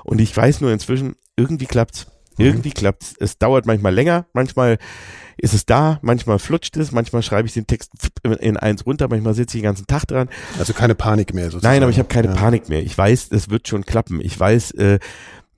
Und 0.06 0.20
ich 0.20 0.36
weiß 0.36 0.62
nur 0.62 0.72
inzwischen, 0.72 1.18
irgendwie 1.36 1.68
klappt's. 1.68 2.08
Irgendwie 2.40 2.72
klappt's. 2.72 3.14
Es 3.20 3.38
dauert 3.38 3.68
manchmal 3.68 3.94
länger, 3.94 4.26
manchmal 4.34 4.80
ist 5.38 5.54
es 5.54 5.66
da, 5.66 6.00
manchmal 6.02 6.40
flutscht 6.40 6.76
es, 6.78 6.92
manchmal 6.92 7.22
schreibe 7.22 7.48
ich 7.48 7.54
den 7.54 7.68
Text 7.68 7.92
in 8.40 8.58
eins 8.58 8.86
runter, 8.86 9.08
manchmal 9.08 9.34
sitze 9.34 9.58
ich 9.58 9.62
den 9.62 9.68
ganzen 9.68 9.88
Tag 9.88 10.06
dran. 10.06 10.30
Also 10.58 10.74
keine 10.74 10.96
Panik 10.96 11.34
mehr 11.34 11.46
sozusagen. 11.46 11.74
Nein, 11.74 11.84
aber 11.84 11.92
ich 11.92 12.00
habe 12.00 12.10
keine 12.10 12.30
ja. 12.30 12.34
Panik 12.34 12.70
mehr. 12.70 12.82
Ich 12.82 12.98
weiß, 12.98 13.30
es 13.32 13.50
wird 13.50 13.68
schon 13.68 13.86
klappen. 13.86 14.20
Ich 14.22 14.40
weiß, 14.40 14.72
äh, 14.72 15.00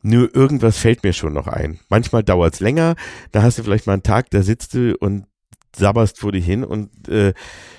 nur 0.01 0.33
irgendwas 0.33 0.77
fällt 0.77 1.03
mir 1.03 1.13
schon 1.13 1.33
noch 1.33 1.47
ein. 1.47 1.79
Manchmal 1.89 2.23
dauert's 2.23 2.59
länger, 2.59 2.95
da 3.31 3.41
hast 3.41 3.57
du 3.57 3.63
vielleicht 3.63 3.87
mal 3.87 3.93
einen 3.93 4.03
Tag, 4.03 4.29
da 4.29 4.41
sitzt 4.43 4.73
du 4.73 4.95
und 4.97 5.25
sabberst 5.75 6.19
vor 6.19 6.31
dir 6.31 6.41
hin 6.41 6.63
und 6.63 7.07
äh, 7.07 7.33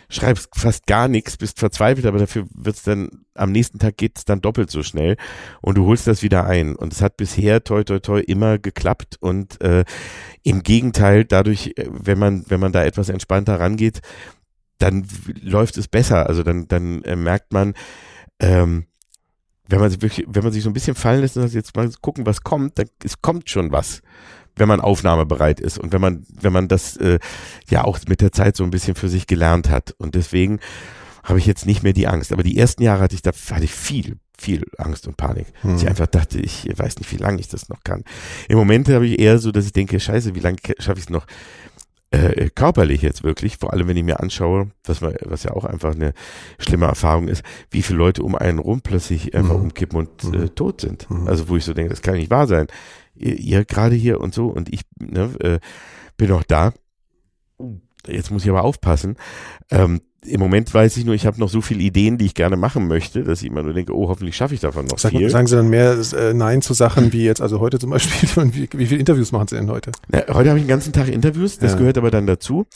schreibst 0.09 0.49
fast 0.55 0.87
gar 0.87 1.09
nichts, 1.09 1.37
bist 1.37 1.59
verzweifelt, 1.59 2.07
aber 2.07 2.19
dafür 2.19 2.47
wird's 2.55 2.83
dann, 2.83 3.25
am 3.35 3.53
nächsten 3.53 3.79
Tag 3.79 3.97
geht's 3.97 4.25
dann 4.25 4.41
doppelt 4.41 4.71
so 4.71 4.83
schnell 4.83 5.17
und 5.61 5.77
du 5.77 5.87
holst 5.87 6.07
das 6.07 6.23
wieder 6.23 6.47
ein. 6.47 6.77
Und 6.77 6.93
es 6.93 7.03
hat 7.03 7.17
bisher 7.17 7.63
toi 7.65 7.85
toi 7.85 7.99
toi 7.99 8.21
immer 8.21 8.59
geklappt 8.59 9.17
und 9.21 9.61
äh, 9.61 9.85
im 10.43 10.63
Gegenteil, 10.63 11.25
dadurch, 11.25 11.73
äh, 11.77 11.87
wenn 11.89 12.19
man, 12.19 12.45
wenn 12.49 12.61
man 12.61 12.73
da 12.73 12.85
etwas 12.85 13.09
entspannter 13.09 13.61
rangeht, 13.61 14.01
dann 14.79 15.07
läuft 15.41 15.77
es 15.77 15.89
besser. 15.89 16.27
Also 16.27 16.43
dann, 16.43 16.67
dann 16.69 17.03
äh, 17.03 17.17
merkt 17.17 17.53
man, 17.53 17.75
ähm, 18.41 18.87
wenn 19.69 19.81
man 19.81 19.91
sich 19.91 20.03
wirklich, 20.03 20.27
wenn 20.29 20.43
man 20.43 20.53
sich 20.53 20.65
so 20.65 20.71
ein 20.71 20.73
bisschen 20.73 20.97
fallen 20.97 21.21
lässt 21.21 21.37
und 21.37 21.43
sagt, 21.45 21.55
jetzt 21.55 21.77
mal 21.77 21.89
gucken, 22.01 22.27
was 22.27 22.43
kommt, 22.43 22.79
dann 22.79 22.87
es 23.05 23.23
kommt 23.23 23.49
schon 23.49 23.71
was, 23.71 24.03
wenn 24.61 24.69
man 24.69 24.81
aufnahmebereit 24.81 25.59
ist 25.59 25.79
und 25.79 25.93
wenn 25.93 26.01
man, 26.01 26.25
wenn 26.41 26.53
man 26.53 26.69
das 26.69 26.97
äh, 26.99 27.19
ja 27.69 27.85
auch 27.85 27.99
mit 28.09 28.21
der 28.21 28.31
Zeit 28.31 28.57
so 28.57 28.63
ein 28.63 28.71
bisschen 28.71 28.95
für 28.95 29.09
sich 29.09 29.27
gelernt 29.27 29.69
hat. 29.69 29.95
Und 29.99 30.15
deswegen 30.15 30.61
habe 31.25 31.39
ich 31.39 31.47
jetzt 31.47 31.67
nicht 31.67 31.83
mehr 31.83 31.93
die 31.93 32.07
Angst. 32.07 32.33
Aber 32.33 32.43
die 32.43 32.57
ersten 32.57 32.83
Jahre 32.83 33.03
hatte 33.03 33.15
ich 33.15 33.23
da 33.23 33.33
hatte 33.51 33.65
ich 33.65 33.73
viel, 33.73 34.19
viel 34.39 34.65
Angst 34.79 35.07
und 35.09 35.17
Panik. 35.17 35.47
Dass 35.63 35.83
ich 35.83 35.89
einfach 35.89 36.07
dachte, 36.07 36.39
ich 36.39 36.69
weiß 36.73 36.99
nicht, 36.99 37.11
wie 37.11 37.17
lange 37.17 37.41
ich 37.41 37.49
das 37.49 37.69
noch 37.69 37.83
kann. 37.83 38.05
Im 38.49 38.59
Moment 38.59 38.89
habe 38.89 39.07
ich 39.07 39.19
eher 39.19 39.39
so, 39.39 39.51
dass 39.51 39.67
ich 39.67 39.73
denke, 39.73 39.99
scheiße, 39.99 40.35
wie 40.35 40.41
lange 40.41 40.59
schaffe 40.79 40.99
ich 40.99 41.07
es 41.07 41.11
noch 41.11 41.27
äh, 42.11 42.51
körperlich 42.51 43.03
jetzt 43.03 43.23
wirklich, 43.23 43.57
vor 43.57 43.73
allem 43.73 43.87
wenn 43.87 43.97
ich 43.97 44.03
mir 44.03 44.21
anschaue, 44.21 44.71
was, 44.85 45.01
man, 45.01 45.15
was 45.25 45.45
ja 45.45 45.53
auch 45.53 45.65
einfach 45.65 45.95
eine 45.95 46.13
schlimme 46.59 46.87
Erfahrung 46.87 47.29
ist, 47.29 47.45
wie 47.71 47.83
viele 47.83 47.99
Leute 47.99 48.23
um 48.23 48.35
einen 48.35 48.59
rum 48.59 48.81
plötzlich 48.81 49.35
einfach 49.35 49.55
umkippen 49.55 49.99
und 49.99 50.35
äh, 50.35 50.49
tot 50.49 50.81
sind. 50.81 51.07
Also 51.27 51.49
wo 51.49 51.57
ich 51.57 51.65
so 51.65 51.73
denke, 51.73 51.91
das 51.91 52.03
kann 52.03 52.17
nicht 52.17 52.31
wahr 52.31 52.49
sein. 52.49 52.67
Ihr, 53.21 53.39
ihr 53.39 53.65
gerade 53.65 53.95
hier 53.95 54.21
und 54.21 54.35
so 54.35 54.47
und 54.47 54.73
ich 54.73 54.81
ne, 54.99 55.31
äh, 55.41 55.59
bin 56.17 56.29
noch 56.31 56.43
da. 56.43 56.73
Jetzt 58.07 58.31
muss 58.31 58.45
ich 58.45 58.51
aber 58.51 58.65
aufpassen. 58.65 59.17
Ähm, 59.71 60.01
Im 60.25 60.41
Moment 60.41 60.73
weiß 60.73 60.97
ich 60.97 61.05
nur, 61.05 61.15
ich 61.15 61.27
habe 61.27 61.39
noch 61.39 61.51
so 61.51 61.61
viele 61.61 61.81
Ideen, 61.83 62.17
die 62.17 62.25
ich 62.27 62.35
gerne 62.35 62.57
machen 62.57 62.89
möchte, 62.89 63.23
dass 63.25 63.43
ich 63.43 63.49
immer 63.49 63.63
nur 63.63 63.75
denke, 63.75 63.95
oh, 63.95 64.09
hoffentlich 64.09 64.37
schaffe 64.37 64.55
ich 64.55 64.61
davon 64.61 64.87
noch 64.87 64.99
Sag, 64.99 65.11
viel. 65.13 65.29
sagen 65.29 65.47
Sie 65.47 65.57
dann 65.57 65.69
mehr 65.69 65.99
äh, 66.17 66.33
Nein 66.33 66.63
zu 66.63 66.73
Sachen 66.73 67.13
wie 67.13 67.25
jetzt, 67.25 67.41
also 67.43 67.61
heute 67.61 67.79
zum 67.79 67.91
Beispiel, 67.91 68.29
wie, 68.55 68.69
wie 68.73 68.87
viele 68.87 69.01
Interviews 69.01 69.33
machen 69.33 69.49
Sie 69.49 69.57
denn 69.57 69.71
heute? 69.71 69.93
Na, 70.09 70.21
heute 70.29 70.49
habe 70.49 70.59
ich 70.59 70.65
den 70.65 70.69
ganzen 70.69 70.93
Tag 70.95 71.09
Interviews, 71.09 71.59
das 71.59 71.73
Ja. 71.73 71.79
gehört 71.79 71.99
aber 71.99 72.11
dann 72.11 72.27
dazu, 72.27 72.67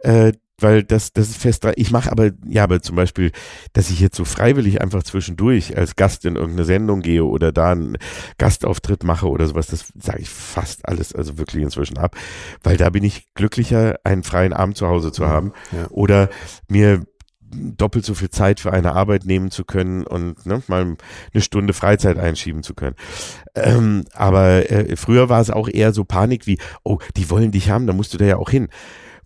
äh, 0.00 0.32
weil 0.64 0.82
das, 0.82 1.12
das 1.12 1.28
ist 1.28 1.36
fest. 1.36 1.64
Ich 1.76 1.92
mache 1.92 2.10
aber, 2.10 2.30
ja, 2.48 2.64
aber 2.64 2.82
zum 2.82 2.96
Beispiel, 2.96 3.30
dass 3.72 3.90
ich 3.90 4.00
jetzt 4.00 4.16
so 4.16 4.24
freiwillig 4.24 4.80
einfach 4.80 5.04
zwischendurch 5.04 5.76
als 5.76 5.94
Gast 5.94 6.24
in 6.24 6.34
irgendeine 6.34 6.64
Sendung 6.64 7.00
gehe 7.02 7.24
oder 7.24 7.52
da 7.52 7.70
einen 7.70 7.96
Gastauftritt 8.38 9.04
mache 9.04 9.28
oder 9.28 9.46
sowas, 9.46 9.68
das 9.68 9.92
sage 10.00 10.22
ich 10.22 10.28
fast 10.30 10.88
alles, 10.88 11.14
also 11.14 11.38
wirklich 11.38 11.62
inzwischen 11.62 11.98
ab, 11.98 12.16
weil 12.62 12.76
da 12.76 12.90
bin 12.90 13.04
ich 13.04 13.32
glücklicher, 13.34 13.96
einen 14.02 14.24
freien 14.24 14.52
Abend 14.52 14.76
zu 14.76 14.88
Hause 14.88 15.12
zu 15.12 15.28
haben 15.28 15.52
Ja. 15.70 15.86
oder 15.90 16.28
mir 16.68 17.04
doppelt 17.56 18.04
so 18.04 18.14
viel 18.14 18.30
Zeit 18.30 18.58
für 18.58 18.72
eine 18.72 18.94
Arbeit 18.94 19.26
nehmen 19.26 19.50
zu 19.50 19.64
können 19.64 20.04
und 20.04 20.44
ne, 20.44 20.62
mal 20.66 20.96
eine 21.32 21.40
Stunde 21.40 21.72
Freizeit 21.72 22.18
einschieben 22.18 22.62
zu 22.64 22.74
können. 22.74 22.96
Ähm, 23.54 24.04
aber 24.12 24.70
äh, 24.70 24.96
früher 24.96 25.28
war 25.28 25.40
es 25.40 25.50
auch 25.50 25.68
eher 25.68 25.92
so 25.92 26.04
Panik 26.04 26.46
wie, 26.48 26.58
oh, 26.82 26.98
die 27.16 27.30
wollen 27.30 27.52
dich 27.52 27.70
haben, 27.70 27.86
da 27.86 27.92
musst 27.92 28.12
du 28.12 28.18
da 28.18 28.24
ja 28.24 28.36
auch 28.38 28.50
hin. 28.50 28.68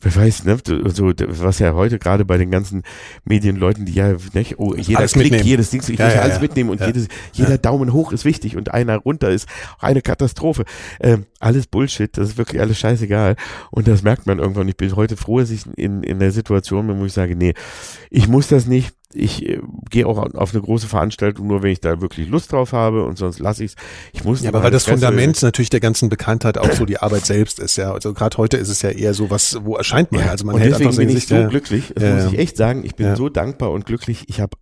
Wer 0.01 0.15
weiß, 0.15 0.45
ne, 0.45 0.59
so, 0.65 1.13
was 1.17 1.59
ja 1.59 1.75
heute 1.75 1.99
gerade 1.99 2.25
bei 2.25 2.39
den 2.39 2.51
ganzen 2.51 2.83
Medienleuten, 3.25 3.85
die 3.85 3.93
ja, 3.95 4.13
ne, 4.33 4.45
oh, 4.57 4.75
jeder 4.75 5.01
Alles 5.01 5.13
Klick, 5.13 5.25
mitnehmen. 5.25 5.47
jedes 5.47 5.71
Ding, 5.71 5.83
ich 5.87 5.99
Ja, 5.99 6.07
muss 6.07 6.15
ja, 6.15 6.21
alles 6.23 6.37
ja. 6.37 6.41
mitnehmen 6.43 6.71
und 6.71 6.81
jedes, 6.81 7.09
jeder 7.33 7.59
Daumen 7.59 7.93
hoch 7.93 8.13
ist 8.13 8.25
wichtig 8.25 8.57
und 8.57 8.73
einer 8.73 8.97
runter 8.97 9.31
ist 9.31 9.49
eine 9.81 10.03
Katastrophe. 10.03 10.65
Ähm, 11.01 11.27
alles 11.41 11.67
Bullshit, 11.67 12.17
das 12.17 12.31
ist 12.31 12.39
wirklich 12.39 12.61
alles 12.61 12.79
scheißegal. 12.79 13.37
Und 13.71 13.89
das 13.89 14.03
merkt 14.03 14.27
man 14.27 14.39
irgendwann. 14.39 14.69
Ich 14.69 14.77
bin 14.77 14.95
heute 14.97 15.17
froh, 15.17 15.41
dass 15.41 15.51
ich 15.51 15.63
in, 15.77 16.03
in 16.03 16.19
der 16.19 16.33
Situation 16.33 16.87
bin, 16.87 17.01
wo 17.01 17.05
ich 17.05 17.13
sage, 17.13 17.37
nee, 17.37 17.55
ich 18.11 18.29
muss 18.29 18.49
das 18.49 18.67
nicht. 18.67 18.95
Ich 19.15 19.49
äh, 19.49 19.61
gehe 19.89 20.07
auch 20.07 20.19
auf 20.35 20.53
eine 20.53 20.61
große 20.63 20.87
Veranstaltung, 20.87 21.47
nur 21.47 21.63
wenn 21.63 21.71
ich 21.71 21.81
da 21.81 22.03
wirklich 22.03 22.29
Lust 22.29 22.53
drauf 22.53 22.75
habe 22.75 23.05
und 23.05 23.17
sonst 23.17 23.39
lasse 23.39 23.65
ich 23.65 23.73
es. 23.73 23.77
Ich 24.13 24.23
muss 24.25 24.43
Ja, 24.43 24.51
aber 24.51 24.63
weil 24.63 24.71
das 24.71 24.85
Fresse- 24.85 24.99
Fundament 25.07 25.43
natürlich 25.43 25.71
der 25.71 25.81
ganzen 25.81 26.11
Bekanntheit 26.11 26.59
auch 26.59 26.71
so 26.73 26.85
die 26.85 26.99
Arbeit 26.99 27.25
selbst 27.25 27.59
ist, 27.59 27.77
ja. 27.77 27.93
Also 27.93 28.13
gerade 28.13 28.37
heute 28.37 28.59
ist 28.59 28.69
es 28.69 28.83
ja 28.83 28.91
eher 28.91 29.15
so, 29.15 29.31
was, 29.31 29.59
wo 29.65 29.77
erscheint 29.77 30.13
man? 30.13 30.21
Ja, 30.21 30.31
also 30.31 30.45
man 30.45 30.57
und 30.57 30.61
hält 30.61 30.75
deswegen 30.75 30.95
bin 30.97 31.09
in 31.09 31.17
ich 31.17 31.27
so 31.27 31.37
ja. 31.37 31.47
glücklich, 31.49 31.93
das 31.95 32.05
Ja, 32.05 32.15
muss 32.17 32.33
ich 32.35 32.39
echt 32.39 32.57
sagen. 32.59 32.85
Ich 32.85 32.97
bin 32.97 33.17
so 33.17 33.31
dankbar 33.31 33.71
und 33.71 33.87
glücklich. 33.87 34.25
Ich 34.29 34.43
habe 34.43 34.59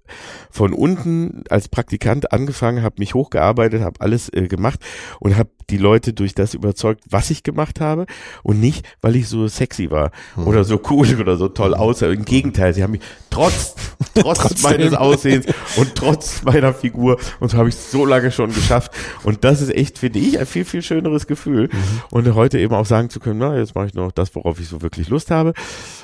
von 0.51 0.73
unten 0.73 1.43
als 1.51 1.69
Praktikant 1.69 2.31
angefangen, 2.33 2.85
habe 2.85 2.97
mich 2.99 3.15
hochgearbeitet, 3.15 3.83
habe 3.83 4.01
alles 4.01 4.29
äh, 4.33 4.47
gemacht 4.47 4.79
und 5.19 5.37
habe 5.37 5.51
die 5.71 5.79
Leute 5.79 6.13
durch 6.13 6.35
das 6.35 6.55
überzeugt, 6.55 7.03
was 7.09 7.31
ich 7.31 7.43
gemacht 7.43 7.81
habe 7.81 8.07
und 8.43 8.61
nicht, 8.61 8.87
weil 9.01 9.17
ich 9.17 9.29
so 9.29 9.49
sexy 9.49 9.91
war 9.91 10.11
Hm. 10.35 10.47
oder 10.47 10.65
so 10.65 10.81
cool 10.91 11.07
oder 11.21 11.37
so 11.37 11.49
toll 11.49 11.75
aussah. 11.75 12.07
Im 12.09 12.25
Gegenteil, 12.25 12.75
sie 12.75 12.83
haben 12.83 12.93
mich 12.93 13.03
trotz, 13.31 13.75
trotz 14.15 14.63
meines 14.63 14.95
Aussehens 14.95 15.47
und 15.77 15.95
trotz 15.95 16.43
meiner 16.43 16.73
Figur 16.73 17.19
und 17.41 17.51
so 17.51 17.59
habe 17.59 17.69
ich 17.69 17.75
es 17.75 17.91
so 17.91 18.05
lange 18.07 18.31
schon 18.31 18.53
geschafft. 18.53 18.93
Und 19.25 19.45
das 19.45 19.61
ist 19.61 19.75
echt, 19.75 19.99
finde 19.99 20.19
ich, 20.19 20.39
ein 20.39 20.47
viel, 20.47 20.65
viel 20.65 20.83
schöneres 20.83 21.27
Gefühl. 21.27 21.69
Und 22.11 22.33
heute 22.35 22.59
eben 22.59 22.75
auch 22.75 22.87
sagen 22.87 23.11
zu 23.11 23.21
können, 23.21 23.39
na, 23.39 23.57
jetzt 23.57 23.75
mache 23.75 23.87
ich 23.87 23.95
noch 23.95 24.13
das, 24.13 24.35
worauf 24.35 24.61
ich 24.61 24.69
so 24.69 24.83
wirklich 24.83 25.09
Lust 25.09 25.31
habe. 25.31 25.53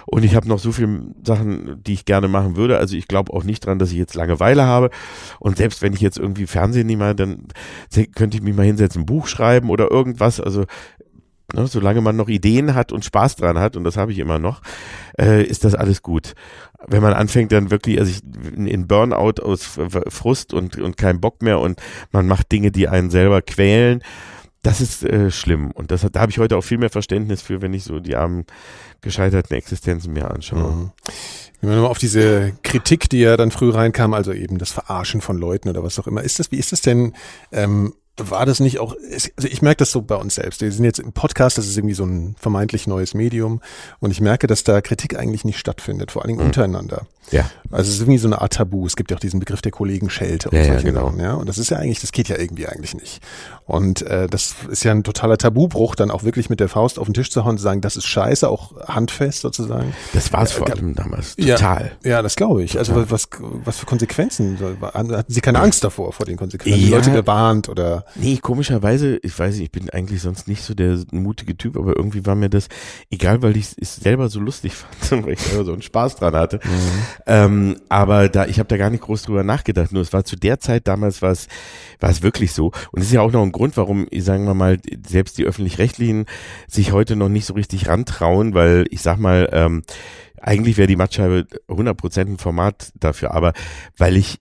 Und 0.06 0.24
ich 0.24 0.34
habe 0.34 0.48
noch 0.48 0.58
so 0.58 0.72
viele 0.72 1.02
Sachen, 1.24 1.82
die 1.84 1.92
ich 1.92 2.04
gerne 2.04 2.28
machen 2.28 2.56
würde. 2.56 2.78
Also 2.78 2.96
ich 2.96 3.08
glaube 3.08 3.32
auch 3.32 3.44
nicht 3.44 3.64
dran, 3.64 3.78
dass 3.78 3.90
ich 3.92 3.98
jetzt 3.98 4.14
Langeweile 4.14 4.64
habe. 4.64 4.90
Und 5.38 5.56
selbst 5.58 5.82
wenn 5.82 5.92
ich 5.92 6.00
jetzt 6.00 6.18
irgendwie 6.18 6.46
Fernsehen 6.46 6.86
nehme, 6.86 7.14
dann 7.14 7.46
könnte 8.14 8.36
ich 8.36 8.42
mich 8.42 8.54
mal 8.54 8.66
hinsetzen, 8.66 9.02
ein 9.02 9.06
Buch 9.06 9.26
schreiben 9.26 9.51
oder 9.60 9.90
irgendwas. 9.90 10.40
Also 10.40 10.64
Ne, 11.54 11.66
solange 11.66 12.00
man 12.00 12.16
noch 12.16 12.28
Ideen 12.28 12.74
hat 12.74 12.92
und 12.92 13.04
Spaß 13.04 13.36
dran 13.36 13.58
hat, 13.58 13.76
und 13.76 13.84
das 13.84 13.96
habe 13.98 14.12
ich 14.12 14.18
immer 14.18 14.38
noch, 14.38 14.62
äh, 15.18 15.42
ist 15.42 15.64
das 15.64 15.74
alles 15.74 16.02
gut. 16.02 16.34
Wenn 16.86 17.02
man 17.02 17.12
anfängt 17.12 17.52
dann 17.52 17.70
wirklich, 17.70 17.98
also 17.98 18.10
ich 18.10 18.22
in 18.56 18.86
Burnout 18.86 19.42
aus 19.42 19.78
Frust 20.08 20.54
und, 20.54 20.78
und 20.78 20.96
kein 20.96 21.20
Bock 21.20 21.42
mehr 21.42 21.60
und 21.60 21.80
man 22.10 22.26
macht 22.26 22.50
Dinge, 22.52 22.70
die 22.70 22.88
einen 22.88 23.10
selber 23.10 23.42
quälen, 23.42 24.02
das 24.62 24.80
ist 24.80 25.04
äh, 25.04 25.30
schlimm. 25.30 25.72
Und 25.72 25.90
das 25.90 26.06
da 26.10 26.20
habe 26.20 26.30
ich 26.30 26.38
heute 26.38 26.56
auch 26.56 26.62
viel 26.62 26.78
mehr 26.78 26.90
Verständnis 26.90 27.42
für, 27.42 27.60
wenn 27.60 27.74
ich 27.74 27.84
so 27.84 28.00
die 28.00 28.16
armen 28.16 28.46
gescheiterten 29.00 29.54
Existenzen 29.54 30.12
mir 30.12 30.30
anschaue. 30.30 30.92
Wenn 31.60 31.70
wir 31.70 31.76
nochmal 31.76 31.90
auf 31.90 31.98
diese 31.98 32.52
Kritik, 32.62 33.10
die 33.10 33.20
ja 33.20 33.36
dann 33.36 33.50
früh 33.50 33.70
reinkam, 33.70 34.14
also 34.14 34.32
eben 34.32 34.58
das 34.58 34.72
Verarschen 34.72 35.20
von 35.20 35.36
Leuten 35.36 35.68
oder 35.68 35.82
was 35.82 35.98
auch 35.98 36.06
immer, 36.06 36.22
ist 36.22 36.38
das, 36.38 36.50
wie 36.50 36.58
ist 36.58 36.72
das 36.72 36.80
denn, 36.80 37.14
ähm, 37.50 37.92
war 38.18 38.44
das 38.44 38.60
nicht 38.60 38.78
auch, 38.78 38.94
also 39.36 39.48
ich 39.48 39.62
merke 39.62 39.78
das 39.78 39.90
so 39.90 40.02
bei 40.02 40.16
uns 40.16 40.34
selbst. 40.34 40.60
Wir 40.60 40.70
sind 40.70 40.84
jetzt 40.84 40.98
im 40.98 41.12
Podcast, 41.12 41.56
das 41.58 41.66
ist 41.66 41.76
irgendwie 41.78 41.94
so 41.94 42.04
ein 42.04 42.36
vermeintlich 42.38 42.86
neues 42.86 43.14
Medium 43.14 43.60
und 44.00 44.10
ich 44.10 44.20
merke, 44.20 44.46
dass 44.46 44.64
da 44.64 44.80
Kritik 44.82 45.18
eigentlich 45.18 45.44
nicht 45.44 45.58
stattfindet, 45.58 46.10
vor 46.12 46.22
allen 46.22 46.32
Mhm. 46.34 46.38
Dingen 46.38 46.46
untereinander. 46.48 47.06
Ja. 47.30 47.48
Also 47.70 47.88
es 47.88 47.94
ist 47.96 48.00
irgendwie 48.00 48.18
so 48.18 48.26
eine 48.28 48.42
Art 48.42 48.52
Tabu. 48.54 48.84
Es 48.84 48.96
gibt 48.96 49.10
ja 49.12 49.16
auch 49.16 49.20
diesen 49.20 49.38
Begriff 49.40 49.62
der 49.62 49.70
Kollegenschelte 49.72 50.50
und 50.50 50.56
Ja, 50.56 50.62
ja, 50.64 50.72
solche 50.72 50.86
genau. 50.88 51.06
Sachen, 51.06 51.20
ja. 51.20 51.34
Und 51.34 51.48
das 51.48 51.56
ist 51.56 51.70
ja 51.70 51.78
eigentlich, 51.78 52.00
das 52.00 52.10
geht 52.12 52.28
ja 52.28 52.36
irgendwie 52.36 52.66
eigentlich 52.66 52.94
nicht. 52.94 53.22
Und 53.64 54.02
äh, 54.02 54.26
das 54.26 54.56
ist 54.68 54.82
ja 54.84 54.90
ein 54.90 55.04
totaler 55.04 55.38
Tabubruch, 55.38 55.94
dann 55.94 56.10
auch 56.10 56.24
wirklich 56.24 56.50
mit 56.50 56.58
der 56.60 56.68
Faust 56.68 56.98
auf 56.98 57.06
den 57.06 57.14
Tisch 57.14 57.30
zu 57.30 57.44
hauen 57.44 57.52
und 57.52 57.58
zu 57.58 57.62
sagen, 57.62 57.80
das 57.80 57.96
ist 57.96 58.06
scheiße, 58.06 58.48
auch 58.48 58.76
handfest 58.88 59.40
sozusagen. 59.40 59.94
Das 60.12 60.32
war 60.32 60.42
es 60.42 60.52
vor 60.52 60.68
allem 60.68 60.94
damals. 60.96 61.36
Total. 61.36 61.92
Ja, 62.02 62.10
ja 62.10 62.22
das 62.22 62.34
glaube 62.36 62.64
ich. 62.64 62.76
Also 62.76 63.08
was, 63.10 63.28
was 63.40 63.78
für 63.78 63.86
Konsequenzen? 63.86 64.58
Hatten 64.82 65.24
Sie 65.28 65.40
keine 65.40 65.60
Angst 65.60 65.84
davor, 65.84 66.12
vor 66.12 66.26
den 66.26 66.36
Konsequenzen? 66.36 66.74
Haben 66.74 66.84
die 66.84 66.90
Ja. 66.90 66.96
Leute 66.98 67.12
gewarnt 67.12 67.68
oder? 67.68 68.01
Nee, 68.14 68.38
komischerweise, 68.38 69.18
ich 69.22 69.38
weiß 69.38 69.54
nicht, 69.54 69.64
ich 69.64 69.72
bin 69.72 69.90
eigentlich 69.90 70.22
sonst 70.22 70.48
nicht 70.48 70.62
so 70.62 70.74
der 70.74 70.98
mutige 71.12 71.56
Typ, 71.56 71.76
aber 71.76 71.96
irgendwie 71.96 72.26
war 72.26 72.34
mir 72.34 72.48
das 72.48 72.68
egal, 73.10 73.42
weil 73.42 73.56
ich 73.56 73.74
es 73.80 73.96
selber 73.96 74.28
so 74.28 74.40
lustig 74.40 74.74
fand, 75.00 75.26
weil 75.26 75.34
ich 75.34 75.40
selber 75.40 75.64
so 75.64 75.72
einen 75.72 75.82
Spaß 75.82 76.16
dran 76.16 76.34
hatte. 76.34 76.60
Mhm. 76.64 77.02
Ähm, 77.26 77.76
aber 77.88 78.28
da, 78.28 78.46
ich 78.46 78.58
habe 78.58 78.68
da 78.68 78.76
gar 78.76 78.90
nicht 78.90 79.02
groß 79.02 79.22
drüber 79.22 79.44
nachgedacht. 79.44 79.92
Nur 79.92 80.02
es 80.02 80.12
war 80.12 80.24
zu 80.24 80.36
der 80.36 80.60
Zeit 80.60 80.88
damals 80.88 81.22
war 81.22 81.32
es, 81.32 81.48
war 82.00 82.10
es 82.10 82.22
wirklich 82.22 82.52
so. 82.52 82.72
Und 82.90 83.00
es 83.00 83.06
ist 83.06 83.12
ja 83.12 83.20
auch 83.20 83.32
noch 83.32 83.42
ein 83.42 83.52
Grund, 83.52 83.76
warum, 83.76 84.06
sagen 84.16 84.46
wir 84.46 84.54
mal, 84.54 84.78
selbst 85.06 85.38
die 85.38 85.44
öffentlich-rechtlichen 85.44 86.26
sich 86.68 86.92
heute 86.92 87.16
noch 87.16 87.28
nicht 87.28 87.46
so 87.46 87.54
richtig 87.54 87.88
rantrauen, 87.88 88.54
weil 88.54 88.86
ich 88.90 89.02
sag 89.02 89.18
mal, 89.18 89.48
ähm, 89.52 89.82
eigentlich 90.42 90.76
wäre 90.76 90.88
die 90.88 90.96
Mattscheibe 90.96 91.46
100% 91.68 92.20
ein 92.20 92.38
Format 92.38 92.92
dafür, 92.98 93.32
aber 93.32 93.52
weil 93.96 94.16
ich 94.16 94.40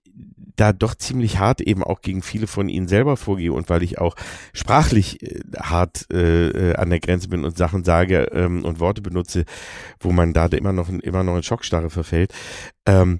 da 0.55 0.73
doch 0.73 0.95
ziemlich 0.95 1.39
hart 1.39 1.61
eben 1.61 1.83
auch 1.83 2.01
gegen 2.01 2.21
viele 2.21 2.47
von 2.47 2.69
ihnen 2.69 2.87
selber 2.87 3.17
vorgehe 3.17 3.53
und 3.53 3.69
weil 3.69 3.83
ich 3.83 3.99
auch 3.99 4.15
sprachlich 4.53 5.21
äh, 5.23 5.41
hart 5.59 6.07
äh, 6.11 6.71
äh, 6.71 6.75
an 6.75 6.89
der 6.89 6.99
Grenze 6.99 7.29
bin 7.29 7.45
und 7.45 7.57
Sachen 7.57 7.83
sage 7.83 8.29
ähm, 8.31 8.63
und 8.65 8.79
Worte 8.79 9.01
benutze, 9.01 9.45
wo 9.99 10.11
man 10.11 10.33
da 10.33 10.45
immer 10.47 10.73
noch 10.73 10.89
immer 10.89 11.23
noch 11.23 11.35
in 11.35 11.43
Schockstarre 11.43 11.89
verfällt, 11.89 12.33
ähm, 12.85 13.19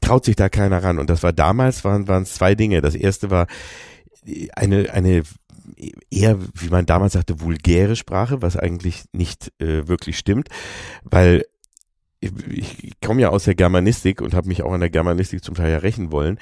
traut 0.00 0.24
sich 0.24 0.36
da 0.36 0.48
keiner 0.48 0.82
ran. 0.82 0.98
Und 0.98 1.10
das 1.10 1.22
war 1.22 1.32
damals 1.32 1.84
waren 1.84 2.08
waren 2.08 2.22
es 2.22 2.34
zwei 2.34 2.54
Dinge. 2.54 2.80
Das 2.80 2.94
erste 2.94 3.30
war 3.30 3.46
eine 4.54 4.92
eine 4.92 5.22
eher, 6.10 6.38
wie 6.54 6.68
man 6.68 6.86
damals 6.86 7.14
sagte, 7.14 7.40
vulgäre 7.40 7.96
Sprache, 7.96 8.42
was 8.42 8.56
eigentlich 8.56 9.04
nicht 9.12 9.52
äh, 9.58 9.88
wirklich 9.88 10.18
stimmt, 10.18 10.48
weil 11.04 11.44
ich, 12.20 12.84
ich 12.84 13.00
komme 13.00 13.22
ja 13.22 13.30
aus 13.30 13.44
der 13.44 13.54
Germanistik 13.54 14.20
und 14.20 14.34
habe 14.34 14.48
mich 14.48 14.62
auch 14.62 14.72
an 14.72 14.80
der 14.80 14.90
Germanistik 14.90 15.42
zum 15.42 15.54
Teil 15.54 15.72
ja 15.72 15.78
rächen 15.78 16.12
wollen, 16.12 16.38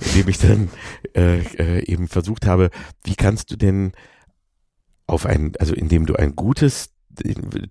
indem 0.00 0.28
ich 0.28 0.38
dann 0.38 0.70
äh, 1.16 1.40
äh, 1.40 1.84
eben 1.90 2.08
versucht 2.08 2.46
habe, 2.46 2.70
wie 3.04 3.14
kannst 3.14 3.50
du 3.50 3.56
denn 3.56 3.92
auf 5.06 5.26
ein, 5.26 5.52
also 5.58 5.74
indem 5.74 6.06
du 6.06 6.14
ein 6.14 6.36
gutes 6.36 6.90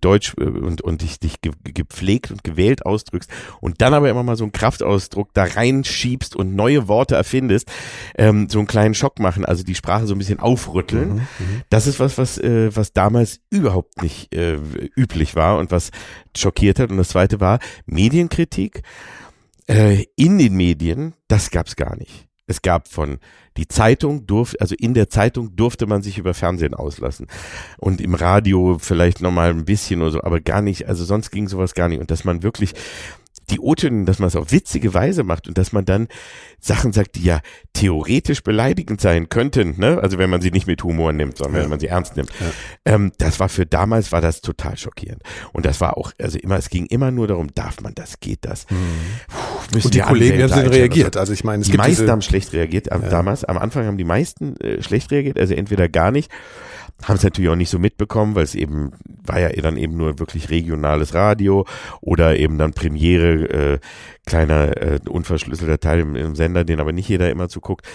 Deutsch 0.02 0.34
äh, 0.40 0.44
und, 0.44 0.82
und 0.82 1.02
dich, 1.02 1.20
dich 1.20 1.36
gepflegt 1.42 2.32
und 2.32 2.44
gewählt 2.44 2.86
ausdrückst 2.86 3.30
und 3.60 3.82
dann 3.82 3.94
aber 3.94 4.10
immer 4.10 4.24
mal 4.24 4.36
so 4.36 4.44
einen 4.44 4.52
Kraftausdruck 4.52 5.34
da 5.34 5.44
reinschiebst 5.44 6.36
und 6.36 6.56
neue 6.56 6.88
Worte 6.88 7.16
erfindest, 7.16 7.72
ähm, 8.18 8.48
so 8.50 8.60
einen 8.60 8.68
kleinen 8.68 8.94
Schock 8.94 9.20
machen, 9.20 9.46
also 9.46 9.64
die 9.64 9.76
Sprache 9.76 10.08
so 10.08 10.16
ein 10.16 10.18
bisschen 10.18 10.40
aufrütteln. 10.40 11.14
Mhm, 11.14 11.16
mhm, 11.16 11.62
das 11.70 11.88
ist 11.88 12.00
was, 12.00 12.18
was, 12.18 12.38
äh, 12.38 12.76
was 12.76 12.94
damals 12.94 13.40
überhaupt 13.50 14.02
nicht 14.02 14.34
äh, 14.34 14.60
üblich 14.96 15.36
war 15.36 15.58
und 15.58 15.72
was 15.72 15.92
schockiert 16.36 16.80
hat. 16.80 16.92
Und 16.92 16.98
das 16.98 17.10
zweite 17.10 17.40
war 17.40 17.60
Medienkritik 17.86 18.84
äh, 19.68 20.06
in 20.16 20.38
den 20.38 20.56
Medien, 20.56 21.14
das 21.28 21.52
gab's 21.52 21.76
gar 21.76 21.96
nicht. 21.96 22.28
Es 22.52 22.62
gab 22.62 22.90
von 22.90 23.18
die 23.56 23.68
Zeitung 23.68 24.28
durfte, 24.28 24.60
also 24.60 24.76
in 24.78 24.94
der 24.94 25.10
Zeitung 25.10 25.56
durfte 25.56 25.88
man 25.88 26.02
sich 26.02 26.18
über 26.18 26.34
Fernsehen 26.34 26.74
auslassen. 26.74 27.28
Und 27.78 28.02
im 28.02 28.14
Radio 28.14 28.78
vielleicht 28.78 29.22
nochmal 29.22 29.52
ein 29.52 29.64
bisschen 29.64 30.02
oder 30.02 30.12
so, 30.12 30.22
aber 30.22 30.42
gar 30.42 30.62
nicht, 30.62 30.88
also 30.88 31.06
sonst 31.06 31.32
ging 31.32 31.48
sowas 31.48 31.74
gar 31.74 31.88
nicht. 31.88 32.02
Und 32.02 32.12
dass 32.12 32.26
man 32.26 32.44
wirklich 32.44 32.74
die 33.50 33.60
O-Töne, 33.60 34.06
dass 34.06 34.20
man 34.20 34.28
es 34.28 34.36
auf 34.36 34.52
witzige 34.52 34.94
Weise 34.94 35.24
macht 35.24 35.48
und 35.48 35.58
dass 35.58 35.72
man 35.72 35.86
dann 35.86 36.08
Sachen 36.60 36.94
sagt, 36.94 37.16
die 37.16 37.24
ja 37.24 37.42
theoretisch 37.74 38.44
beleidigend 38.44 39.02
sein 39.02 39.30
könnten, 39.30 39.80
ne? 39.80 40.00
Also 40.02 40.18
wenn 40.18 40.30
man 40.30 40.42
sie 40.42 40.52
nicht 40.52 40.68
mit 40.68 40.84
Humor 40.84 41.14
nimmt, 41.14 41.38
sondern 41.38 41.56
ja. 41.56 41.64
wenn 41.64 41.70
man 41.70 41.80
sie 41.80 41.88
ernst 41.88 42.16
nimmt. 42.16 42.32
Ja. 42.40 42.52
Ähm, 42.94 43.12
das 43.18 43.40
war 43.40 43.50
für 43.50 43.66
damals 43.66 44.12
war 44.12 44.22
das 44.22 44.42
total 44.42 44.78
schockierend. 44.78 45.24
Und 45.54 45.66
das 45.66 45.82
war 45.82 45.98
auch, 45.98 46.12
also 46.20 46.38
immer, 46.38 46.58
es 46.58 46.70
ging 46.70 46.86
immer 46.86 47.12
nur 47.12 47.28
darum, 47.28 47.54
darf 47.54 47.82
man 47.82 47.94
das, 47.96 48.20
geht 48.20 48.46
das? 48.46 48.66
Mhm. 48.70 48.78
Puh, 49.72 49.80
und 49.84 49.94
die 49.94 50.00
Kollegen 50.00 50.52
haben 50.52 50.68
reagiert. 50.68 51.18
Also 51.18 51.34
ich 51.34 51.44
meine, 51.44 51.62
es 51.62 51.68
die 51.68 51.72
gibt 51.72 51.84
meisten 51.84 52.10
haben 52.10 52.22
schlecht 52.22 52.54
reagiert. 52.54 52.88
Ja. 52.88 52.98
Damals, 52.98 53.44
am 53.44 53.58
Anfang 53.58 53.86
haben 53.86 53.98
die 53.98 54.04
meisten 54.04 54.58
äh, 54.58 54.82
schlecht 54.82 55.12
reagiert, 55.12 55.40
also 55.40 55.54
entweder 55.54 55.90
gar 55.90 56.12
nicht 56.12 56.32
haben 57.04 57.16
es 57.16 57.24
natürlich 57.24 57.50
auch 57.50 57.56
nicht 57.56 57.70
so 57.70 57.80
mitbekommen, 57.80 58.36
weil 58.36 58.44
es 58.44 58.56
eben 58.56 58.92
war 59.26 59.40
ja 59.40 59.50
dann 59.50 59.78
eben 59.78 59.98
nur 59.98 60.20
wirklich 60.20 60.50
regionales 60.50 61.14
Radio 61.14 61.66
oder 62.02 62.38
eben 62.38 62.58
dann 62.58 62.74
Premiere, 62.74 63.50
äh, 63.50 63.80
kleiner 64.26 64.78
äh, 64.78 65.00
unverschlüsselter 65.08 65.80
Teil 65.80 66.00
im, 66.02 66.16
im 66.16 66.36
Sender, 66.36 66.64
den 66.64 66.80
aber 66.80 66.92
nicht 66.92 67.10
jeder 67.10 67.30
immer 67.30 67.50
zuguckt. 67.50 67.88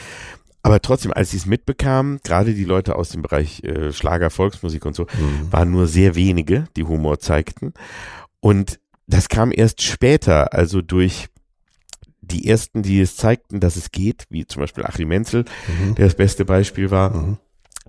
Aber 0.63 0.81
trotzdem, 0.81 1.13
als 1.13 1.31
sie 1.31 1.37
es 1.37 1.47
mitbekamen, 1.47 2.19
gerade 2.25 2.53
die 2.53 2.65
Leute 2.65 2.97
aus 2.97 3.11
dem 3.11 3.23
Bereich 3.23 3.63
äh, 3.63 3.93
Schlager, 3.93 4.31
Volksmusik 4.31 4.85
und 4.85 4.97
so, 4.97 5.05
mhm. 5.05 5.53
waren 5.53 5.71
nur 5.71 5.87
sehr 5.87 6.17
wenige, 6.17 6.65
die 6.77 6.85
Humor 6.85 7.21
zeigten. 7.21 7.73
Und 8.41 8.81
das 9.07 9.29
kam 9.29 9.53
erst 9.55 9.83
später, 9.83 10.53
also 10.53 10.83
durch 10.83 11.29
die 12.27 12.49
ersten, 12.49 12.83
die 12.83 13.01
es 13.01 13.17
zeigten, 13.17 13.61
dass 13.61 13.77
es 13.77 13.91
geht, 13.91 14.27
wie 14.31 14.47
zum 14.47 14.61
Beispiel 14.61 14.85
Achim 14.85 15.09
Menzel, 15.09 15.45
mhm. 15.69 15.95
der 15.95 16.07
das 16.07 16.15
beste 16.15 16.45
Beispiel 16.45 16.91
war. 16.91 17.11
Mhm 17.11 17.39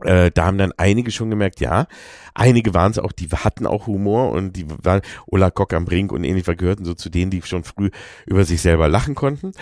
äh, 0.03 0.31
da 0.31 0.45
haben 0.45 0.57
dann 0.57 0.73
einige 0.77 1.11
schon 1.11 1.29
gemerkt, 1.29 1.59
ja, 1.59 1.87
einige 2.33 2.73
waren 2.73 2.91
es 2.91 2.99
auch, 2.99 3.11
die 3.11 3.27
hatten 3.29 3.65
auch 3.65 3.87
Humor 3.87 4.31
und 4.31 4.53
die 4.53 4.65
waren 4.83 5.01
Ola 5.25 5.49
Kock 5.49 5.73
am 5.73 5.85
Brink 5.85 6.11
und 6.11 6.23
ähnlich 6.23 6.45
gehörten 6.45 6.85
so 6.85 6.93
zu 6.93 7.09
denen, 7.09 7.31
die 7.31 7.41
schon 7.41 7.63
früh 7.63 7.89
über 8.25 8.45
sich 8.45 8.61
selber 8.61 8.87
lachen 8.89 9.15
konnten. 9.15 9.53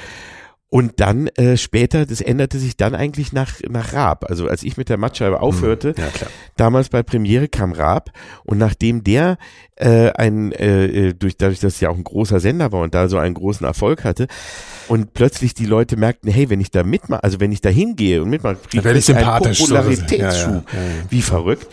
Und 0.76 1.00
dann 1.00 1.28
äh, 1.38 1.56
später, 1.56 2.06
das 2.06 2.20
änderte 2.20 2.60
sich 2.60 2.76
dann 2.76 2.96
eigentlich 2.96 3.32
nach, 3.32 3.62
nach 3.70 3.94
Raab. 3.94 4.26
Also 4.28 4.50
als 4.50 4.62
ich 4.62 4.76
mit 4.76 4.90
der 4.90 4.98
Mattscheibe 4.98 5.40
aufhörte, 5.40 5.96
hm, 5.96 6.04
ja, 6.04 6.28
damals 6.58 6.90
bei 6.90 7.02
Premiere 7.02 7.48
kam 7.48 7.72
Raab. 7.72 8.12
Und 8.44 8.58
nachdem 8.58 9.02
der 9.02 9.38
äh, 9.78 10.10
ein, 10.10 10.52
äh, 10.52 10.86
äh, 10.88 11.14
durch, 11.14 11.38
dadurch, 11.38 11.62
dass 11.62 11.76
es 11.76 11.80
ja 11.80 11.90
auch 11.90 11.96
ein 11.96 12.04
großer 12.04 12.42
Sender 12.42 12.74
war 12.74 12.82
und 12.82 12.94
da 12.94 13.08
so 13.08 13.18
einen 13.18 13.36
großen 13.36 13.66
Erfolg 13.66 14.04
hatte, 14.04 14.28
und 14.88 15.14
plötzlich 15.14 15.54
die 15.54 15.66
Leute 15.66 15.98
merkten, 15.98 16.32
hey, 16.32 16.50
wenn 16.50 16.62
ich 16.62 16.72
da 16.72 16.84
mitmache, 16.84 17.24
also 17.24 17.40
wenn 17.40 17.52
ich 17.52 17.62
da 17.62 17.70
hingehe 17.70 18.22
und 18.22 18.30
mitmache, 18.30 18.58
kriege 18.70 18.98
ich 18.98 19.16
einen 19.16 19.44
Popularitätsschub. 19.44 20.66
Ja, 20.72 20.80
ja, 20.80 20.86
ja, 20.86 20.92
Wie 21.10 21.22
verrückt. 21.22 21.68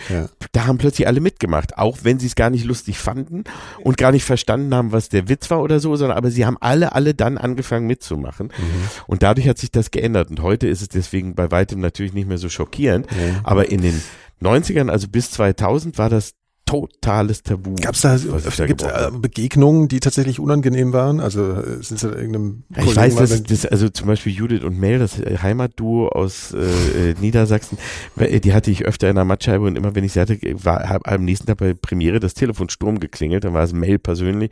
Da 0.52 0.66
haben 0.66 0.78
plötzlich 0.78 1.06
alle 1.06 1.20
mitgemacht, 1.20 1.78
auch 1.78 1.98
wenn 2.02 2.18
sie 2.18 2.26
es 2.26 2.34
gar 2.34 2.50
nicht 2.50 2.64
lustig 2.64 2.98
fanden 2.98 3.44
und 3.82 3.96
gar 3.96 4.12
nicht 4.12 4.24
verstanden 4.24 4.74
haben, 4.74 4.92
was 4.92 5.08
der 5.08 5.28
Witz 5.28 5.50
war 5.50 5.60
oder 5.62 5.80
so, 5.80 5.96
sondern 5.96 6.16
aber 6.16 6.30
sie 6.30 6.46
haben 6.46 6.56
alle, 6.60 6.92
alle 6.94 7.14
dann 7.14 7.38
angefangen 7.38 7.86
mitzumachen. 7.86 8.46
Mhm. 8.46 8.88
Und 9.06 9.22
dadurch 9.22 9.48
hat 9.48 9.58
sich 9.58 9.70
das 9.70 9.90
geändert. 9.90 10.30
Und 10.30 10.40
heute 10.40 10.68
ist 10.68 10.82
es 10.82 10.88
deswegen 10.88 11.34
bei 11.34 11.50
weitem 11.50 11.80
natürlich 11.80 12.12
nicht 12.12 12.28
mehr 12.28 12.38
so 12.38 12.48
schockierend. 12.48 13.06
Aber 13.42 13.70
in 13.70 13.82
den 13.82 14.02
90ern, 14.42 14.90
also 14.90 15.08
bis 15.08 15.30
2000, 15.30 15.98
war 15.98 16.10
das 16.10 16.32
totales 16.72 17.42
Tabu. 17.42 17.74
Gab 17.80 17.94
es 17.94 18.00
da, 18.00 18.16
da 18.16 18.66
gibt's, 18.66 18.84
äh, 18.84 19.10
Begegnungen, 19.12 19.88
die 19.88 20.00
tatsächlich 20.00 20.40
unangenehm 20.40 20.94
waren? 20.94 21.20
Also 21.20 21.52
äh, 21.52 21.82
sind 21.82 22.00
Sie 22.00 22.08
da 22.08 22.16
irgendeinem 22.16 22.64
ja, 22.74 22.84
Ich 22.84 22.96
weiß, 22.96 23.16
dass 23.16 23.42
das, 23.42 23.66
also 23.66 23.90
zum 23.90 24.06
Beispiel 24.06 24.32
Judith 24.32 24.62
und 24.62 24.78
Mel, 24.78 24.98
das 24.98 25.20
äh, 25.20 25.38
Heimatduo 25.42 26.08
aus 26.08 26.54
äh, 26.54 27.10
äh, 27.10 27.14
Niedersachsen, 27.20 27.76
die 28.16 28.54
hatte 28.54 28.70
ich 28.70 28.86
öfter 28.86 29.10
in 29.10 29.16
der 29.16 29.26
Mattscheibe 29.26 29.66
und 29.66 29.76
immer 29.76 29.94
wenn 29.94 30.04
ich 30.04 30.14
sie 30.14 30.20
hatte, 30.20 30.38
war 30.64 30.88
hab, 30.88 31.06
am 31.06 31.24
nächsten 31.24 31.46
Tag 31.46 31.58
bei 31.58 31.74
Premiere 31.74 32.20
das 32.20 32.32
Telefon 32.32 32.70
Sturm 32.70 33.00
geklingelt, 33.00 33.44
dann 33.44 33.52
war 33.52 33.64
es 33.64 33.74
Mel 33.74 33.98
persönlich 33.98 34.50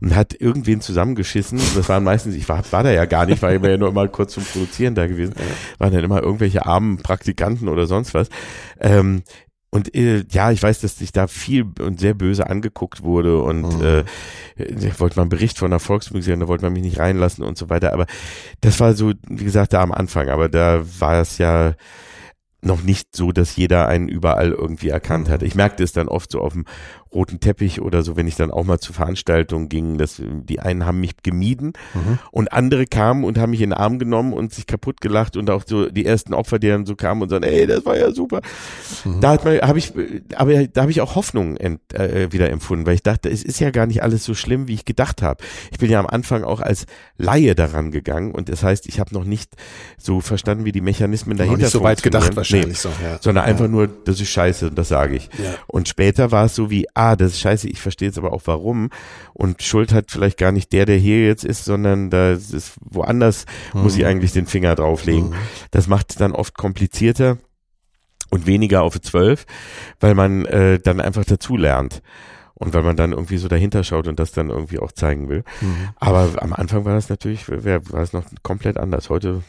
und 0.00 0.16
hat 0.16 0.34
irgendwen 0.34 0.80
zusammengeschissen. 0.80 1.60
Das 1.76 1.88
waren 1.88 2.02
meistens, 2.02 2.34
ich 2.34 2.48
war, 2.48 2.64
war 2.72 2.82
da 2.82 2.90
ja 2.90 3.04
gar 3.04 3.26
nicht, 3.26 3.42
weil 3.42 3.56
ich 3.56 3.62
war 3.62 3.70
ja 3.70 3.76
nur 3.76 3.88
immer 3.88 4.08
kurz 4.08 4.32
zum 4.34 4.44
Produzieren 4.44 4.96
da 4.96 5.06
gewesen. 5.06 5.34
Waren 5.78 5.92
dann 5.92 6.02
immer 6.02 6.22
irgendwelche 6.22 6.66
armen 6.66 6.98
Praktikanten 6.98 7.68
oder 7.68 7.86
sonst 7.86 8.14
was. 8.14 8.28
Ähm, 8.80 9.22
und 9.70 9.94
äh, 9.94 10.24
ja, 10.30 10.50
ich 10.50 10.62
weiß, 10.62 10.80
dass 10.80 11.00
ich 11.00 11.12
da 11.12 11.28
viel 11.28 11.64
und 11.78 12.00
sehr 12.00 12.14
böse 12.14 12.48
angeguckt 12.48 13.04
wurde 13.04 13.40
und 13.40 13.78
mhm. 13.78 14.04
äh, 14.56 14.64
ich 14.64 14.98
wollte 14.98 15.16
mal 15.16 15.22
einen 15.22 15.30
Bericht 15.30 15.58
von 15.58 15.70
der 15.70 15.78
Volksmusik, 15.78 16.38
da 16.40 16.48
wollte 16.48 16.64
man 16.64 16.72
mich 16.72 16.82
nicht 16.82 16.98
reinlassen 16.98 17.44
und 17.44 17.56
so 17.56 17.70
weiter. 17.70 17.92
Aber 17.92 18.06
das 18.60 18.80
war 18.80 18.94
so, 18.94 19.12
wie 19.28 19.44
gesagt, 19.44 19.72
da 19.72 19.80
am 19.80 19.92
Anfang. 19.92 20.28
Aber 20.28 20.48
da 20.48 20.82
war 20.98 21.20
es 21.20 21.38
ja 21.38 21.74
noch 22.62 22.82
nicht 22.82 23.14
so, 23.14 23.32
dass 23.32 23.56
jeder 23.56 23.86
einen 23.88 24.08
überall 24.08 24.50
irgendwie 24.50 24.88
erkannt 24.88 25.28
hat. 25.28 25.42
Ich 25.42 25.54
merkte 25.54 25.84
es 25.84 25.92
dann 25.92 26.08
oft 26.08 26.32
so 26.32 26.40
auf 26.40 26.52
dem 26.52 26.64
roten 27.12 27.40
Teppich 27.40 27.80
oder 27.80 28.02
so, 28.02 28.16
wenn 28.16 28.26
ich 28.26 28.36
dann 28.36 28.50
auch 28.50 28.64
mal 28.64 28.78
zu 28.78 28.92
Veranstaltungen 28.92 29.68
ging, 29.68 29.98
dass 29.98 30.22
die 30.24 30.60
einen 30.60 30.86
haben 30.86 31.00
mich 31.00 31.22
gemieden 31.22 31.72
mhm. 31.94 32.18
und 32.30 32.52
andere 32.52 32.86
kamen 32.86 33.24
und 33.24 33.38
haben 33.38 33.50
mich 33.50 33.62
in 33.62 33.70
den 33.70 33.78
Arm 33.78 33.98
genommen 33.98 34.32
und 34.32 34.52
sich 34.54 34.66
kaputt 34.66 35.00
gelacht 35.00 35.36
und 35.36 35.50
auch 35.50 35.64
so 35.66 35.90
die 35.90 36.06
ersten 36.06 36.34
Opfer, 36.34 36.58
die 36.58 36.68
dann 36.68 36.86
so 36.86 36.94
kamen 36.94 37.22
und 37.22 37.28
sagen, 37.28 37.44
ey, 37.44 37.66
das 37.66 37.84
war 37.84 37.98
ja 37.98 38.12
super. 38.12 38.40
Mhm. 39.04 39.20
Da 39.20 39.32
hat 39.32 39.44
man, 39.44 39.58
habe 39.60 39.78
ich, 39.78 39.92
aber 40.36 40.66
da 40.66 40.82
habe 40.82 40.90
ich 40.90 41.00
auch 41.00 41.16
Hoffnung 41.16 41.56
ent, 41.56 41.80
äh, 41.94 42.32
wieder 42.32 42.50
empfunden, 42.50 42.86
weil 42.86 42.94
ich 42.94 43.02
dachte, 43.02 43.28
es 43.28 43.42
ist 43.42 43.58
ja 43.58 43.70
gar 43.70 43.86
nicht 43.86 44.02
alles 44.02 44.24
so 44.24 44.34
schlimm, 44.34 44.68
wie 44.68 44.74
ich 44.74 44.84
gedacht 44.84 45.22
habe. 45.22 45.42
Ich 45.72 45.78
bin 45.78 45.90
ja 45.90 45.98
am 45.98 46.06
Anfang 46.06 46.44
auch 46.44 46.60
als 46.60 46.86
Laie 47.18 47.54
daran 47.54 47.90
gegangen 47.90 48.32
und 48.32 48.48
das 48.48 48.62
heißt, 48.62 48.86
ich 48.86 49.00
habe 49.00 49.14
noch 49.14 49.24
nicht 49.24 49.54
so 49.98 50.20
verstanden, 50.20 50.64
wie 50.64 50.72
die 50.72 50.80
Mechanismen 50.80 51.36
dahinter 51.36 51.56
sind. 51.56 51.64
Nicht 51.64 51.72
so 51.72 51.82
weit 51.82 52.02
gedacht 52.02 52.36
wahrscheinlich 52.36 52.68
nee, 52.68 52.74
so, 52.74 52.88
ja. 53.02 53.18
sondern 53.20 53.44
einfach 53.44 53.68
nur, 53.68 53.88
das 53.88 54.20
ist 54.20 54.28
scheiße, 54.28 54.70
das 54.70 54.88
sage 54.88 55.16
ich. 55.16 55.28
Ja. 55.42 55.54
Und 55.66 55.88
später 55.88 56.30
war 56.30 56.46
es 56.46 56.54
so 56.54 56.70
wie, 56.70 56.86
ah, 57.00 57.16
das 57.16 57.32
ist 57.32 57.40
scheiße, 57.40 57.68
ich 57.68 57.80
verstehe 57.80 58.08
jetzt 58.08 58.18
aber 58.18 58.32
auch 58.32 58.42
warum. 58.44 58.90
Und 59.32 59.62
Schuld 59.62 59.92
hat 59.92 60.10
vielleicht 60.10 60.38
gar 60.38 60.52
nicht 60.52 60.72
der, 60.72 60.84
der 60.84 60.96
hier 60.96 61.26
jetzt 61.26 61.44
ist, 61.44 61.64
sondern 61.64 62.10
da 62.10 62.32
ist 62.32 62.74
woanders 62.80 63.46
mhm. 63.72 63.82
muss 63.82 63.96
ich 63.96 64.02
mhm. 64.02 64.08
eigentlich 64.08 64.32
den 64.32 64.46
Finger 64.46 64.74
drauflegen. 64.74 65.30
Mhm. 65.30 65.34
Das 65.70 65.86
macht 65.86 66.10
es 66.10 66.16
dann 66.16 66.32
oft 66.32 66.56
komplizierter 66.56 67.38
und 68.30 68.46
weniger 68.46 68.82
auf 68.82 69.00
zwölf, 69.00 69.46
weil 69.98 70.14
man 70.14 70.44
äh, 70.44 70.78
dann 70.78 71.00
einfach 71.00 71.24
dazu 71.24 71.56
lernt. 71.56 72.02
Und 72.54 72.74
weil 72.74 72.82
man 72.82 72.94
dann 72.94 73.12
irgendwie 73.12 73.38
so 73.38 73.48
dahinter 73.48 73.84
schaut 73.84 74.06
und 74.06 74.20
das 74.20 74.32
dann 74.32 74.50
irgendwie 74.50 74.80
auch 74.80 74.92
zeigen 74.92 75.30
will. 75.30 75.44
Mhm. 75.62 75.88
Aber 75.96 76.28
am 76.42 76.52
Anfang 76.52 76.84
war 76.84 76.92
das 76.92 77.08
natürlich, 77.08 77.48
war 77.48 78.02
es 78.02 78.12
noch 78.12 78.24
komplett 78.42 78.76
anders. 78.76 79.08
Heute 79.08 79.42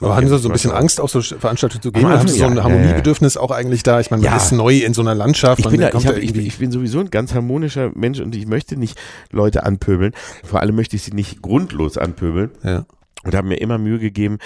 Aber 0.00 0.16
haben 0.16 0.28
Sie 0.28 0.38
so 0.38 0.48
ein 0.48 0.52
bisschen 0.52 0.72
Angst, 0.72 1.00
auf 1.00 1.10
so 1.10 1.22
Veranstaltungen 1.22 1.82
zu 1.82 1.92
gehen? 1.92 2.06
haben 2.06 2.28
Sie 2.28 2.38
so 2.38 2.44
ein 2.44 2.62
Harmoniebedürfnis 2.62 3.36
auch 3.36 3.50
eigentlich 3.50 3.82
da? 3.82 3.98
Ich 4.00 4.10
meine, 4.10 4.22
man 4.22 4.32
ja. 4.32 4.36
ist 4.36 4.52
neu 4.52 4.78
in 4.78 4.92
so 4.92 5.00
einer 5.00 5.14
Landschaft. 5.14 5.60
Ich 5.60 5.68
bin, 5.68 5.80
da, 5.80 5.88
ich, 5.88 6.06
hab, 6.06 6.18
ich, 6.18 6.36
ich 6.36 6.58
bin 6.58 6.70
sowieso 6.70 7.00
ein 7.00 7.10
ganz 7.10 7.32
harmonischer 7.32 7.90
Mensch 7.94 8.20
und 8.20 8.34
ich 8.34 8.46
möchte 8.46 8.76
nicht 8.76 8.98
Leute 9.30 9.64
anpöbeln. 9.64 10.12
Vor 10.44 10.60
allem 10.60 10.76
möchte 10.76 10.96
ich 10.96 11.02
sie 11.02 11.12
nicht 11.12 11.40
grundlos 11.40 11.96
anpöbeln. 11.96 12.50
Ja. 12.62 12.84
Und 13.24 13.34
habe 13.34 13.48
mir 13.48 13.56
immer 13.56 13.78
Mühe 13.78 13.98
gegeben, 13.98 14.38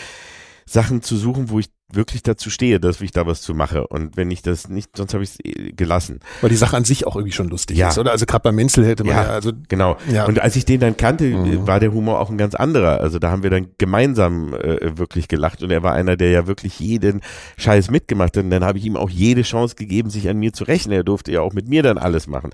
Sachen 0.66 1.02
zu 1.02 1.16
suchen, 1.16 1.50
wo 1.50 1.58
ich 1.58 1.68
wirklich 1.92 2.22
dazu 2.22 2.50
stehe, 2.50 2.80
dass 2.80 3.00
ich 3.00 3.10
da 3.10 3.26
was 3.26 3.40
zu 3.42 3.54
mache. 3.54 3.86
Und 3.86 4.16
wenn 4.16 4.30
ich 4.30 4.42
das 4.42 4.68
nicht, 4.68 4.96
sonst 4.96 5.14
habe 5.14 5.24
ich 5.24 5.30
es 5.30 5.38
eh 5.44 5.72
gelassen. 5.72 6.20
Weil 6.40 6.50
die 6.50 6.56
Sache 6.56 6.76
an 6.76 6.84
sich 6.84 7.06
auch 7.06 7.16
irgendwie 7.16 7.32
schon 7.32 7.48
lustig 7.48 7.76
ja. 7.76 7.88
ist, 7.88 7.98
oder? 7.98 8.12
Also 8.12 8.26
gerade 8.26 8.42
bei 8.42 8.52
Menzel 8.52 8.86
hätte 8.86 9.04
man 9.04 9.16
ja, 9.16 9.22
ja 9.24 9.28
also 9.30 9.52
genau. 9.68 9.96
Ja. 10.10 10.26
Und 10.26 10.40
als 10.40 10.56
ich 10.56 10.64
den 10.64 10.80
dann 10.80 10.96
kannte, 10.96 11.24
mhm. 11.24 11.66
war 11.66 11.80
der 11.80 11.92
Humor 11.92 12.20
auch 12.20 12.30
ein 12.30 12.38
ganz 12.38 12.54
anderer. 12.54 13.00
Also 13.00 13.18
da 13.18 13.30
haben 13.30 13.42
wir 13.42 13.50
dann 13.50 13.68
gemeinsam 13.78 14.54
äh, 14.54 14.98
wirklich 14.98 15.28
gelacht. 15.28 15.62
Und 15.62 15.70
er 15.70 15.82
war 15.82 15.92
einer, 15.92 16.16
der 16.16 16.30
ja 16.30 16.46
wirklich 16.46 16.78
jeden 16.80 17.20
Scheiß 17.56 17.90
mitgemacht 17.90 18.36
hat. 18.36 18.44
Und 18.44 18.50
dann 18.50 18.64
habe 18.64 18.78
ich 18.78 18.84
ihm 18.84 18.96
auch 18.96 19.10
jede 19.10 19.42
Chance 19.42 19.74
gegeben, 19.74 20.10
sich 20.10 20.28
an 20.28 20.38
mir 20.38 20.52
zu 20.52 20.64
rächen. 20.64 20.92
Er 20.92 21.04
durfte 21.04 21.32
ja 21.32 21.40
auch 21.40 21.52
mit 21.52 21.68
mir 21.68 21.82
dann 21.82 21.98
alles 21.98 22.26
machen. 22.26 22.50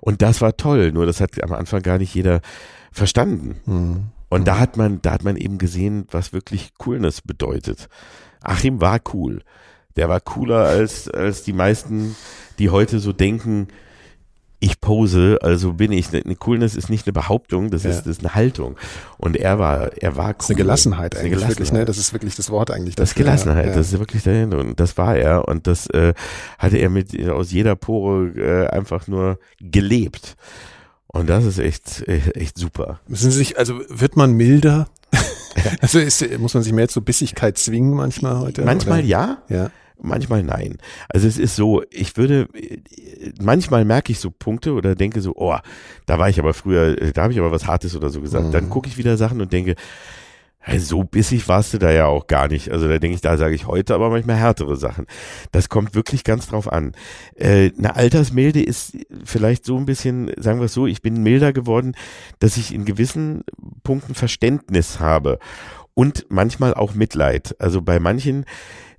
Und 0.00 0.22
das 0.22 0.40
war 0.40 0.56
toll. 0.56 0.92
Nur 0.92 1.06
das 1.06 1.20
hat 1.20 1.42
am 1.42 1.52
Anfang 1.52 1.82
gar 1.82 1.98
nicht 1.98 2.14
jeder 2.14 2.40
verstanden. 2.92 3.56
Mhm. 3.66 4.04
Und 4.28 4.48
da 4.48 4.58
hat 4.58 4.76
man, 4.76 5.00
da 5.02 5.12
hat 5.12 5.24
man 5.24 5.36
eben 5.36 5.58
gesehen, 5.58 6.06
was 6.10 6.32
wirklich 6.32 6.72
Coolness 6.78 7.22
bedeutet. 7.22 7.88
Achim 8.40 8.80
war 8.80 9.00
cool. 9.12 9.42
Der 9.96 10.08
war 10.08 10.20
cooler 10.20 10.66
als, 10.66 11.08
als 11.08 11.42
die 11.42 11.52
meisten, 11.52 12.16
die 12.58 12.70
heute 12.70 12.98
so 12.98 13.12
denken, 13.12 13.68
ich 14.58 14.80
pose, 14.80 15.38
also 15.42 15.74
bin 15.74 15.92
ich. 15.92 16.12
Eine 16.12 16.34
Coolness 16.34 16.76
ist 16.76 16.88
nicht 16.88 17.06
eine 17.06 17.12
Behauptung, 17.12 17.70
das, 17.70 17.82
ja. 17.82 17.90
ist, 17.90 18.00
das 18.00 18.18
ist 18.18 18.20
eine 18.20 18.34
Haltung. 18.34 18.76
Und 19.18 19.36
er 19.36 19.58
war, 19.58 19.92
er 19.98 20.16
war 20.16 20.28
cool. 20.28 20.34
Das 20.38 20.44
ist 20.46 20.50
eine 20.50 20.56
Gelassenheit 20.56 21.14
eigentlich, 21.14 21.20
eine 21.20 21.30
Gelassenheit. 21.30 21.58
wirklich, 21.58 21.72
ne? 21.72 21.84
Das 21.84 21.98
ist 21.98 22.12
wirklich 22.12 22.36
das 22.36 22.50
Wort 22.50 22.70
eigentlich. 22.70 22.94
Das 22.94 23.10
ist 23.10 23.14
Gelassenheit, 23.16 23.66
ja. 23.66 23.74
das 23.74 23.92
ist 23.92 23.98
wirklich 23.98 24.22
dahinter. 24.22 24.58
Und 24.58 24.80
das 24.80 24.96
war 24.96 25.16
er. 25.16 25.46
Und 25.46 25.66
das 25.66 25.88
äh, 25.90 26.14
hatte 26.58 26.78
er 26.78 26.88
mit 26.88 27.28
aus 27.28 27.52
jeder 27.52 27.76
Pore 27.76 28.28
äh, 28.36 28.66
einfach 28.68 29.06
nur 29.08 29.38
gelebt. 29.60 30.36
Und 31.06 31.30
das 31.30 31.44
ist 31.44 31.58
echt, 31.58 32.06
echt 32.06 32.58
super. 32.58 33.00
Müssen 33.08 33.30
Sie 33.30 33.38
sich, 33.38 33.58
also 33.58 33.80
wird 33.88 34.16
man 34.16 34.32
milder? 34.32 34.88
also 35.80 35.98
ist, 35.98 36.38
muss 36.38 36.54
man 36.54 36.62
sich 36.62 36.72
mehr 36.72 36.88
zur 36.88 37.04
Bissigkeit 37.04 37.58
zwingen 37.58 37.94
manchmal 37.94 38.38
heute? 38.38 38.62
Manchmal 38.62 39.00
oder? 39.00 39.08
ja. 39.08 39.38
Ja. 39.48 39.70
Manchmal 39.98 40.42
nein. 40.42 40.76
Also 41.08 41.26
es 41.26 41.38
ist 41.38 41.56
so, 41.56 41.82
ich 41.90 42.18
würde, 42.18 42.48
manchmal 43.40 43.86
merke 43.86 44.12
ich 44.12 44.20
so 44.20 44.30
Punkte 44.30 44.74
oder 44.74 44.94
denke 44.94 45.22
so, 45.22 45.32
oh, 45.36 45.56
da 46.04 46.18
war 46.18 46.28
ich 46.28 46.38
aber 46.38 46.52
früher, 46.52 46.96
da 47.12 47.22
habe 47.22 47.32
ich 47.32 47.38
aber 47.38 47.50
was 47.50 47.66
Hartes 47.66 47.96
oder 47.96 48.10
so 48.10 48.20
gesagt. 48.20 48.48
Mhm. 48.48 48.52
Dann 48.52 48.68
gucke 48.68 48.88
ich 48.88 48.98
wieder 48.98 49.16
Sachen 49.16 49.40
und 49.40 49.54
denke, 49.54 49.74
Hey, 50.68 50.80
so 50.80 51.04
bissig 51.04 51.46
warst 51.46 51.74
du 51.74 51.78
da 51.78 51.92
ja 51.92 52.06
auch 52.06 52.26
gar 52.26 52.48
nicht. 52.48 52.72
Also 52.72 52.88
da 52.88 52.98
denke 52.98 53.14
ich, 53.14 53.20
da 53.20 53.36
sage 53.36 53.54
ich 53.54 53.68
heute 53.68 53.94
aber 53.94 54.10
manchmal 54.10 54.34
härtere 54.34 54.74
Sachen. 54.74 55.06
Das 55.52 55.68
kommt 55.68 55.94
wirklich 55.94 56.24
ganz 56.24 56.48
drauf 56.48 56.72
an. 56.72 56.90
Äh, 57.36 57.70
eine 57.78 57.94
Altersmilde 57.94 58.60
ist 58.64 58.96
vielleicht 59.22 59.64
so 59.64 59.76
ein 59.76 59.86
bisschen, 59.86 60.32
sagen 60.36 60.58
wir 60.58 60.64
es 60.64 60.72
so, 60.72 60.88
ich 60.88 61.02
bin 61.02 61.22
milder 61.22 61.52
geworden, 61.52 61.94
dass 62.40 62.56
ich 62.56 62.74
in 62.74 62.84
gewissen 62.84 63.44
Punkten 63.84 64.16
Verständnis 64.16 64.98
habe 64.98 65.38
und 65.94 66.26
manchmal 66.30 66.74
auch 66.74 66.94
Mitleid. 66.94 67.54
Also 67.60 67.80
bei 67.80 68.00
manchen 68.00 68.44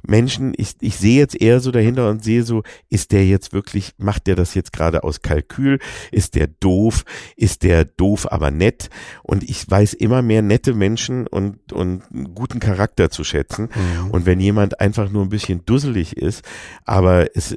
Menschen, 0.07 0.53
ich, 0.57 0.75
ich 0.81 0.97
sehe 0.97 1.17
jetzt 1.17 1.39
eher 1.39 1.59
so 1.59 1.71
dahinter 1.71 2.09
und 2.09 2.23
sehe 2.23 2.43
so, 2.43 2.63
ist 2.89 3.11
der 3.11 3.25
jetzt 3.25 3.53
wirklich, 3.53 3.93
macht 3.97 4.27
der 4.27 4.35
das 4.35 4.53
jetzt 4.53 4.73
gerade 4.73 5.03
aus 5.03 5.21
Kalkül? 5.21 5.79
Ist 6.11 6.35
der 6.35 6.47
doof? 6.47 7.03
Ist 7.35 7.63
der 7.63 7.85
doof, 7.85 8.31
aber 8.31 8.51
nett? 8.51 8.89
Und 9.23 9.43
ich 9.43 9.69
weiß 9.69 9.93
immer 9.93 10.21
mehr 10.21 10.41
nette 10.41 10.73
Menschen 10.73 11.27
und, 11.27 11.73
und 11.73 12.03
guten 12.33 12.59
Charakter 12.59 13.09
zu 13.09 13.23
schätzen. 13.23 13.69
Mhm. 13.73 14.11
Und 14.11 14.25
wenn 14.25 14.39
jemand 14.39 14.79
einfach 14.79 15.09
nur 15.09 15.23
ein 15.23 15.29
bisschen 15.29 15.65
dusselig 15.65 16.17
ist, 16.17 16.43
aber 16.85 17.35
es 17.35 17.55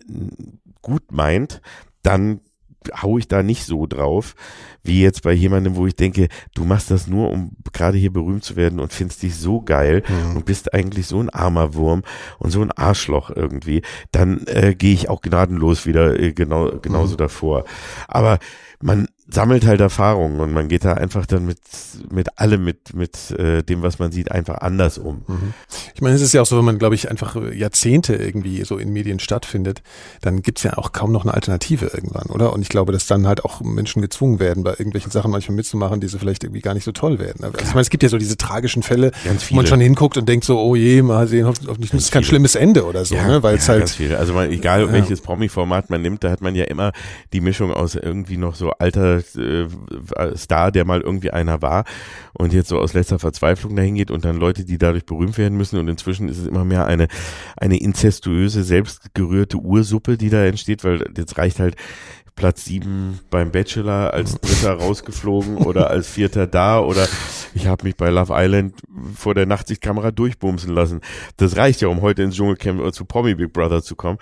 gut 0.83 1.13
meint, 1.13 1.61
dann 2.03 2.41
hau 3.03 3.19
ich 3.19 3.29
da 3.29 3.43
nicht 3.43 3.65
so 3.65 3.87
drauf, 3.87 4.35
wie 4.83 5.03
jetzt 5.03 5.23
bei 5.23 5.33
jemandem, 5.33 5.77
wo 5.77 5.87
ich 5.87 5.97
denke, 5.97 6.29
du 6.55 6.65
machst 6.65 6.91
das 6.91 7.07
nur, 7.07 7.31
um 7.31 7.53
gerade 7.73 7.99
hier 7.99 8.13
berühmt 8.13 8.45
zu 8.45 8.57
werden 8.57 8.81
und 8.81 8.93
findest 8.93 9.23
dich 9.23 9.37
so 9.37 9.61
geil 9.61 10.03
mhm. 10.09 10.37
und 10.37 10.47
bist 10.47 10.73
eigentlich 10.73 11.07
so 11.07 11.21
ein 11.21 11.31
armer 11.31 11.75
Wurm 11.75 12.03
und 12.39 12.51
so 12.51 12.63
ein 12.63 12.73
Arschloch 12.73 13.31
irgendwie, 13.31 13.83
dann 14.13 14.47
äh, 14.47 14.75
gehe 14.75 14.95
ich 14.95 15.09
auch 15.09 15.21
gnadenlos 15.21 15.87
wieder 15.87 16.19
äh, 16.19 16.33
genau 16.33 16.71
genauso 16.81 17.15
mhm. 17.15 17.19
davor. 17.19 17.65
Aber 18.09 18.39
man 18.83 19.09
sammelt 19.33 19.67
halt 19.67 19.81
Erfahrungen 19.81 20.41
und 20.41 20.53
man 20.53 20.69
geht 20.69 20.85
da 20.85 20.95
einfach 20.95 21.27
dann 21.27 21.47
mit 21.47 21.59
mit 22.11 22.39
allem 22.39 22.65
mit 22.65 22.95
mit 22.95 23.31
äh, 23.33 23.63
dem 23.63 23.83
was 23.83 23.99
man 23.99 24.13
sieht 24.13 24.31
einfach 24.31 24.59
anders 24.59 24.99
um. 24.99 25.23
Mhm. 25.27 25.55
Ich 25.95 26.01
meine, 26.01 26.15
es 26.15 26.23
ist 26.23 26.33
ja 26.33 26.43
auch 26.43 26.47
so, 26.47 26.57
wenn 26.59 26.65
man 26.65 26.79
glaube 26.79 26.95
ich 26.95 27.11
einfach 27.11 27.37
Jahrzehnte 27.53 28.15
irgendwie 28.15 28.65
so 28.65 28.79
in 28.79 28.93
Medien 28.93 29.19
stattfindet, 29.21 29.83
dann 30.21 30.43
gibt's 30.43 30.63
ja 30.63 30.77
auch 30.79 30.93
kaum 30.93 31.13
noch 31.13 31.25
eine 31.25 31.35
Alternative 31.35 31.87
irgendwann, 31.87 32.27
oder? 32.27 32.53
Und 32.53 32.63
ich 32.63 32.69
glaube, 32.69 32.93
dass 32.93 33.07
dann 33.07 33.27
halt 33.27 33.45
auch 33.45 33.61
Menschen 33.61 34.03
gezwungen 34.03 34.41
werden, 34.41 34.65
bei 34.65 34.73
irgendwelchen 34.73 35.11
Sachen 35.11 35.31
manchmal 35.31 35.57
mitzumachen, 35.57 36.01
die 36.01 36.09
so 36.09 36.19
vielleicht 36.19 36.45
irgendwie 36.45 36.61
gar 36.61 36.75
nicht 36.75 36.85
so 36.85 36.93
toll 36.93 37.19
werden. 37.19 37.45
Also 37.45 37.59
ich 37.59 37.69
meine, 37.69 37.81
es 37.81 37.91
gibt 37.91 38.03
ja 38.03 38.09
so 38.09 38.19
diese 38.19 38.37
tragischen 38.37 38.83
Fälle, 38.83 39.13
wo 39.49 39.57
man 39.57 39.67
schon 39.67 39.81
hinguckt 39.81 40.17
und 40.17 40.29
denkt 40.29 40.45
so, 40.45 40.59
oh 40.59 40.75
je, 40.75 41.03
mal 41.03 41.27
sehen, 41.29 41.47
hoffentlich 41.47 41.93
ist 41.93 42.13
kein 42.13 42.25
schlimmes 42.25 42.55
Ende 42.55 42.85
oder 42.85 43.05
so, 43.05 43.15
ja, 43.15 43.27
ne? 43.27 43.43
Weil 43.43 43.57
es 43.57 43.67
ja, 43.67 43.73
halt 43.73 43.81
ganz 43.81 43.95
viele. 43.95 44.19
Also 44.19 44.33
man, 44.35 44.51
egal 44.51 44.83
ja. 44.83 44.93
welches 44.93 45.21
Promi-Format 45.21 45.91
man 45.91 46.03
nimmt, 46.03 46.25
da 46.25 46.31
hat 46.31 46.41
man 46.41 46.55
ja 46.55 46.65
immer 46.65 46.93
die 47.33 47.41
Mischung 47.41 47.73
aus 47.73 47.95
irgendwie 47.95 48.37
noch 48.37 48.55
so 48.55 48.71
alter 48.71 49.20
äh, 49.37 49.69
Star, 50.37 50.73
der 50.73 50.85
mal 50.85 51.01
irgendwie 51.01 51.31
einer 51.31 51.63
war 51.63 51.85
und 52.33 52.53
jetzt 52.53 52.69
so 52.69 52.79
aus 52.79 52.95
letzter 52.95 53.19
Verzweiflung 53.19 53.77
dahin 53.77 53.95
geht 53.95 54.11
und 54.11 54.25
dann 54.25 54.37
Leute, 54.37 54.65
die 54.65 54.79
dadurch 54.79 55.07
berühmt 55.07 55.39
werden 55.39 55.57
müssen 55.57 55.79
und 55.79 55.89
inzwischen 55.89 56.29
ist 56.29 56.39
es 56.39 56.47
immer 56.47 56.65
mehr 56.65 56.87
eine, 56.87 57.09
eine 57.57 57.79
inzestuöse, 57.81 58.65
selbstgerührte 58.65 59.59
Ursuppe, 59.59 60.17
die 60.17 60.31
da 60.31 60.45
entsteht, 60.45 60.85
weil 60.85 61.05
jetzt 61.17 61.39
reicht 61.39 61.61
halt 61.61 61.77
Platz 62.41 62.65
sieben 62.65 63.21
beim 63.29 63.51
Bachelor 63.51 64.15
als 64.15 64.41
Dritter 64.41 64.73
rausgeflogen 64.73 65.59
oder 65.59 65.91
als 65.91 66.09
Vierter 66.09 66.47
da 66.47 66.81
oder 66.81 67.07
ich 67.55 67.67
habe 67.67 67.85
mich 67.85 67.97
bei 67.97 68.09
Love 68.09 68.33
Island 68.35 68.77
vor 69.15 69.35
der 69.35 69.45
Nachtsichtkamera 69.45 70.11
durchbumsen 70.11 70.73
lassen. 70.75 71.03
Das 71.37 71.59
reicht 71.59 71.83
ja, 71.83 71.89
um 71.89 72.01
heute 72.01 72.23
ins 72.23 72.37
Dschungelcamp 72.37 72.81
oder 72.81 72.95
zu 72.95 73.05
Promi 73.05 73.35
Big 73.35 73.53
Brother 73.53 73.83
zu 73.83 73.95
kommen. 73.95 74.17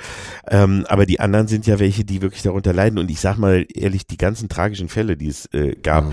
Ähm, 0.48 0.84
aber 0.88 1.06
die 1.06 1.20
anderen 1.20 1.46
sind 1.46 1.68
ja 1.68 1.78
welche, 1.78 2.04
die 2.04 2.20
wirklich 2.20 2.42
darunter 2.42 2.72
leiden. 2.72 2.98
Und 2.98 3.08
ich 3.08 3.20
sag 3.20 3.38
mal 3.38 3.64
ehrlich, 3.72 4.04
die 4.08 4.16
ganzen 4.16 4.48
tragischen 4.48 4.88
Fälle, 4.88 5.16
die 5.16 5.28
es 5.28 5.46
äh, 5.52 5.76
gab, 5.80 6.06
mhm. 6.06 6.12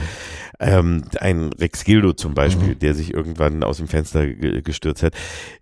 ähm, 0.59 1.03
ein 1.19 1.53
Rex 1.53 1.85
Gildo 1.85 2.13
zum 2.13 2.35
Beispiel, 2.35 2.75
mhm. 2.75 2.79
der 2.79 2.93
sich 2.93 3.15
irgendwann 3.15 3.63
aus 3.63 3.77
dem 3.77 3.87
Fenster 3.87 4.27
gestürzt 4.27 5.01
hat, 5.01 5.15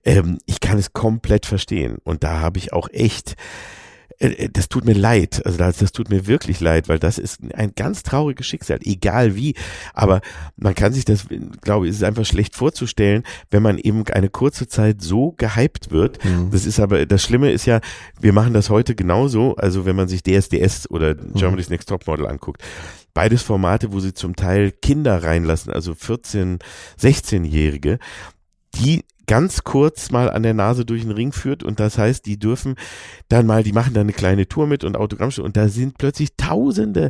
ähm, 0.03 0.39
ich 0.45 0.59
kann 0.59 0.77
es 0.77 0.91
komplett 0.91 1.45
verstehen. 1.45 1.99
Und 2.03 2.25
da 2.25 2.41
habe 2.41 2.57
ich 2.57 2.73
auch 2.73 2.89
echt 2.91 3.37
das 4.19 4.69
tut 4.69 4.85
mir 4.85 4.93
leid. 4.93 5.41
Also 5.45 5.57
das, 5.57 5.77
das 5.77 5.91
tut 5.91 6.09
mir 6.09 6.27
wirklich 6.27 6.59
leid, 6.59 6.87
weil 6.87 6.99
das 6.99 7.17
ist 7.17 7.39
ein 7.53 7.73
ganz 7.75 8.03
trauriges 8.03 8.47
Schicksal, 8.47 8.79
egal 8.83 9.35
wie. 9.35 9.55
Aber 9.93 10.21
man 10.55 10.75
kann 10.75 10.93
sich 10.93 11.05
das, 11.05 11.25
glaube 11.61 11.87
ich, 11.87 11.93
ist 11.93 12.03
einfach 12.03 12.25
schlecht 12.25 12.55
vorzustellen, 12.55 13.23
wenn 13.51 13.63
man 13.63 13.77
eben 13.77 14.05
eine 14.07 14.29
kurze 14.29 14.67
Zeit 14.67 15.01
so 15.01 15.33
gehypt 15.33 15.91
wird. 15.91 16.23
Mhm. 16.23 16.51
Das 16.51 16.65
ist 16.65 16.79
aber, 16.79 17.05
das 17.05 17.23
Schlimme 17.23 17.51
ist 17.51 17.65
ja, 17.65 17.81
wir 18.19 18.33
machen 18.33 18.53
das 18.53 18.69
heute 18.69 18.95
genauso. 18.95 19.55
Also 19.55 19.85
wenn 19.85 19.95
man 19.95 20.07
sich 20.07 20.23
DSDS 20.23 20.89
oder 20.89 21.15
mhm. 21.15 21.33
Germany's 21.33 21.69
Next 21.69 21.89
Topmodel 21.89 22.27
anguckt. 22.27 22.63
Beides 23.13 23.43
Formate, 23.43 23.93
wo 23.93 23.99
sie 23.99 24.13
zum 24.13 24.35
Teil 24.35 24.71
Kinder 24.71 25.23
reinlassen, 25.23 25.71
also 25.71 25.93
14, 25.93 26.57
16-Jährige, 26.99 27.99
die 28.75 29.05
ganz 29.27 29.63
kurz 29.63 30.11
mal 30.11 30.29
an 30.29 30.43
der 30.43 30.53
Nase 30.53 30.85
durch 30.85 31.03
den 31.03 31.11
Ring 31.11 31.31
führt 31.31 31.63
und 31.63 31.79
das 31.79 31.97
heißt, 31.97 32.25
die 32.25 32.37
dürfen 32.37 32.75
dann 33.29 33.45
mal, 33.45 33.63
die 33.63 33.71
machen 33.71 33.93
dann 33.93 34.01
eine 34.01 34.13
kleine 34.13 34.47
Tour 34.47 34.67
mit 34.67 34.83
und 34.83 34.95
Autogrammstunde 34.95 35.47
und 35.47 35.57
da 35.57 35.69
sind 35.69 35.97
plötzlich 35.97 36.35
Tausende, 36.35 37.09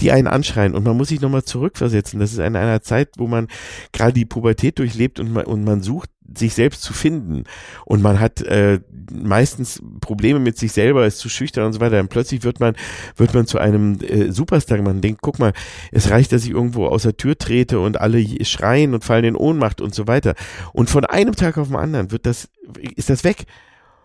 die 0.00 0.12
einen 0.12 0.26
anschreien 0.26 0.74
und 0.74 0.84
man 0.84 0.96
muss 0.96 1.08
sich 1.08 1.20
nochmal 1.20 1.44
zurückversetzen. 1.44 2.20
Das 2.20 2.32
ist 2.32 2.38
in 2.38 2.56
einer 2.56 2.82
Zeit, 2.82 3.10
wo 3.16 3.26
man 3.26 3.48
gerade 3.92 4.12
die 4.12 4.24
Pubertät 4.24 4.78
durchlebt 4.78 5.20
und 5.20 5.32
man, 5.32 5.44
und 5.44 5.64
man 5.64 5.82
sucht 5.82 6.10
sich 6.36 6.54
selbst 6.54 6.82
zu 6.82 6.92
finden. 6.92 7.44
Und 7.84 8.02
man 8.02 8.20
hat 8.20 8.42
äh, 8.42 8.80
meistens 9.12 9.82
Probleme 10.00 10.38
mit 10.38 10.58
sich 10.58 10.72
selber, 10.72 11.06
ist 11.06 11.18
zu 11.18 11.28
schüchtern 11.28 11.66
und 11.66 11.72
so 11.72 11.80
weiter. 11.80 12.00
Und 12.00 12.08
plötzlich 12.08 12.44
wird 12.44 12.60
man, 12.60 12.74
wird 13.16 13.34
man 13.34 13.46
zu 13.46 13.58
einem 13.58 14.00
äh, 14.00 14.30
Superstar. 14.32 14.80
Man 14.82 15.00
denkt, 15.00 15.20
guck 15.22 15.38
mal, 15.38 15.52
es 15.90 16.10
reicht, 16.10 16.32
dass 16.32 16.44
ich 16.44 16.50
irgendwo 16.50 16.86
aus 16.86 17.02
der 17.02 17.16
Tür 17.16 17.36
trete 17.36 17.80
und 17.80 18.00
alle 18.00 18.24
schreien 18.44 18.94
und 18.94 19.04
fallen 19.04 19.24
in 19.24 19.36
Ohnmacht 19.36 19.80
und 19.80 19.94
so 19.94 20.06
weiter. 20.06 20.34
Und 20.72 20.90
von 20.90 21.04
einem 21.04 21.34
Tag 21.34 21.58
auf 21.58 21.68
den 21.68 21.76
anderen 21.76 22.10
wird 22.10 22.26
das, 22.26 22.48
ist 22.96 23.10
das 23.10 23.24
weg 23.24 23.46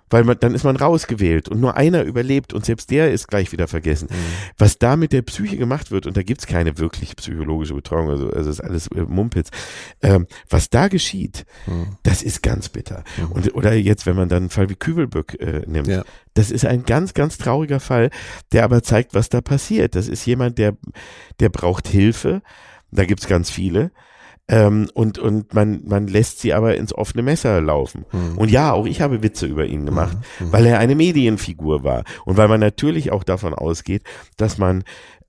weil 0.10 0.24
man, 0.24 0.38
dann 0.40 0.54
ist 0.54 0.64
man 0.64 0.76
rausgewählt 0.76 1.50
und 1.50 1.60
nur 1.60 1.76
einer 1.76 2.04
überlebt 2.04 2.54
und 2.54 2.66
selbst 2.66 2.92
der 2.92 3.12
ist 3.12 3.28
gleich 3.28 3.52
wieder 3.52 3.68
vergessen. 3.68 4.08
Mhm. 4.10 4.16
Was 4.58 4.78
da 4.78 4.96
mit 4.96 5.14
der 5.14 5.22
Psyche 5.22 5.58
gemacht 5.58 5.92
wird, 5.92 6.06
und 6.06 6.16
da 6.16 6.24
gibt's 6.24 6.48
keine 6.48 6.78
wirklich 6.78 7.16
psychologische 7.16 7.74
Betreuung, 7.74 8.10
also, 8.10 8.30
also 8.30 8.50
ist 8.50 8.62
alles 8.62 8.88
äh, 8.88 9.02
Mumpitz, 9.02 9.50
ähm, 10.02 10.28
was 10.50 10.70
da 10.70 10.88
geschieht, 10.88 11.46
mhm. 11.66 11.98
das 12.04 12.24
ist 12.24 12.42
ganz 12.42 12.70
bitter. 12.70 13.04
Mhm. 13.18 13.32
Und, 13.32 13.56
oder 13.56 13.74
jetzt, 13.74 14.06
wenn 14.06 14.16
man 14.16 14.30
dann 14.30 14.44
einen 14.44 14.50
Fall 14.50 14.70
wie 14.70 14.76
Kübelböck 14.76 15.40
äh, 15.40 15.62
nimmt, 15.68 15.88
ja. 15.88 16.04
das 16.34 16.52
ist 16.52 16.66
ein 16.66 16.84
ganz, 16.84 17.14
ganz 17.14 17.38
trauriger 17.38 17.80
Fall, 17.80 18.10
der 18.52 18.64
aber 18.64 18.84
zeigt, 18.84 19.14
was 19.14 19.30
da 19.30 19.42
passiert. 19.42 19.96
Das 19.96 20.08
ist 20.08 20.26
jemand, 20.26 20.58
der, 20.58 20.78
der 21.40 21.50
braucht 21.50 21.88
Hilfe, 21.88 22.42
da 22.92 23.06
gibt's 23.06 23.28
ganz 23.28 23.50
viele, 23.50 23.92
Ähm, 24.50 24.90
und, 24.94 25.20
und 25.20 25.54
man, 25.54 25.82
man 25.86 26.08
lässt 26.08 26.40
sie 26.40 26.54
aber 26.54 26.78
ins 26.78 26.94
offene 26.94 27.22
Messer 27.22 27.60
laufen. 27.62 28.06
Mhm. 28.12 28.38
Und 28.38 28.50
ja, 28.50 28.72
auch 28.72 28.86
ich 28.86 29.02
habe 29.02 29.22
Witze 29.22 29.46
über 29.46 29.66
ihn 29.66 29.86
gemacht, 29.86 30.18
weil 30.40 30.66
er 30.66 30.80
eine 30.80 30.96
Medienfigur 30.96 31.84
war. 31.84 32.04
Und 32.26 32.38
weil 32.38 32.48
man 32.48 32.62
natürlich 32.62 33.12
auch 33.12 33.24
davon 33.24 33.54
ausgeht, 33.54 34.04
dass 34.38 34.58
man 34.58 34.84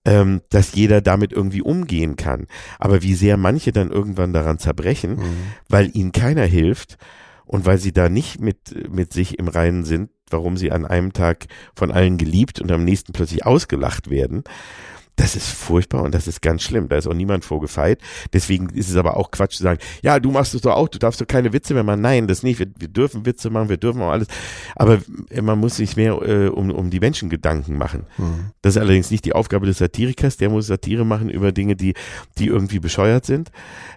ähm, 0.04 0.40
dass 0.50 0.74
jeder 0.74 1.00
damit 1.00 1.32
irgendwie 1.32 1.60
umgehen 1.60 2.14
kann. 2.16 2.46
Aber 2.78 3.02
wie 3.02 3.14
sehr 3.14 3.36
manche 3.36 3.72
dann 3.72 3.90
irgendwann 3.90 4.32
daran 4.32 4.58
zerbrechen, 4.58 5.16
Mhm. 5.16 5.36
weil 5.68 5.90
ihnen 5.94 6.12
keiner 6.12 6.44
hilft 6.44 6.96
und 7.44 7.66
weil 7.66 7.78
sie 7.78 7.92
da 7.92 8.08
nicht 8.08 8.40
mit, 8.40 8.88
mit 8.90 9.12
sich 9.12 9.38
im 9.38 9.48
Reinen 9.48 9.84
sind, 9.84 10.10
warum 10.30 10.56
sie 10.56 10.70
an 10.70 10.86
einem 10.86 11.12
Tag 11.12 11.46
von 11.74 11.90
allen 11.90 12.16
geliebt 12.16 12.60
und 12.60 12.70
am 12.70 12.84
nächsten 12.84 13.12
plötzlich 13.12 13.44
ausgelacht 13.44 14.08
werden. 14.08 14.44
Das 15.18 15.34
ist 15.34 15.48
furchtbar 15.48 16.04
und 16.04 16.14
das 16.14 16.28
ist 16.28 16.40
ganz 16.42 16.62
schlimm. 16.62 16.88
Da 16.88 16.96
ist 16.96 17.08
auch 17.08 17.12
niemand 17.12 17.44
vorgefeit. 17.44 18.00
Deswegen 18.32 18.70
ist 18.70 18.88
es 18.88 18.96
aber 18.96 19.16
auch 19.16 19.32
Quatsch 19.32 19.56
zu 19.56 19.64
sagen, 19.64 19.80
ja, 20.00 20.20
du 20.20 20.30
machst 20.30 20.54
es 20.54 20.62
doch 20.62 20.76
auch, 20.76 20.86
du 20.86 20.98
darfst 20.98 21.20
doch 21.20 21.26
keine 21.26 21.52
Witze 21.52 21.74
mehr 21.74 21.82
machen. 21.82 22.00
Nein, 22.00 22.28
das 22.28 22.44
nicht. 22.44 22.60
Wir, 22.60 22.68
wir 22.78 22.86
dürfen 22.86 23.26
Witze 23.26 23.50
machen, 23.50 23.68
wir 23.68 23.78
dürfen 23.78 24.00
auch 24.00 24.12
alles. 24.12 24.28
Aber 24.76 25.00
man 25.42 25.58
muss 25.58 25.76
sich 25.76 25.96
mehr 25.96 26.12
äh, 26.22 26.46
um, 26.46 26.70
um 26.70 26.90
die 26.90 27.00
Menschen 27.00 27.30
Gedanken 27.30 27.76
machen. 27.76 28.04
Das 28.62 28.76
ist 28.76 28.80
allerdings 28.80 29.10
nicht 29.10 29.24
die 29.24 29.32
Aufgabe 29.32 29.66
des 29.66 29.78
Satirikers. 29.78 30.36
Der 30.36 30.50
muss 30.50 30.68
Satire 30.68 31.04
machen 31.04 31.30
über 31.30 31.50
Dinge, 31.50 31.74
die, 31.74 31.94
die 32.38 32.46
irgendwie 32.46 32.78
bescheuert 32.78 33.26
sind. 33.26 33.50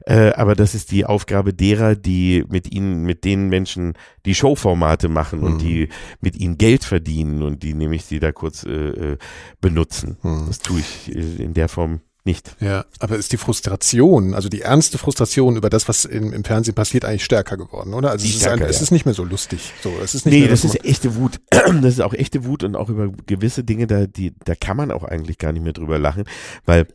Äh, 0.06 0.32
aber 0.34 0.56
das 0.56 0.74
ist 0.74 0.92
die 0.92 1.06
Aufgabe 1.06 1.54
derer, 1.54 1.96
die 1.96 2.44
mit 2.50 2.72
ihnen, 2.72 3.04
mit 3.04 3.26
den 3.26 3.50
Menschen 3.50 3.94
die 4.26 4.36
Showformate 4.36 5.08
machen 5.08 5.42
und 5.42 5.62
die 5.62 5.90
mit 6.20 6.36
ihnen 6.36 6.58
Geld 6.58 6.84
verdienen 6.84 7.42
und 7.42 7.64
die 7.64 7.74
nämlich 7.74 8.06
sie 8.06 8.20
da 8.20 8.32
kurz 8.32 8.64
äh, 8.64 8.70
äh, 8.70 9.18
benutzen. 9.62 10.18
Das 10.48 10.60
tue 10.60 10.80
ich 10.80 11.11
äh, 11.11 11.11
in 11.12 11.54
der 11.54 11.70
Form 11.70 12.02
nicht. 12.24 12.56
Ja, 12.60 12.86
aber 13.00 13.16
ist 13.16 13.32
die 13.32 13.38
Frustration, 13.38 14.36
also 14.36 14.48
die 14.48 14.62
ernste 14.62 14.98
Frustration 15.00 15.56
über 15.56 15.70
das, 15.70 15.88
was 15.88 16.06
im, 16.06 16.32
im 16.34 16.44
Fernsehen 16.44 16.76
passiert, 16.76 17.04
eigentlich 17.04 17.26
stärker 17.26 17.58
geworden, 17.58 17.94
oder? 17.94 18.12
Also 18.12 18.26
es, 18.26 18.36
ist, 18.36 18.44
ein, 18.44 18.58
stärker, 18.58 18.70
es 18.70 18.78
ja. 18.78 18.84
ist 18.84 18.92
nicht 18.92 19.06
mehr 19.06 19.16
so 19.16 19.24
lustig. 19.24 19.74
So, 19.82 19.92
es 20.04 20.14
ist 20.14 20.26
nicht 20.26 20.34
Nee, 20.34 20.42
mehr 20.42 20.50
das 20.50 20.64
was 20.64 20.76
ist 20.76 20.86
echte 20.86 21.16
Wut. 21.16 21.40
Das 21.82 21.94
ist 21.94 22.02
auch 22.02 22.14
echte 22.14 22.46
Wut 22.46 22.64
und 22.64 22.76
auch 22.76 22.90
über 22.90 23.10
gewisse 23.26 23.64
Dinge, 23.64 23.88
da, 23.88 24.06
die, 24.06 24.34
da 24.46 24.56
kann 24.56 24.78
man 24.78 24.92
auch 24.92 25.04
eigentlich 25.04 25.38
gar 25.40 25.52
nicht 25.52 25.64
mehr 25.64 25.74
drüber 25.74 25.98
lachen, 25.98 26.26
weil 26.66 26.86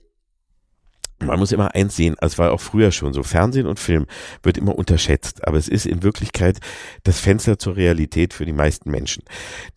man 1.18 1.38
muss 1.38 1.52
immer 1.52 1.74
eins 1.74 1.96
sehen, 1.96 2.14
es 2.20 2.36
war 2.38 2.52
auch 2.52 2.60
früher 2.60 2.92
schon 2.92 3.14
so, 3.14 3.22
Fernsehen 3.22 3.66
und 3.66 3.80
Film 3.80 4.06
wird 4.42 4.58
immer 4.58 4.76
unterschätzt, 4.76 5.46
aber 5.46 5.56
es 5.56 5.66
ist 5.66 5.86
in 5.86 6.02
Wirklichkeit 6.02 6.58
das 7.04 7.20
Fenster 7.20 7.58
zur 7.58 7.76
Realität 7.76 8.34
für 8.34 8.44
die 8.44 8.52
meisten 8.52 8.90
Menschen. 8.90 9.24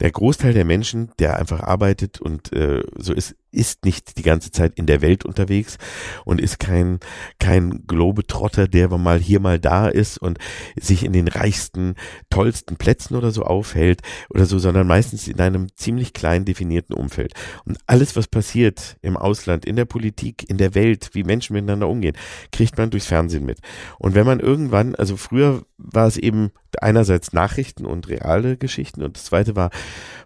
Der 0.02 0.12
Großteil 0.12 0.54
der 0.54 0.66
Menschen, 0.66 1.12
der 1.18 1.38
einfach 1.38 1.62
arbeitet 1.62 2.20
und 2.20 2.52
äh, 2.52 2.84
so 2.98 3.14
ist, 3.14 3.36
ist 3.52 3.86
nicht 3.86 4.18
die 4.18 4.24
ganze 4.24 4.52
Zeit 4.52 4.74
in 4.76 4.86
der 4.86 5.02
Welt 5.02 5.26
unterwegs 5.26 5.78
und 6.26 6.40
ist 6.40 6.60
kein, 6.60 7.00
kein 7.40 7.86
Globetrotter, 7.88 8.68
der 8.68 8.90
mal 8.90 9.20
hier 9.20 9.40
mal 9.40 9.60
da 9.60 9.88
ist 9.88 10.18
und 10.18 10.38
sich 10.80 11.04
in 11.04 11.14
den 11.14 11.28
reichsten, 11.28 11.96
tollsten 12.30 12.78
Plätzen 12.78 13.16
oder 13.16 13.32
so 13.32 13.44
aufhält 13.44 14.02
oder 14.30 14.46
so, 14.46 14.60
sondern 14.60 14.88
meistens 14.88 15.28
in 15.28 15.40
einem 15.40 15.68
ziemlich 15.76 16.14
klein 16.14 16.46
definierten 16.46 16.96
Umfeld. 16.96 17.34
Und 17.66 17.78
alles, 17.88 18.16
was 18.16 18.28
passiert 18.28 18.98
im 19.02 19.18
Ausland, 19.18 19.66
in 19.66 19.76
der 19.76 19.86
Politik, 19.86 20.50
in 20.50 20.58
der 20.58 20.76
Welt, 20.76 21.10
wie 21.14 21.24
Menschen 21.24 21.54
miteinander 21.54 21.88
umgehen, 21.88 22.16
kriegt 22.52 22.78
man 22.78 22.90
durchs 22.90 23.08
Fernsehen 23.08 23.46
mit. 23.46 23.60
Und 23.98 24.16
wenn 24.16 24.26
man 24.26 24.40
irgendwann, 24.40 24.96
also 24.96 25.18
früher 25.18 25.64
war 25.78 26.08
es 26.08 26.18
eben 26.18 26.52
einerseits 26.80 27.34
Nachrichten 27.34 27.86
und 27.86 28.08
reale 28.10 28.58
Geschichten 28.58 29.04
und 29.04 29.18
das 29.18 29.26
zweite 29.26 29.56
war, 29.56 29.72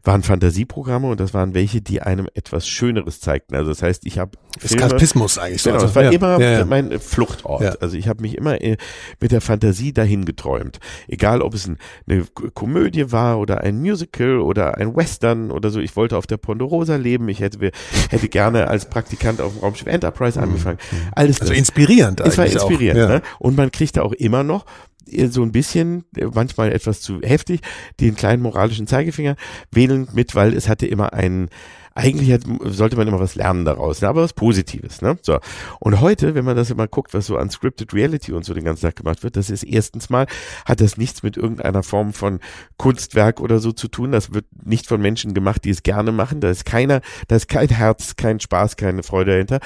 waren 0.04 0.24
Fantasieprogramme 0.24 1.08
und 1.08 1.20
das 1.20 1.34
waren 1.34 1.54
welche, 1.54 1.82
die 1.82 2.02
einem 2.02 2.28
etwas 2.34 2.68
Schöneres 2.68 3.13
zeigten. 3.20 3.56
Also 3.56 3.72
das 3.72 3.82
heißt, 3.82 4.06
ich 4.06 4.20
habe 4.20 4.32
Eskapismus 4.62 5.38
eigentlich. 5.38 5.62
so. 5.62 5.70
Genau, 5.70 5.82
Also, 5.82 5.88
das 5.88 5.96
war 5.96 6.04
ja, 6.04 6.12
immer 6.12 6.40
ja, 6.40 6.66
mein 6.66 7.00
Fluchtort. 7.00 7.82
Also 7.82 7.98
ich 7.98 8.08
habe 8.08 8.22
mich 8.22 8.36
immer 8.38 8.62
äh, 8.62 8.78
mit 9.20 9.32
der 9.32 9.42
Fantasie 9.42 9.94
dahin 9.94 10.26
geträumt. 10.26 10.80
Egal, 11.08 11.42
ob 11.42 11.54
es 11.54 11.68
ein, 11.68 11.78
eine 12.08 12.26
Komödie 12.54 13.12
war 13.12 13.40
oder 13.40 13.62
ein 13.62 13.80
Musical 13.82 14.40
oder 14.40 14.78
ein 14.78 14.96
Western 14.96 15.52
oder 15.52 15.70
so. 15.70 15.80
Ich 15.80 15.96
wollte 15.96 16.18
auf 16.18 16.28
der 16.28 16.38
Ponderosa 16.38 16.96
leben. 16.96 17.28
Ich 17.30 17.40
hätte, 17.40 17.72
hätte 18.10 18.30
gerne 18.30 18.68
als 18.68 18.90
Praktikant 18.90 19.42
auf 19.42 19.54
dem 19.54 19.60
Raumschiff 19.62 19.88
Enterprise 19.88 20.40
angefangen. 20.42 20.78
Alles 21.14 21.40
Also 21.42 21.52
das. 21.52 21.60
inspirierend 21.60 22.20
Es 22.22 22.38
war 22.38 22.46
auch. 22.46 22.52
inspirierend. 22.52 23.00
Ja. 23.00 23.08
Ne? 23.08 23.22
Und 23.40 23.58
man 23.58 23.72
kriegt 23.72 23.98
da 23.98 24.02
auch 24.04 24.14
immer 24.14 24.44
noch 24.44 24.66
äh, 25.12 25.28
so 25.28 25.42
ein 25.44 25.52
bisschen, 25.52 26.06
äh, 26.16 26.26
manchmal 26.34 26.72
etwas 26.72 27.02
zu 27.02 27.20
heftig, 27.22 27.62
den 28.00 28.16
kleinen 28.16 28.42
moralischen 28.42 28.88
Zeigefinger 28.88 29.36
wedelnd 29.72 30.14
mit, 30.14 30.36
weil 30.36 30.54
es 30.54 30.70
hatte 30.70 30.86
immer 30.88 31.14
einen, 31.14 31.50
eigentlich 31.96 32.32
hat, 32.32 32.42
sollte 32.66 32.96
man 32.96 33.08
immer 33.08 33.20
was 33.20 33.36
lernen 33.36 33.66
daraus, 33.66 34.02
ne? 34.02 34.08
aber 34.08 34.24
was 34.24 34.34
Positives. 34.34 35.02
Ne? 35.02 35.18
So. 35.22 35.40
Und 35.80 36.02
heute, 36.02 36.34
wenn 36.36 36.46
man 36.46 36.56
das 36.56 36.72
immer 36.72 36.88
guckt, 36.88 37.14
was 37.14 37.28
so 37.28 37.38
an 37.38 37.50
Scripted 37.50 37.94
Reality 37.94 38.34
und 38.34 38.46
so 38.46 38.54
den 38.54 38.64
ganzen 38.64 38.84
Tag 38.84 38.96
gemacht 38.96 39.24
wird, 39.24 39.36
das 39.36 39.50
ist 39.50 39.64
erstens 39.64 40.10
mal, 40.10 40.26
hat 40.66 40.82
das 40.82 40.98
nichts 40.98 41.24
mit 41.24 41.38
irgendeiner 41.38 41.84
Form 41.84 42.14
von 42.14 42.40
Kunstwerk 42.78 43.40
oder 43.40 43.60
so 43.60 43.72
zu 43.72 43.88
tun. 43.88 44.12
Das 44.12 44.34
wird 44.34 44.46
nicht 44.66 44.88
von 44.88 45.02
Menschen 45.02 45.34
gemacht, 45.34 45.66
die 45.66 45.70
es 45.70 45.84
gerne 45.84 46.12
machen. 46.12 46.42
Da 46.42 46.50
ist 46.50 46.66
keiner, 46.66 47.02
da 47.28 47.36
ist 47.36 47.48
kein 47.48 47.70
Herz, 47.70 48.16
kein 48.16 48.40
Spaß, 48.40 48.76
keine 48.76 49.04
Freude 49.04 49.32
dahinter. 49.32 49.60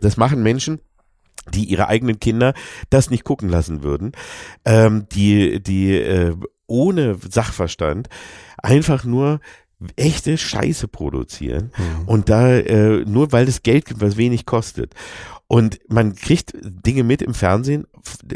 Das 0.00 0.16
machen 0.16 0.42
Menschen, 0.42 0.80
die 1.52 1.64
ihre 1.64 1.88
eigenen 1.88 2.20
Kinder 2.20 2.54
das 2.90 3.10
nicht 3.10 3.24
gucken 3.24 3.48
lassen 3.48 3.82
würden, 3.82 4.12
ähm, 4.64 5.06
die, 5.12 5.62
die 5.62 5.96
äh, 5.96 6.36
ohne 6.66 7.18
Sachverstand 7.28 8.08
einfach 8.56 9.04
nur 9.04 9.40
echte 9.96 10.38
Scheiße 10.38 10.88
produzieren 10.88 11.70
und 12.06 12.28
da 12.28 12.54
äh, 12.54 13.04
nur 13.04 13.32
weil 13.32 13.48
es 13.48 13.62
Geld 13.62 13.86
gibt, 13.86 14.00
was 14.00 14.16
wenig 14.16 14.46
kostet. 14.46 14.94
Und 15.46 15.78
man 15.88 16.14
kriegt 16.14 16.54
Dinge 16.62 17.04
mit 17.04 17.20
im 17.20 17.34
Fernsehen. 17.34 17.86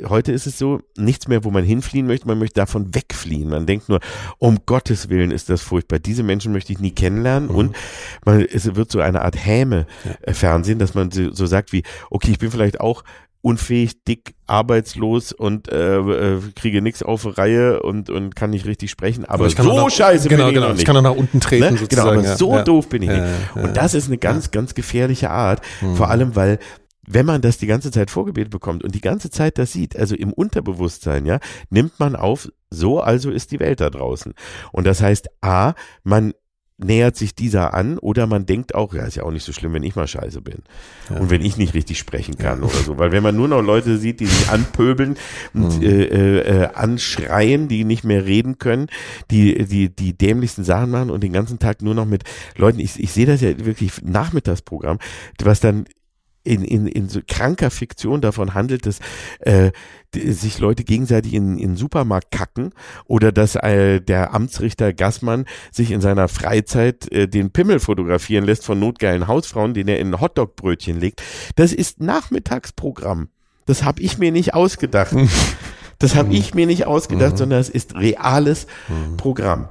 Heute 0.09 0.31
ist 0.31 0.47
es 0.47 0.59
so, 0.59 0.83
nichts 0.97 1.27
mehr, 1.27 1.43
wo 1.43 1.51
man 1.51 1.65
hinfliehen 1.65 2.07
möchte, 2.07 2.27
man 2.27 2.39
möchte 2.39 2.61
davon 2.61 2.95
wegfliehen. 2.95 3.49
Man 3.49 3.67
denkt 3.67 3.89
nur, 3.89 4.01
um 4.39 4.59
Gottes 4.67 5.09
Willen 5.09 5.31
ist 5.31 5.49
das 5.49 5.63
furchtbar. 5.63 5.99
Diese 5.99 6.23
Menschen 6.23 6.53
möchte 6.53 6.73
ich 6.73 6.81
nie 6.81 6.91
kennenlernen. 6.91 7.49
Und 7.49 7.75
man, 8.25 8.43
es 8.43 8.75
wird 8.77 8.93
so 8.93 9.01
eine 9.01 9.23
Art 9.23 9.37
Häme-Fernsehen, 9.43 10.79
dass 10.79 10.95
man 10.95 11.11
so, 11.11 11.33
so 11.33 11.47
sagt 11.47 11.73
wie, 11.73 11.83
okay, 12.11 12.31
ich 12.31 12.39
bin 12.39 12.51
vielleicht 12.51 12.79
auch 12.79 13.05
unfähig, 13.41 14.03
dick, 14.05 14.35
arbeitslos 14.47 15.33
und 15.33 15.71
äh, 15.71 15.99
äh, 15.99 16.41
kriege 16.57 16.83
nichts 16.83 17.03
auf 17.03 17.23
die 17.23 17.29
Reihe 17.29 17.83
und, 17.83 18.11
und 18.11 18.35
kann 18.35 18.51
nicht 18.51 18.67
richtig 18.67 18.91
sprechen. 18.91 19.25
Aber, 19.25 19.49
so 19.49 19.63
nach- 19.63 19.91
scheiße 19.91 20.29
genau, 20.29 20.47
bin 20.47 20.49
ich 20.49 20.55
genau. 20.55 20.67
noch 20.67 20.73
Ich 20.73 20.79
nicht. 20.79 20.87
kann 20.87 20.97
auch 20.97 21.03
nach 21.03 21.15
unten 21.17 21.41
treten 21.41 21.75
Ne? 21.75 21.81
Genau, 21.89 22.03
aber 22.09 22.23
ja. 22.23 22.37
so 22.37 22.55
ja. 22.55 22.63
doof 22.63 22.89
bin 22.89 23.03
ich 23.03 23.09
Ja, 23.09 23.25
nicht. 23.27 23.57
Und 23.57 23.77
das 23.77 23.95
ist 23.95 24.09
eine 24.09 24.19
ganz, 24.19 24.51
ganz 24.51 24.75
gefährliche 24.75 25.31
Art. 25.31 25.61
Vor 25.95 26.11
allem, 26.11 26.35
weil 26.37 26.59
wenn 27.11 27.25
man 27.27 27.41
das 27.41 27.57
die 27.59 27.67
ganze 27.67 27.91
Zeit 27.91 28.11
vorgebetet 28.11 28.51
bekommt 28.51 28.85
und 28.85 28.95
die 28.95 29.01
ganze 29.01 29.31
Zeit 29.31 29.57
das 29.57 29.73
sieht, 29.73 29.97
also 29.97 30.15
im 30.15 30.33
Unterbewusstsein, 30.33 31.25
ja, 31.25 31.39
nimmt 31.71 31.99
man 31.99 32.17
auf, 32.17 32.49
so 32.71 33.01
also 33.01 33.31
ist 33.31 33.51
die 33.51 33.61
Welt 33.61 33.81
da 33.81 33.89
draußen. 33.89 34.35
Und 34.73 34.87
das 34.87 35.01
heißt, 35.01 35.29
A, 35.41 35.73
man 36.03 36.35
nähert 36.79 37.17
sich 37.17 37.35
dieser 37.35 37.75
an 37.75 37.99
oder 37.99 38.27
man 38.27 38.47
denkt 38.47 38.75
auch, 38.75 38.95
ja, 38.95 39.05
ist 39.05 39.17
ja 39.17 39.25
auch 39.25 39.33
nicht 39.33 39.45
so 39.45 39.53
schlimm, 39.53 39.75
wenn 39.75 39.83
ich 39.83 39.97
mal 39.97 40.07
scheiße 40.07 40.41
bin. 40.41 40.63
Und 41.11 41.31
wenn 41.31 41.45
ich 41.45 41.57
nicht 41.57 41.75
richtig 41.75 41.99
sprechen 41.99 42.39
kann 42.39 42.63
oder 42.63 42.75
so. 42.75 42.99
Weil 42.99 43.11
wenn 43.11 43.23
man 43.23 43.37
nur 43.37 43.49
noch 43.49 43.63
Leute 43.63 43.99
sieht, 43.99 44.21
die 44.21 44.27
sich 44.27 44.49
anpöbeln 44.49 45.17
und 45.55 45.83
äh, 45.83 46.05
äh, 46.05 46.63
äh, 46.63 46.69
anschreien, 46.75 47.67
die 47.67 47.85
nicht 47.85 48.05
mehr 48.05 48.25
reden 48.25 48.59
können, 48.59 48.87
die, 49.31 49.65
die, 49.65 49.95
die 49.95 50.17
dämlichsten 50.17 50.63
Sachen 50.63 50.91
machen 50.91 51.11
und 51.11 51.23
den 51.23 51.33
ganzen 51.33 51.59
Tag 51.59 51.83
nur 51.83 51.95
noch 51.95 52.07
mit 52.07 52.23
Leuten, 52.57 52.79
ich, 52.79 52.99
ich 53.01 53.13
sehe 53.13 53.27
das 53.27 53.41
ja 53.41 53.65
wirklich 53.65 54.01
Nachmittagsprogramm, 54.03 54.99
was 55.43 55.59
dann 55.59 55.87
in, 56.45 56.65
in, 56.65 56.87
in 56.87 57.09
so 57.09 57.21
kranker 57.27 57.71
Fiktion 57.71 58.21
davon 58.21 58.55
handelt, 58.55 58.87
dass 58.87 59.01
äh, 59.41 59.73
die- 60.15 60.33
sich 60.33 60.59
Leute 60.59 60.85
gegenseitig 60.85 61.35
in, 61.35 61.59
in 61.59 61.71
den 61.71 61.77
Supermarkt 61.77 62.31
kacken 62.31 62.71
oder 63.07 63.33
dass 63.33 63.57
äh, 63.57 64.01
der 64.01 64.35
Amtsrichter 64.35 64.93
Gassmann 64.93 65.45
sich 65.71 65.91
in 65.91 66.01
seiner 66.01 66.29
Freizeit 66.29 67.11
äh, 67.13 67.29
den 67.29 67.51
Pimmel 67.51 67.81
fotografieren 67.81 68.45
lässt 68.45 68.65
von 68.65 68.79
notgeilen 68.79 69.27
Hausfrauen, 69.27 69.75
den 69.75 69.89
er 69.89 69.99
in 69.99 70.21
Hotdog-Brötchen 70.21 70.99
legt. 70.99 71.23
Das 71.57 71.73
ist 71.73 72.01
Nachmittagsprogramm. 72.01 73.29
Das 73.67 73.85
habe 73.85 74.01
ich 74.03 74.19
mir 74.19 74.33
nicht 74.33 74.55
ausgedacht. 74.55 75.15
Das 75.99 76.15
habe 76.15 76.33
ich 76.33 76.55
mir 76.55 76.67
nicht 76.67 76.87
ausgedacht, 76.87 77.37
sondern 77.37 77.61
es 77.61 77.69
ist 77.69 77.97
reales 77.97 78.67
Programm. 79.17 79.69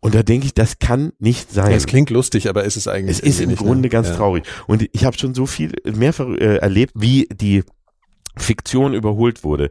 Und 0.00 0.14
da 0.14 0.22
denke 0.22 0.46
ich, 0.46 0.52
das 0.52 0.78
kann 0.78 1.12
nicht 1.18 1.50
sein. 1.52 1.72
Es 1.72 1.86
klingt 1.86 2.10
lustig, 2.10 2.48
aber 2.50 2.64
ist 2.64 2.76
es 2.76 2.88
eigentlich 2.88 3.18
Es 3.18 3.20
ist 3.20 3.40
im 3.40 3.50
ne? 3.50 3.56
Grunde 3.56 3.88
ganz 3.88 4.08
ja. 4.08 4.16
traurig. 4.16 4.44
Und 4.66 4.86
ich 4.92 5.04
habe 5.06 5.16
schon 5.16 5.32
so 5.32 5.46
viel 5.46 5.72
mehrfach 5.84 6.26
äh, 6.28 6.56
erlebt, 6.56 6.92
wie 6.96 7.26
die 7.32 7.62
Fiktion 8.36 8.94
überholt 8.94 9.44
wurde. 9.44 9.70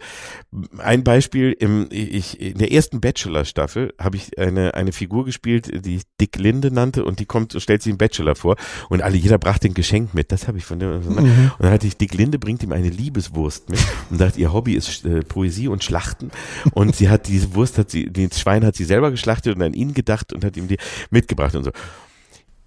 Ein 0.77 1.03
Beispiel, 1.03 1.51
im, 1.51 1.87
ich, 1.89 2.39
in 2.39 2.57
der 2.57 2.71
ersten 2.71 3.01
Bachelor-Staffel 3.01 3.93
habe 3.99 4.17
ich 4.17 4.37
eine, 4.37 4.73
eine 4.73 4.91
Figur 4.91 5.25
gespielt, 5.25 5.85
die 5.85 5.97
ich 5.97 6.03
Dick 6.19 6.37
Linde 6.37 6.71
nannte 6.71 7.03
und 7.03 7.19
die 7.19 7.25
kommt 7.25 7.53
und 7.53 7.61
stellt 7.61 7.81
sich 7.81 7.91
einen 7.91 7.97
Bachelor 7.97 8.35
vor 8.35 8.55
und 8.89 9.01
alle, 9.01 9.17
jeder 9.17 9.37
brachte 9.37 9.67
ein 9.67 9.73
Geschenk 9.73 10.13
mit. 10.13 10.31
Das 10.31 10.47
habe 10.47 10.57
ich 10.57 10.65
von 10.65 10.79
der, 10.79 10.95
und 10.95 11.17
dann 11.59 11.71
hatte 11.71 11.87
ich, 11.87 11.97
Dick 11.97 12.13
Linde 12.13 12.39
bringt 12.39 12.63
ihm 12.63 12.71
eine 12.71 12.89
Liebeswurst 12.89 13.69
mit 13.69 13.79
und 14.09 14.17
sagt, 14.17 14.37
ihr 14.37 14.53
Hobby 14.53 14.73
ist 14.73 15.05
äh, 15.05 15.21
Poesie 15.21 15.67
und 15.67 15.83
Schlachten 15.83 16.31
und 16.73 16.95
sie 16.95 17.09
hat 17.09 17.27
diese 17.27 17.55
Wurst, 17.55 17.77
hat 17.77 17.89
sie, 17.89 18.11
das 18.11 18.39
Schwein 18.39 18.65
hat 18.65 18.75
sie 18.75 18.85
selber 18.85 19.11
geschlachtet 19.11 19.55
und 19.55 19.61
an 19.61 19.73
ihn 19.73 19.93
gedacht 19.93 20.33
und 20.33 20.45
hat 20.45 20.57
ihm 20.57 20.67
die 20.67 20.77
mitgebracht 21.09 21.55
und 21.55 21.65
so. 21.65 21.71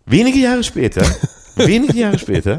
Wenige 0.04 0.38
Jahre 0.38 0.62
später, 0.62 1.04
wenige 1.56 1.98
Jahre 1.98 2.18
später, 2.18 2.58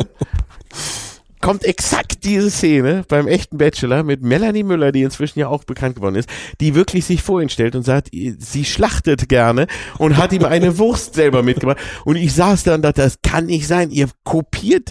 kommt 1.48 1.64
exakt 1.64 2.26
diese 2.26 2.52
Szene 2.52 3.06
beim 3.08 3.26
echten 3.26 3.58
Bachelor 3.58 4.04
mit 4.04 4.22
Melanie 4.22 4.64
Müller, 4.64 4.92
die 4.92 5.04
inzwischen 5.04 5.40
ja 5.40 5.48
auch 5.48 5.64
bekannt 5.64 5.96
geworden 5.96 6.16
ist, 6.16 6.28
die 6.60 6.76
wirklich 6.76 7.06
sich 7.06 7.24
vor 7.24 7.42
ihn 7.42 7.48
stellt 7.48 7.74
und 7.74 7.84
sagt, 7.84 8.10
sie 8.12 8.66
schlachtet 8.66 9.30
gerne 9.30 9.68
und 9.98 10.18
hat 10.18 10.34
ihm 10.34 10.44
eine 10.44 10.78
Wurst 10.78 11.14
selber 11.14 11.44
mitgebracht. 11.44 11.78
Und 12.04 12.18
ich 12.18 12.34
saß 12.34 12.64
da 12.64 12.76
und 12.76 12.82
dachte, 12.82 13.02
das 13.02 13.20
kann 13.24 13.46
nicht 13.46 13.66
sein, 13.66 13.92
ihr 13.92 14.10
kopiert 14.26 14.90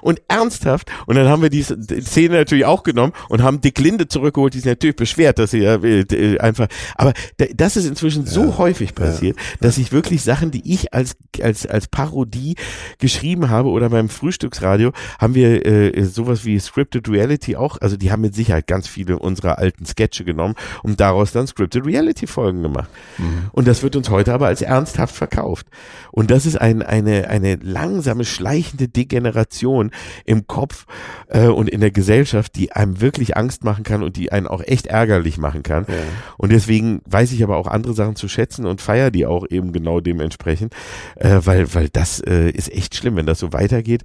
und 0.00 0.20
ernsthaft. 0.26 0.90
Und 1.06 1.14
dann 1.14 1.28
haben 1.28 1.40
wir 1.40 1.50
die 1.50 1.62
Szene 1.62 2.34
natürlich 2.34 2.64
auch 2.64 2.82
genommen 2.82 3.12
und 3.28 3.44
haben 3.44 3.60
Dick 3.60 3.78
Linde 3.78 4.08
zurückgeholt, 4.08 4.54
die 4.54 4.58
sich 4.58 4.66
natürlich 4.66 4.96
beschwert, 4.96 5.38
dass 5.38 5.52
sie 5.52 5.62
äh, 5.62 6.38
einfach, 6.40 6.66
aber 6.96 7.12
das 7.54 7.76
ist 7.76 7.86
inzwischen 7.86 8.26
so 8.26 8.46
ja, 8.46 8.58
häufig 8.58 8.96
passiert, 8.96 9.36
ja. 9.36 9.42
dass 9.60 9.78
ich 9.78 9.92
wirklich 9.92 10.22
Sachen, 10.22 10.50
die 10.50 10.72
ich 10.72 10.92
als, 10.92 11.14
als, 11.40 11.64
als 11.64 11.86
Parodie 11.86 12.56
geschrieben 12.98 13.50
habe 13.50 13.68
oder 13.68 13.88
beim 13.88 14.08
Frühstücksradio, 14.08 14.90
haben 15.20 15.36
wir 15.36 15.64
äh, 15.64 15.91
sowas 16.00 16.44
wie 16.44 16.58
Scripted 16.58 17.08
Reality 17.08 17.56
auch, 17.56 17.80
also 17.80 17.96
die 17.96 18.10
haben 18.10 18.22
mit 18.22 18.34
Sicherheit 18.34 18.66
ganz 18.66 18.88
viele 18.88 19.18
unserer 19.18 19.58
alten 19.58 19.86
Sketche 19.86 20.24
genommen 20.24 20.54
und 20.82 21.00
daraus 21.00 21.32
dann 21.32 21.46
Scripted 21.46 21.86
Reality 21.86 22.26
Folgen 22.26 22.62
gemacht. 22.62 22.90
Mhm. 23.18 23.50
Und 23.52 23.68
das 23.68 23.82
wird 23.82 23.96
uns 23.96 24.10
heute 24.10 24.32
aber 24.32 24.46
als 24.46 24.62
ernsthaft 24.62 25.14
verkauft. 25.14 25.66
Und 26.10 26.30
das 26.30 26.46
ist 26.46 26.60
ein, 26.60 26.82
eine, 26.82 27.28
eine 27.28 27.56
langsame, 27.56 28.24
schleichende 28.24 28.88
Degeneration 28.88 29.90
im 30.24 30.46
Kopf 30.46 30.86
äh, 31.28 31.46
und 31.46 31.68
in 31.68 31.80
der 31.80 31.90
Gesellschaft, 31.90 32.56
die 32.56 32.72
einem 32.72 33.00
wirklich 33.00 33.36
Angst 33.36 33.64
machen 33.64 33.84
kann 33.84 34.02
und 34.02 34.16
die 34.16 34.32
einen 34.32 34.46
auch 34.46 34.62
echt 34.62 34.86
ärgerlich 34.86 35.38
machen 35.38 35.62
kann. 35.62 35.86
Ja. 35.88 35.94
Und 36.36 36.52
deswegen 36.52 37.02
weiß 37.06 37.32
ich 37.32 37.42
aber 37.42 37.56
auch 37.56 37.66
andere 37.66 37.94
Sachen 37.94 38.16
zu 38.16 38.28
schätzen 38.28 38.66
und 38.66 38.80
feiere 38.80 39.10
die 39.10 39.26
auch 39.26 39.46
eben 39.48 39.72
genau 39.72 40.00
dementsprechend, 40.00 40.74
äh, 41.16 41.40
weil, 41.44 41.74
weil 41.74 41.88
das 41.88 42.20
äh, 42.20 42.50
ist 42.50 42.72
echt 42.72 42.94
schlimm, 42.94 43.16
wenn 43.16 43.26
das 43.26 43.38
so 43.38 43.52
weitergeht 43.52 44.02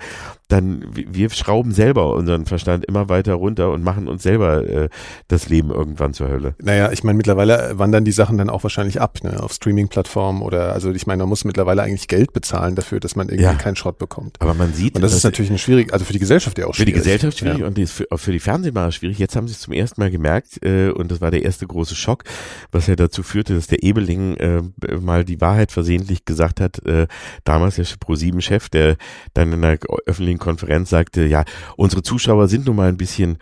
dann 0.48 0.86
wir 0.94 1.30
schrauben 1.30 1.74
selber 1.78 2.14
unseren 2.14 2.46
Verstand 2.46 2.84
immer 2.84 3.08
weiter 3.08 3.36
runter 3.36 3.72
und 3.72 3.84
machen 3.84 4.10
uns 4.10 4.24
selber 4.24 4.68
äh, 4.68 4.90
das 5.30 5.48
Leben 5.48 5.72
irgendwann 5.72 6.14
zur 6.14 6.28
Hölle. 6.28 6.56
Naja, 6.62 6.92
ich 6.92 7.06
meine, 7.06 7.16
mittlerweile 7.16 7.80
wandern 7.80 8.04
die 8.04 8.12
Sachen 8.12 8.38
dann 8.38 8.50
auch 8.50 8.64
wahrscheinlich 8.64 9.00
ab, 9.00 9.20
ne, 9.24 9.42
auf 9.42 9.54
Streaming-Plattformen 9.54 10.42
oder 10.42 10.74
also 10.74 10.92
ich 10.92 11.08
meine, 11.08 11.24
man 11.24 11.30
muss 11.30 11.46
mittlerweile 11.46 11.84
eigentlich 11.84 12.10
Geld 12.10 12.34
bezahlen 12.34 12.76
dafür, 12.76 13.00
dass 13.00 13.16
man 13.16 13.30
irgendwie 13.30 13.44
ja. 13.44 13.54
keinen 13.54 13.78
Schrott 13.78 13.98
bekommt. 13.98 14.36
Aber 14.40 14.54
man 14.54 14.74
sieht. 14.74 14.96
Und 14.96 15.02
das 15.02 15.14
ist 15.14 15.24
natürlich 15.24 15.52
ein 15.52 15.58
schwierig, 15.58 15.94
also 15.94 16.04
für 16.04 16.14
die 16.14 16.20
Gesellschaft 16.20 16.58
ja 16.58 16.66
auch 16.66 16.74
schwierig. 16.74 16.94
Für 16.94 17.00
die 17.00 17.04
Gesellschaft 17.04 17.38
schwierig 17.38 17.60
ja. 17.60 17.68
und 17.68 17.90
für, 17.90 18.08
für 18.16 18.32
die 18.32 18.40
Fernsehmacher 18.40 18.92
schwierig. 18.92 19.20
Jetzt 19.20 19.36
haben 19.36 19.48
sie 19.48 19.54
es 19.54 19.62
zum 19.62 19.74
ersten 19.74 20.02
Mal 20.02 20.12
gemerkt 20.12 20.64
äh, 20.64 20.90
und 20.90 21.12
das 21.12 21.22
war 21.22 21.32
der 21.32 21.44
erste 21.44 21.66
große 21.66 21.96
Schock, 21.96 22.24
was 22.72 22.88
ja 22.88 22.96
dazu 22.96 23.24
führte, 23.24 23.56
dass 23.56 23.68
der 23.68 23.84
Ebeling 23.84 24.36
äh, 24.38 24.62
mal 25.00 25.24
die 25.24 25.40
Wahrheit 25.40 25.72
versehentlich 25.72 26.26
gesagt 26.26 26.60
hat, 26.60 26.86
äh, 26.86 27.08
damals 27.44 27.76
der 27.76 27.86
Pro-7-Chef, 28.00 28.70
der 28.70 28.98
dann 29.34 29.54
in 29.54 29.64
einer 29.64 29.78
öffentlichen 30.06 30.40
Konferenz 30.40 30.90
sagte, 30.90 31.26
ja, 31.26 31.46
unsere 31.76 32.04
Zuschauer 32.04 32.48
sind 32.48 32.66
nun 32.66 32.76
mal 32.76 32.90
ein 32.90 32.98
bisschen, 32.98 33.38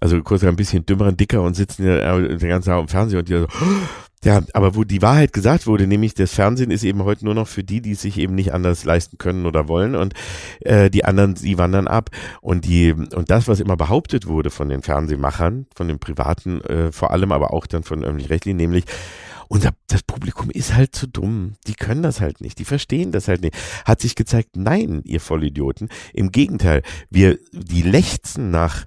also 0.00 0.20
kurz 0.22 0.44
ein 0.44 0.56
bisschen 0.56 0.86
dümmer 0.86 1.06
und 1.06 1.20
dicker 1.20 1.42
und 1.42 1.54
sitzen 1.54 1.86
ja 1.86 2.18
den 2.18 2.48
ganzen 2.48 2.70
Tag 2.70 2.80
im 2.80 2.88
Fernsehen 2.88 3.18
und 3.18 3.28
die 3.28 3.38
so, 3.38 3.46
ja, 4.24 4.40
aber 4.54 4.74
wo 4.74 4.84
die 4.84 5.02
Wahrheit 5.02 5.32
gesagt 5.32 5.66
wurde, 5.66 5.86
nämlich 5.86 6.14
das 6.14 6.32
Fernsehen 6.32 6.70
ist 6.70 6.84
eben 6.84 7.04
heute 7.04 7.24
nur 7.24 7.34
noch 7.34 7.46
für 7.46 7.62
die, 7.62 7.80
die 7.80 7.92
es 7.92 8.02
sich 8.02 8.18
eben 8.18 8.34
nicht 8.34 8.52
anders 8.52 8.84
leisten 8.84 9.18
können 9.18 9.46
oder 9.46 9.68
wollen 9.68 9.94
und 9.94 10.14
äh, 10.60 10.90
die 10.90 11.04
anderen, 11.04 11.34
die 11.34 11.58
wandern 11.58 11.86
ab 11.86 12.10
und 12.40 12.64
die 12.64 12.92
und 12.92 13.30
das, 13.30 13.46
was 13.46 13.60
immer 13.60 13.76
behauptet 13.76 14.26
wurde 14.26 14.50
von 14.50 14.68
den 14.68 14.82
Fernsehmachern, 14.82 15.66
von 15.74 15.88
den 15.88 15.98
privaten, 15.98 16.60
äh, 16.62 16.92
vor 16.92 17.12
allem 17.12 17.32
aber 17.32 17.52
auch 17.52 17.66
dann 17.66 17.82
von 17.82 18.04
öffentlich-rechtlichen, 18.04 18.56
nämlich 18.56 18.84
unser 19.48 19.72
das 19.88 20.02
Publikum 20.02 20.50
ist 20.50 20.74
halt 20.74 20.94
zu 20.94 21.06
dumm. 21.06 21.54
Die 21.66 21.74
können 21.74 22.02
das 22.02 22.20
halt 22.20 22.40
nicht. 22.40 22.58
Die 22.58 22.64
verstehen 22.64 23.12
das 23.12 23.28
halt 23.28 23.42
nicht. 23.42 23.56
Hat 23.84 24.00
sich 24.00 24.14
gezeigt, 24.14 24.56
nein, 24.56 25.02
ihr 25.04 25.20
Vollidioten. 25.20 25.88
Im 26.12 26.32
Gegenteil, 26.32 26.82
wir, 27.10 27.38
die 27.52 27.82
lechzen 27.82 28.50
nach 28.50 28.84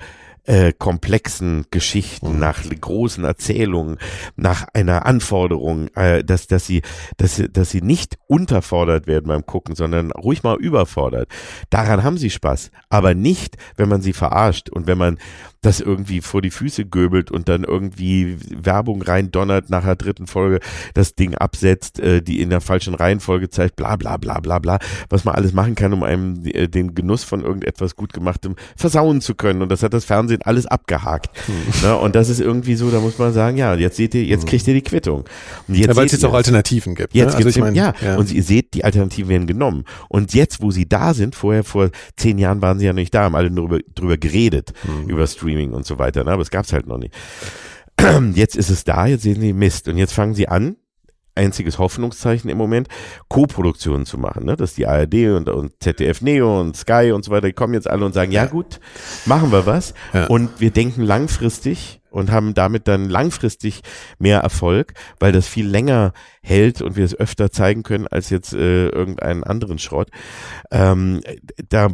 äh, 0.50 0.74
komplexen 0.74 1.66
Geschichten, 1.70 2.34
mhm. 2.34 2.40
nach 2.40 2.64
großen 2.64 3.24
Erzählungen, 3.24 3.98
nach 4.36 4.66
einer 4.74 5.06
Anforderung, 5.06 5.90
äh, 5.90 6.24
dass, 6.24 6.48
dass 6.48 6.66
sie, 6.66 6.82
dass, 7.18 7.36
sie, 7.36 7.50
dass 7.50 7.70
sie 7.70 7.82
nicht 7.82 8.18
unterfordert 8.26 9.06
werden 9.06 9.28
beim 9.28 9.46
Gucken, 9.46 9.76
sondern 9.76 10.12
ruhig 10.12 10.42
mal 10.42 10.58
überfordert. 10.58 11.30
Daran 11.70 12.04
haben 12.04 12.18
sie 12.18 12.32
Spaß. 12.32 12.72
Aber 12.90 13.14
nicht, 13.14 13.58
wenn 13.78 13.90
man 13.90 14.02
sie 14.02 14.14
verarscht 14.14 14.70
und 14.70 14.88
wenn 14.88 14.98
man 14.98 15.20
das 15.62 15.82
irgendwie 15.82 16.22
vor 16.22 16.42
die 16.42 16.52
Füße 16.52 16.86
göbelt 16.86 17.32
und 17.32 17.50
dann 17.50 17.64
irgendwie 17.64 18.38
Werbung 18.50 19.02
rein 19.02 19.32
donnert 19.32 19.70
nach 19.70 19.84
der 19.84 19.98
dritten 19.98 20.26
Folge, 20.26 20.60
das 20.94 21.16
Ding 21.16 21.36
absetzt, 21.36 22.00
äh, 22.00 22.22
die 22.22 22.42
in 22.42 22.50
der 22.50 22.62
falschen 22.62 22.96
Reihenfolge 22.96 23.50
zeigt, 23.50 23.76
bla 23.76 23.98
bla 23.98 24.16
bla 24.18 24.40
bla 24.40 24.60
bla, 24.60 24.80
was 25.10 25.26
man 25.26 25.36
alles 25.36 25.52
machen 25.52 25.76
kann, 25.76 25.92
um 25.92 26.04
einem 26.04 26.46
äh, 26.46 26.68
den 26.68 26.96
Genuss 26.96 27.26
von 27.26 27.44
irgendetwas 27.44 27.98
gut 27.98 28.14
gemachtem 28.14 28.56
versauen 28.78 29.20
zu 29.20 29.36
können. 29.36 29.62
Und 29.62 29.70
das 29.70 29.84
hat 29.84 29.94
das 29.94 30.06
Fernsehen 30.06 30.42
alles 30.44 30.66
abgehakt. 30.66 31.30
Hm. 31.48 31.56
Na, 31.84 31.94
und 31.96 32.16
das 32.16 32.30
ist 32.30 32.40
irgendwie 32.40 32.76
so, 32.76 32.90
da 32.90 33.02
muss 33.02 33.18
man 33.18 33.34
sagen, 33.34 33.58
ja, 33.58 33.76
jetzt 33.76 33.98
seht 33.98 34.16
ihr, 34.16 34.24
jetzt 34.24 34.44
hm. 34.44 34.50
kriegt 34.50 34.68
ihr 34.68 34.74
die 34.74 34.82
Quittung. 34.82 35.26
Und 35.68 35.76
jetzt 35.76 35.88
ja, 35.88 35.96
weil 35.96 36.06
es 36.06 36.14
jetzt 36.14 36.24
auch 36.24 36.34
Alternativen 36.34 36.96
gibt. 36.96 37.14
Jetzt 37.14 37.32
ne? 37.32 37.38
also 37.38 37.50
ich 37.50 37.58
mein, 37.58 37.76
ja, 37.76 37.94
ja, 38.02 38.16
und 38.16 38.32
ihr 38.32 38.44
seht, 38.44 38.74
die 38.74 38.86
Alternativen 38.86 39.30
werden 39.30 39.48
genommen. 39.48 39.84
Und 40.08 40.34
jetzt, 40.34 40.62
wo 40.62 40.72
sie 40.72 40.88
da 40.88 41.14
sind, 41.14 41.36
vorher 41.36 41.66
vor 41.66 41.90
zehn 42.16 42.38
Jahren 42.38 42.62
waren 42.62 42.80
sie 42.80 42.86
ja 42.86 42.94
nicht 42.94 43.14
da, 43.14 43.24
haben 43.24 43.36
alle 43.36 43.52
nur 43.52 43.68
drüber, 43.68 43.80
drüber 43.94 44.18
geredet, 44.18 44.72
hm. 44.84 45.10
über 45.10 45.28
Streaming 45.28 45.49
Streaming 45.50 45.74
und 45.74 45.86
so 45.86 45.98
weiter, 46.00 46.24
ne? 46.24 46.32
aber 46.32 46.42
es 46.42 46.52
gab's 46.52 46.74
halt 46.74 46.88
noch 46.88 46.98
nicht. 46.98 47.14
Jetzt 48.34 48.56
ist 48.56 48.70
es 48.70 48.84
da, 48.84 49.08
jetzt 49.08 49.24
sehen 49.24 49.42
sie 49.42 49.52
Mist 49.52 49.90
und 49.90 49.98
jetzt 49.98 50.14
fangen 50.14 50.34
sie 50.34 50.48
an, 50.48 50.78
einziges 51.36 51.80
Hoffnungszeichen 51.80 52.50
im 52.50 52.58
Moment, 52.58 52.88
Co-Produktionen 53.28 54.06
zu 54.06 54.18
machen, 54.18 54.46
ne? 54.46 54.56
dass 54.56 54.74
die 54.76 54.88
ARD 54.88 55.36
und, 55.36 55.50
und 55.50 55.74
ZDF 55.82 56.22
Neo 56.22 56.60
und 56.60 56.78
Sky 56.78 57.12
und 57.14 57.26
so 57.26 57.32
weiter, 57.32 57.48
die 57.48 57.54
kommen 57.54 57.74
jetzt 57.74 57.90
alle 57.90 58.06
und 58.06 58.14
sagen, 58.14 58.32
ja, 58.32 58.44
ja 58.44 58.50
gut, 58.50 58.80
machen 59.26 59.52
wir 59.52 59.66
was 59.66 59.94
ja. 60.14 60.28
und 60.28 60.50
wir 60.60 60.72
denken 60.72 61.02
langfristig 61.02 62.02
und 62.10 62.32
haben 62.32 62.54
damit 62.54 62.88
dann 62.88 63.10
langfristig 63.10 63.82
mehr 64.18 64.40
Erfolg, 64.40 64.94
weil 65.20 65.32
das 65.32 65.48
viel 65.48 65.68
länger 65.68 66.14
hält 66.42 66.82
und 66.82 66.96
wir 66.96 67.06
es 67.06 67.16
öfter 67.16 67.52
zeigen 67.52 67.84
können 67.84 68.08
als 68.08 68.30
jetzt 68.30 68.54
äh, 68.54 68.88
irgendeinen 68.88 69.44
anderen 69.44 69.78
Schrott. 69.78 70.10
Ähm, 70.72 71.22
da 71.68 71.90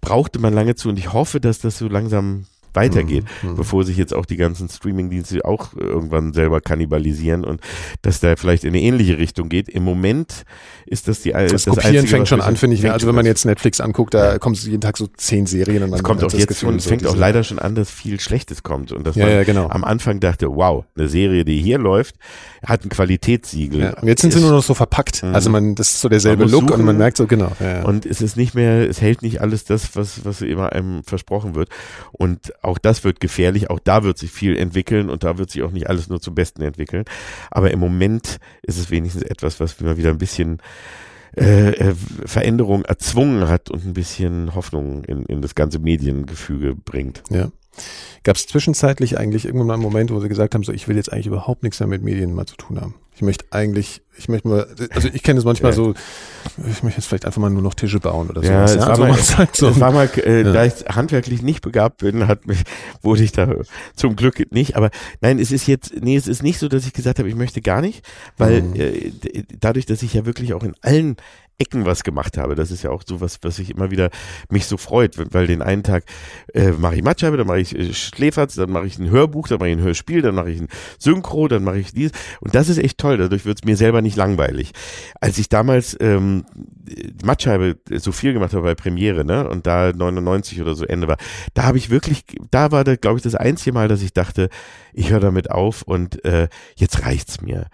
brauchte 0.00 0.38
man 0.38 0.54
lange 0.54 0.76
zu 0.76 0.88
und 0.88 0.98
ich 0.98 1.12
hoffe, 1.12 1.40
dass 1.40 1.58
das 1.58 1.78
so 1.78 1.88
langsam 1.88 2.46
weitergeht, 2.74 3.24
mhm. 3.42 3.56
bevor 3.56 3.84
sich 3.84 3.96
jetzt 3.96 4.14
auch 4.14 4.26
die 4.26 4.36
ganzen 4.36 4.68
Streaming-Dienste 4.68 5.44
auch 5.44 5.74
irgendwann 5.74 6.32
selber 6.32 6.60
kannibalisieren 6.60 7.44
und 7.44 7.60
dass 8.02 8.20
da 8.20 8.36
vielleicht 8.36 8.64
in 8.64 8.70
eine 8.70 8.80
ähnliche 8.80 9.18
Richtung 9.18 9.48
geht. 9.48 9.68
Im 9.68 9.84
Moment 9.84 10.44
ist 10.86 11.08
das 11.08 11.20
die 11.22 11.32
Das, 11.32 11.50
das 11.50 11.64
Kopieren 11.64 11.96
Einzige, 11.96 12.08
fängt 12.08 12.28
schon 12.28 12.40
an, 12.40 12.56
finde 12.56 12.76
ich. 12.76 12.90
Also 12.90 13.06
wenn 13.06 13.14
man 13.14 13.26
jetzt 13.26 13.44
Netflix 13.44 13.80
anguckt, 13.80 14.14
da 14.14 14.32
ja. 14.32 14.38
kommen 14.38 14.54
jeden 14.54 14.80
Tag 14.80 14.96
so 14.96 15.06
zehn 15.06 15.46
Serien 15.46 15.82
und 15.82 15.90
dann 15.90 16.02
kommt 16.02 16.24
auch 16.24 16.32
jetzt 16.32 16.48
Gefühl, 16.48 16.70
und 16.70 16.82
so 16.82 16.88
fängt 16.88 17.06
auch 17.06 17.16
leider 17.16 17.44
schon 17.44 17.58
an, 17.58 17.74
dass 17.74 17.90
viel 17.90 18.20
Schlechtes 18.20 18.62
kommt 18.62 18.92
und 18.92 19.06
dass 19.06 19.16
ja, 19.16 19.26
man 19.26 19.34
ja, 19.34 19.44
genau. 19.44 19.68
am 19.68 19.84
Anfang 19.84 20.20
dachte, 20.20 20.48
wow, 20.48 20.84
eine 20.96 21.08
Serie, 21.08 21.44
die 21.44 21.60
hier 21.60 21.78
läuft, 21.78 22.16
hat 22.64 22.84
ein 22.84 22.88
Qualitätssiegel. 22.88 23.80
Ja, 23.80 24.00
und 24.00 24.08
jetzt 24.08 24.22
sind 24.22 24.32
sie 24.32 24.40
nur 24.40 24.50
noch 24.50 24.62
so 24.62 24.74
verpackt. 24.74 25.22
Mhm. 25.22 25.34
Also 25.34 25.50
man, 25.50 25.74
das 25.74 25.90
ist 25.90 26.00
so 26.00 26.08
derselbe 26.08 26.44
Look 26.44 26.68
suchen, 26.68 26.80
und 26.80 26.84
man 26.84 26.96
merkt 26.96 27.16
so, 27.16 27.26
genau. 27.26 27.52
Und 27.84 28.06
es 28.06 28.20
ist 28.20 28.36
nicht 28.36 28.54
mehr, 28.54 28.88
es 28.88 29.00
hält 29.00 29.22
nicht 29.22 29.40
alles 29.40 29.64
das, 29.64 29.96
was, 29.96 30.24
was 30.24 30.40
immer 30.40 30.72
einem 30.72 31.02
versprochen 31.04 31.54
wird. 31.54 31.68
Und 32.12 32.52
auch 32.62 32.78
das 32.78 33.04
wird 33.04 33.20
gefährlich. 33.20 33.70
Auch 33.70 33.78
da 33.78 34.02
wird 34.02 34.18
sich 34.18 34.30
viel 34.30 34.56
entwickeln 34.56 35.10
und 35.10 35.24
da 35.24 35.38
wird 35.38 35.50
sich 35.50 35.62
auch 35.62 35.70
nicht 35.70 35.88
alles 35.88 36.08
nur 36.08 36.20
zum 36.20 36.34
Besten 36.34 36.62
entwickeln. 36.62 37.04
Aber 37.50 37.70
im 37.70 37.78
Moment 37.78 38.38
ist 38.62 38.78
es 38.78 38.90
wenigstens 38.90 39.22
etwas, 39.22 39.60
was 39.60 39.80
immer 39.80 39.96
wieder 39.96 40.10
ein 40.10 40.18
bisschen 40.18 40.58
äh, 41.36 41.70
äh, 41.70 41.94
Veränderung 42.26 42.84
erzwungen 42.84 43.48
hat 43.48 43.70
und 43.70 43.84
ein 43.84 43.92
bisschen 43.92 44.54
Hoffnung 44.54 45.04
in, 45.04 45.24
in 45.26 45.42
das 45.42 45.54
ganze 45.54 45.78
Mediengefüge 45.78 46.74
bringt. 46.74 47.22
Ja. 47.30 47.50
Gab 48.22 48.36
es 48.36 48.46
zwischenzeitlich 48.46 49.18
eigentlich 49.18 49.46
irgendwann 49.46 49.68
mal 49.68 49.74
einen 49.74 49.82
Moment, 49.82 50.10
wo 50.10 50.20
sie 50.20 50.28
gesagt 50.28 50.54
haben, 50.54 50.62
so 50.62 50.72
ich 50.72 50.88
will 50.88 50.96
jetzt 50.96 51.12
eigentlich 51.12 51.26
überhaupt 51.26 51.62
nichts 51.62 51.80
mehr 51.80 51.86
mit 51.86 52.02
Medien 52.02 52.34
mal 52.34 52.46
zu 52.46 52.56
tun 52.56 52.80
haben? 52.80 52.94
Ich 53.14 53.22
möchte 53.22 53.44
eigentlich, 53.50 54.02
ich 54.16 54.28
möchte 54.28 54.48
nur, 54.48 54.66
also 54.92 55.08
ich 55.12 55.22
kenne 55.22 55.38
es 55.38 55.44
manchmal 55.44 55.72
ja. 55.72 55.76
so, 55.76 55.94
ich 56.70 56.82
möchte 56.82 57.00
jetzt 57.00 57.06
vielleicht 57.06 57.26
einfach 57.26 57.40
mal 57.40 57.50
nur 57.50 57.62
noch 57.62 57.74
Tische 57.74 58.00
bauen 58.00 58.30
oder 58.30 58.42
ja, 58.42 58.66
sowas. 58.66 58.82
Ja, 58.82 58.90
also 58.90 59.02
mal, 59.02 59.38
halt 59.38 59.56
so. 59.56 59.68
Es 59.68 59.80
war 59.80 59.92
mal, 59.92 60.08
äh, 60.16 60.42
ja. 60.42 60.52
da 60.52 60.64
ich 60.64 60.72
handwerklich 60.88 61.42
nicht 61.42 61.60
begabt 61.60 61.98
bin, 61.98 62.28
hat 62.28 62.46
mich, 62.46 62.62
wurde 63.02 63.22
ich 63.22 63.32
da 63.32 63.54
zum 63.94 64.16
Glück 64.16 64.50
nicht. 64.52 64.76
Aber 64.76 64.90
nein, 65.20 65.38
es 65.38 65.52
ist 65.52 65.66
jetzt, 65.66 65.94
nee, 66.00 66.16
es 66.16 66.28
ist 66.28 66.42
nicht 66.42 66.58
so, 66.58 66.68
dass 66.68 66.86
ich 66.86 66.92
gesagt 66.92 67.18
habe, 67.18 67.28
ich 67.28 67.34
möchte 67.34 67.60
gar 67.60 67.80
nicht, 67.80 68.06
weil 68.38 68.62
mhm. 68.62 68.74
äh, 68.76 69.12
dadurch, 69.58 69.86
dass 69.86 70.02
ich 70.02 70.14
ja 70.14 70.24
wirklich 70.24 70.54
auch 70.54 70.62
in 70.62 70.74
allen 70.80 71.16
Ecken 71.60 71.84
was 71.84 72.02
gemacht 72.02 72.38
habe. 72.38 72.54
Das 72.54 72.70
ist 72.70 72.82
ja 72.82 72.90
auch 72.90 73.02
so 73.06 73.20
was, 73.20 73.38
was 73.42 73.58
ich 73.58 73.70
immer 73.70 73.90
wieder 73.90 74.10
mich 74.48 74.66
so 74.66 74.76
freut, 74.76 75.16
weil 75.32 75.46
den 75.46 75.62
einen 75.62 75.82
Tag 75.82 76.04
äh, 76.54 76.72
mache 76.72 76.96
ich 76.96 77.02
Matscheibe, 77.02 77.36
dann 77.36 77.46
mache 77.46 77.60
ich 77.60 77.76
äh, 77.78 77.92
Schläferz, 77.92 78.54
dann 78.54 78.70
mache 78.70 78.86
ich 78.86 78.98
ein 78.98 79.10
Hörbuch, 79.10 79.48
dann 79.48 79.58
mache 79.58 79.68
ich 79.68 79.76
ein 79.76 79.82
Hörspiel, 79.82 80.22
dann 80.22 80.34
mache 80.34 80.50
ich 80.50 80.60
ein 80.60 80.68
Synchro, 80.98 81.48
dann 81.48 81.62
mache 81.62 81.78
ich 81.78 81.92
dies. 81.92 82.12
Und 82.40 82.54
das 82.54 82.68
ist 82.68 82.78
echt 82.78 82.98
toll. 82.98 83.18
Dadurch 83.18 83.44
wird 83.44 83.58
es 83.60 83.64
mir 83.64 83.76
selber 83.76 84.02
nicht 84.02 84.16
langweilig. 84.16 84.72
Als 85.20 85.38
ich 85.38 85.48
damals 85.48 85.96
ähm, 86.00 86.44
Matscheibe 87.22 87.78
so 87.96 88.12
viel 88.12 88.32
gemacht 88.32 88.54
habe 88.54 88.62
bei 88.62 88.74
Premiere, 88.74 89.24
ne, 89.24 89.48
und 89.48 89.66
da 89.66 89.92
99 89.92 90.60
oder 90.62 90.74
so 90.74 90.84
Ende 90.84 91.08
war, 91.08 91.18
da 91.54 91.64
habe 91.64 91.78
ich 91.78 91.90
wirklich, 91.90 92.24
da 92.50 92.72
war 92.72 92.84
glaube 92.84 93.18
ich, 93.18 93.22
das 93.22 93.34
einzige 93.34 93.72
Mal, 93.72 93.88
dass 93.88 94.02
ich 94.02 94.12
dachte, 94.12 94.48
ich 94.92 95.10
höre 95.10 95.20
damit 95.20 95.50
auf 95.50 95.82
und 95.82 96.24
äh, 96.24 96.48
jetzt 96.76 97.04
reicht's 97.04 97.42
mir 97.42 97.66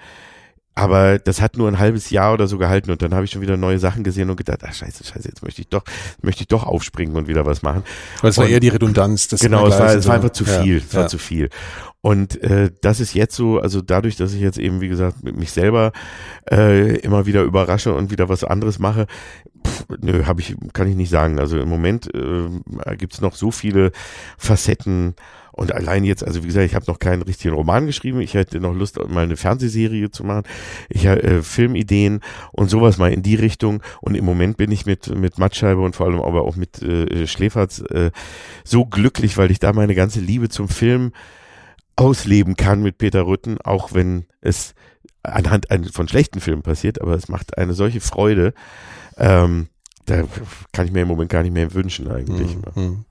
Aber 0.79 1.19
das 1.19 1.41
hat 1.41 1.57
nur 1.57 1.69
ein 1.69 1.79
halbes 1.79 2.11
Jahr 2.11 2.35
oder 2.35 2.47
so 2.47 2.59
gehalten 2.59 2.91
und 2.91 3.01
dann 3.01 3.15
habe 3.15 3.25
ich 3.25 3.31
schon 3.31 3.41
wieder 3.41 3.57
neue 3.57 3.79
Sachen 3.79 4.05
gesehen 4.05 4.29
und 4.29 4.37
gedacht, 4.37 4.59
ach 4.63 4.75
scheiße, 4.75 5.05
scheiße, 5.05 5.27
jetzt 5.27 5.43
möchte 5.43 5.63
ich 5.63 5.69
doch, 5.69 5.83
möchte 6.21 6.43
ich 6.43 6.49
doch 6.49 6.65
aufspringen 6.65 7.17
und 7.17 7.29
wieder 7.29 7.47
was 7.47 7.63
machen. 7.63 7.83
Weil 8.21 8.29
es 8.29 8.37
war 8.37 8.47
eher 8.47 8.61
die 8.61 8.69
Redundanz. 8.69 9.29
Das 9.29 9.41
genau, 9.41 9.67
es 9.67 9.79
war, 9.79 9.95
es 9.95 10.07
war 10.07 10.17
einfach 10.17 10.31
zu 10.31 10.45
Ja, 10.45 10.63
viel, 10.63 10.77
es 10.77 10.95
war 10.95 11.05
ja. 11.05 11.09
zu 11.09 11.17
viel. 11.17 11.49
Und 12.03 12.41
äh, 12.43 12.71
das 12.83 13.01
ist 13.01 13.15
jetzt 13.15 13.35
so, 13.35 13.59
also 13.59 13.81
dadurch, 13.81 14.17
dass 14.17 14.35
ich 14.35 14.41
jetzt 14.41 14.59
eben, 14.59 14.83
wie 14.83 14.89
gesagt, 14.89 15.25
mich 15.25 15.51
selber 15.51 15.93
äh, 16.49 16.99
immer 16.99 17.25
wieder 17.25 17.43
überrasche 17.43 17.95
und 17.95 18.11
wieder 18.11 18.29
was 18.29 18.45
anderes 18.45 18.79
mache, 18.79 19.07
pff, 19.67 19.87
nö, 20.03 20.25
habe 20.27 20.43
ich, 20.43 20.55
kann 20.75 20.89
ich 20.89 20.95
nicht 20.95 21.11
sagen. 21.11 21.41
Also 21.41 21.59
im 21.59 21.71
Moment 21.71 22.15
äh, 22.15 22.97
gibt's 22.97 23.23
noch 23.23 23.35
so 23.35 23.51
viele 23.51 23.93
Facetten. 24.37 25.15
Und 25.57 25.73
allein 25.73 26.05
jetzt, 26.05 26.23
also 26.23 26.43
wie 26.43 26.49
gesagt, 26.49 26.67
ich 26.67 26.75
habe 26.75 26.85
noch 26.87 26.99
keinen 26.99 27.23
richtigen 27.23 27.55
Roman 27.55 27.87
geschrieben. 27.87 28.21
Ich 28.21 28.35
hätte 28.35 28.61
noch 28.61 28.75
Lust, 28.75 28.99
mal 29.09 29.25
eine 29.25 29.37
Fernsehserie 29.37 30.11
zu 30.11 30.23
machen. 30.23 30.43
Ich 30.91 31.07
habe 31.07 31.23
äh, 31.23 31.43
Filmideen 31.43 32.21
und 32.53 32.69
sowas 32.69 32.99
mal 32.99 33.11
in 33.11 33.23
die 33.23 33.37
Richtung. 33.37 33.83
Und 34.03 34.15
im 34.15 34.25
Moment 34.25 34.59
bin 34.59 34.71
ich 34.71 34.85
mit 34.85 35.15
mit 35.17 35.39
Mattscheibe 35.39 35.81
und 35.81 35.97
vor 35.97 36.07
allem 36.07 36.21
aber 36.21 36.43
auch 36.43 36.57
mit 36.57 36.83
äh, 36.83 37.27
Schläferz 37.27 37.81
äh, 37.91 38.11
so 38.65 38.85
glücklich, 38.85 39.39
weil 39.39 39.51
ich 39.51 39.59
da 39.59 39.73
meine 39.73 39.95
ganze 39.95 40.21
Liebe 40.21 40.51
zum 40.51 40.69
Film 40.69 41.13
ausleben 41.97 42.57
kann 42.57 42.83
mit 42.83 42.99
Peter 42.99 43.27
Rütten, 43.27 43.59
auch 43.63 43.95
wenn 43.95 44.27
es 44.43 44.75
anhand 45.23 45.67
von 45.93 46.07
schlechten 46.07 46.41
Filmen 46.41 46.63
passiert, 46.63 47.01
aber 47.01 47.15
es 47.15 47.29
macht 47.29 47.57
eine 47.57 47.73
solche 47.73 48.01
Freude. 48.01 48.53
Ähm, 49.17 49.69
da 50.05 50.23
kann 50.73 50.87
ich 50.87 50.93
mir 50.93 51.03
im 51.03 51.09
Moment 51.09 51.31
gar 51.31 51.43
nicht 51.43 51.53
mehr 51.53 51.75
wünschen 51.75 52.09
eigentlich. 52.09 52.57
Mhm. 52.77 53.05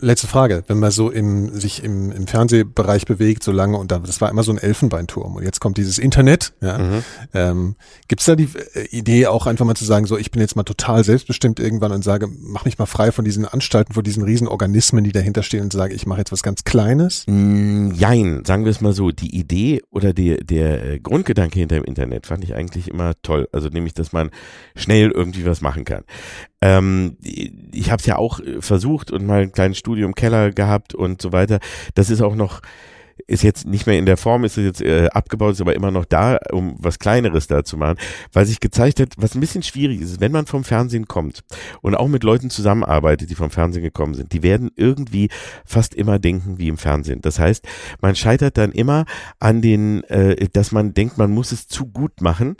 Letzte 0.00 0.26
Frage, 0.26 0.64
wenn 0.66 0.78
man 0.78 0.90
so 0.90 1.10
im, 1.10 1.54
sich 1.58 1.84
im, 1.84 2.10
im 2.10 2.26
Fernsehbereich 2.26 3.04
bewegt, 3.04 3.42
so 3.42 3.52
lange 3.52 3.76
und 3.76 3.92
da, 3.92 3.98
das 3.98 4.20
war 4.20 4.30
immer 4.30 4.42
so 4.42 4.52
ein 4.52 4.58
Elfenbeinturm 4.58 5.36
und 5.36 5.42
jetzt 5.42 5.60
kommt 5.60 5.76
dieses 5.76 5.98
Internet. 5.98 6.52
Ja. 6.60 6.78
Mhm. 6.78 7.04
Ähm, 7.34 7.76
Gibt 8.08 8.20
es 8.20 8.26
da 8.26 8.36
die 8.36 8.48
äh, 8.74 8.86
Idee 8.90 9.26
auch 9.26 9.46
einfach 9.46 9.64
mal 9.64 9.74
zu 9.74 9.84
sagen, 9.84 10.06
so 10.06 10.16
ich 10.16 10.30
bin 10.30 10.40
jetzt 10.40 10.56
mal 10.56 10.62
total 10.62 11.04
selbstbestimmt 11.04 11.60
irgendwann 11.60 11.92
und 11.92 12.02
sage, 12.02 12.28
mach 12.40 12.64
mich 12.64 12.78
mal 12.78 12.86
frei 12.86 13.12
von 13.12 13.24
diesen 13.24 13.44
Anstalten, 13.44 13.94
von 13.94 14.04
diesen 14.04 14.22
riesen 14.22 14.48
Organismen, 14.48 15.04
die 15.04 15.12
dahinter 15.12 15.42
stehen 15.42 15.62
und 15.62 15.72
sage, 15.72 15.94
ich 15.94 16.06
mache 16.06 16.20
jetzt 16.20 16.32
was 16.32 16.42
ganz 16.42 16.64
Kleines? 16.64 17.24
Mm, 17.26 17.92
Jein, 17.92 18.44
sagen 18.44 18.64
wir 18.64 18.70
es 18.70 18.80
mal 18.80 18.92
so, 18.92 19.10
die 19.10 19.36
Idee 19.36 19.82
oder 19.90 20.12
die, 20.12 20.36
der 20.44 20.84
äh, 20.84 20.98
Grundgedanke 20.98 21.58
hinter 21.58 21.76
dem 21.76 21.84
Internet 21.84 22.26
fand 22.26 22.44
ich 22.44 22.54
eigentlich 22.54 22.88
immer 22.88 23.12
toll. 23.22 23.48
Also 23.52 23.68
nämlich, 23.68 23.94
dass 23.94 24.12
man 24.12 24.30
schnell 24.74 25.10
irgendwie 25.10 25.44
was 25.44 25.60
machen 25.60 25.84
kann. 25.84 26.04
Ähm, 26.62 27.16
ich 27.22 27.90
habe 27.90 28.00
es 28.00 28.06
ja 28.06 28.16
auch 28.16 28.40
äh, 28.40 28.60
versucht 28.60 29.10
und 29.10 29.26
mal 29.26 29.42
ein 29.42 29.52
kleines 29.52 29.78
Studio 29.78 30.06
im 30.06 30.14
Keller 30.14 30.50
gehabt 30.50 30.94
und 30.94 31.22
so 31.22 31.32
weiter. 31.32 31.58
Das 31.94 32.10
ist 32.10 32.20
auch 32.20 32.34
noch 32.34 32.60
ist 33.26 33.42
jetzt 33.42 33.66
nicht 33.66 33.86
mehr 33.86 33.98
in 33.98 34.06
der 34.06 34.16
Form, 34.16 34.44
ist 34.44 34.56
jetzt 34.56 34.82
äh, 34.82 35.08
abgebaut, 35.08 35.52
ist 35.52 35.60
aber 35.60 35.74
immer 35.74 35.90
noch 35.90 36.04
da, 36.04 36.38
um 36.52 36.76
was 36.78 36.98
Kleineres 36.98 37.46
da 37.46 37.64
zu 37.64 37.76
machen, 37.76 37.98
weil 38.32 38.46
sich 38.46 38.60
gezeigt 38.60 39.00
hat, 39.00 39.14
was 39.16 39.34
ein 39.34 39.40
bisschen 39.40 39.62
schwierig 39.62 40.00
ist, 40.00 40.20
wenn 40.20 40.32
man 40.32 40.46
vom 40.46 40.64
Fernsehen 40.64 41.06
kommt 41.06 41.40
und 41.80 41.94
auch 41.94 42.08
mit 42.08 42.24
Leuten 42.24 42.50
zusammenarbeitet, 42.50 43.30
die 43.30 43.34
vom 43.34 43.50
Fernsehen 43.50 43.82
gekommen 43.82 44.14
sind, 44.14 44.32
die 44.32 44.42
werden 44.42 44.70
irgendwie 44.76 45.28
fast 45.64 45.94
immer 45.94 46.18
denken 46.18 46.58
wie 46.58 46.68
im 46.68 46.78
Fernsehen. 46.78 47.20
Das 47.20 47.38
heißt, 47.38 47.66
man 48.00 48.16
scheitert 48.16 48.56
dann 48.56 48.72
immer 48.72 49.04
an 49.38 49.62
den, 49.62 50.04
äh, 50.04 50.48
dass 50.52 50.72
man 50.72 50.94
denkt, 50.94 51.18
man 51.18 51.30
muss 51.30 51.52
es 51.52 51.68
zu 51.68 51.86
gut 51.86 52.20
machen 52.20 52.56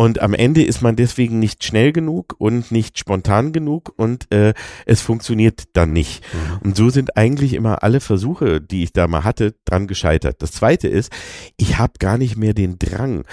und 0.00 0.22
am 0.22 0.32
Ende 0.32 0.64
ist 0.64 0.80
man 0.80 0.96
deswegen 0.96 1.40
nicht 1.40 1.62
schnell 1.62 1.92
genug 1.92 2.34
und 2.38 2.72
nicht 2.72 2.98
spontan 2.98 3.52
genug 3.52 3.92
und 3.98 4.32
äh, 4.32 4.54
es 4.86 5.02
funktioniert 5.02 5.64
dann 5.74 5.92
nicht. 5.92 6.24
Und 6.64 6.74
so 6.74 6.88
sind 6.88 7.18
eigentlich 7.18 7.52
immer 7.52 7.82
alle 7.82 8.00
Versuche, 8.00 8.62
die 8.62 8.82
ich 8.82 8.94
da 8.94 9.06
mal 9.08 9.24
hatte, 9.24 9.56
dran 9.66 9.86
gescheitert. 9.86 10.40
Das 10.40 10.52
zweite 10.52 10.88
ist, 10.88 11.12
ich 11.58 11.76
habe 11.76 11.92
gar 11.98 12.16
nicht 12.16 12.38
mehr 12.38 12.54
den 12.54 12.78
Drang, 12.78 13.24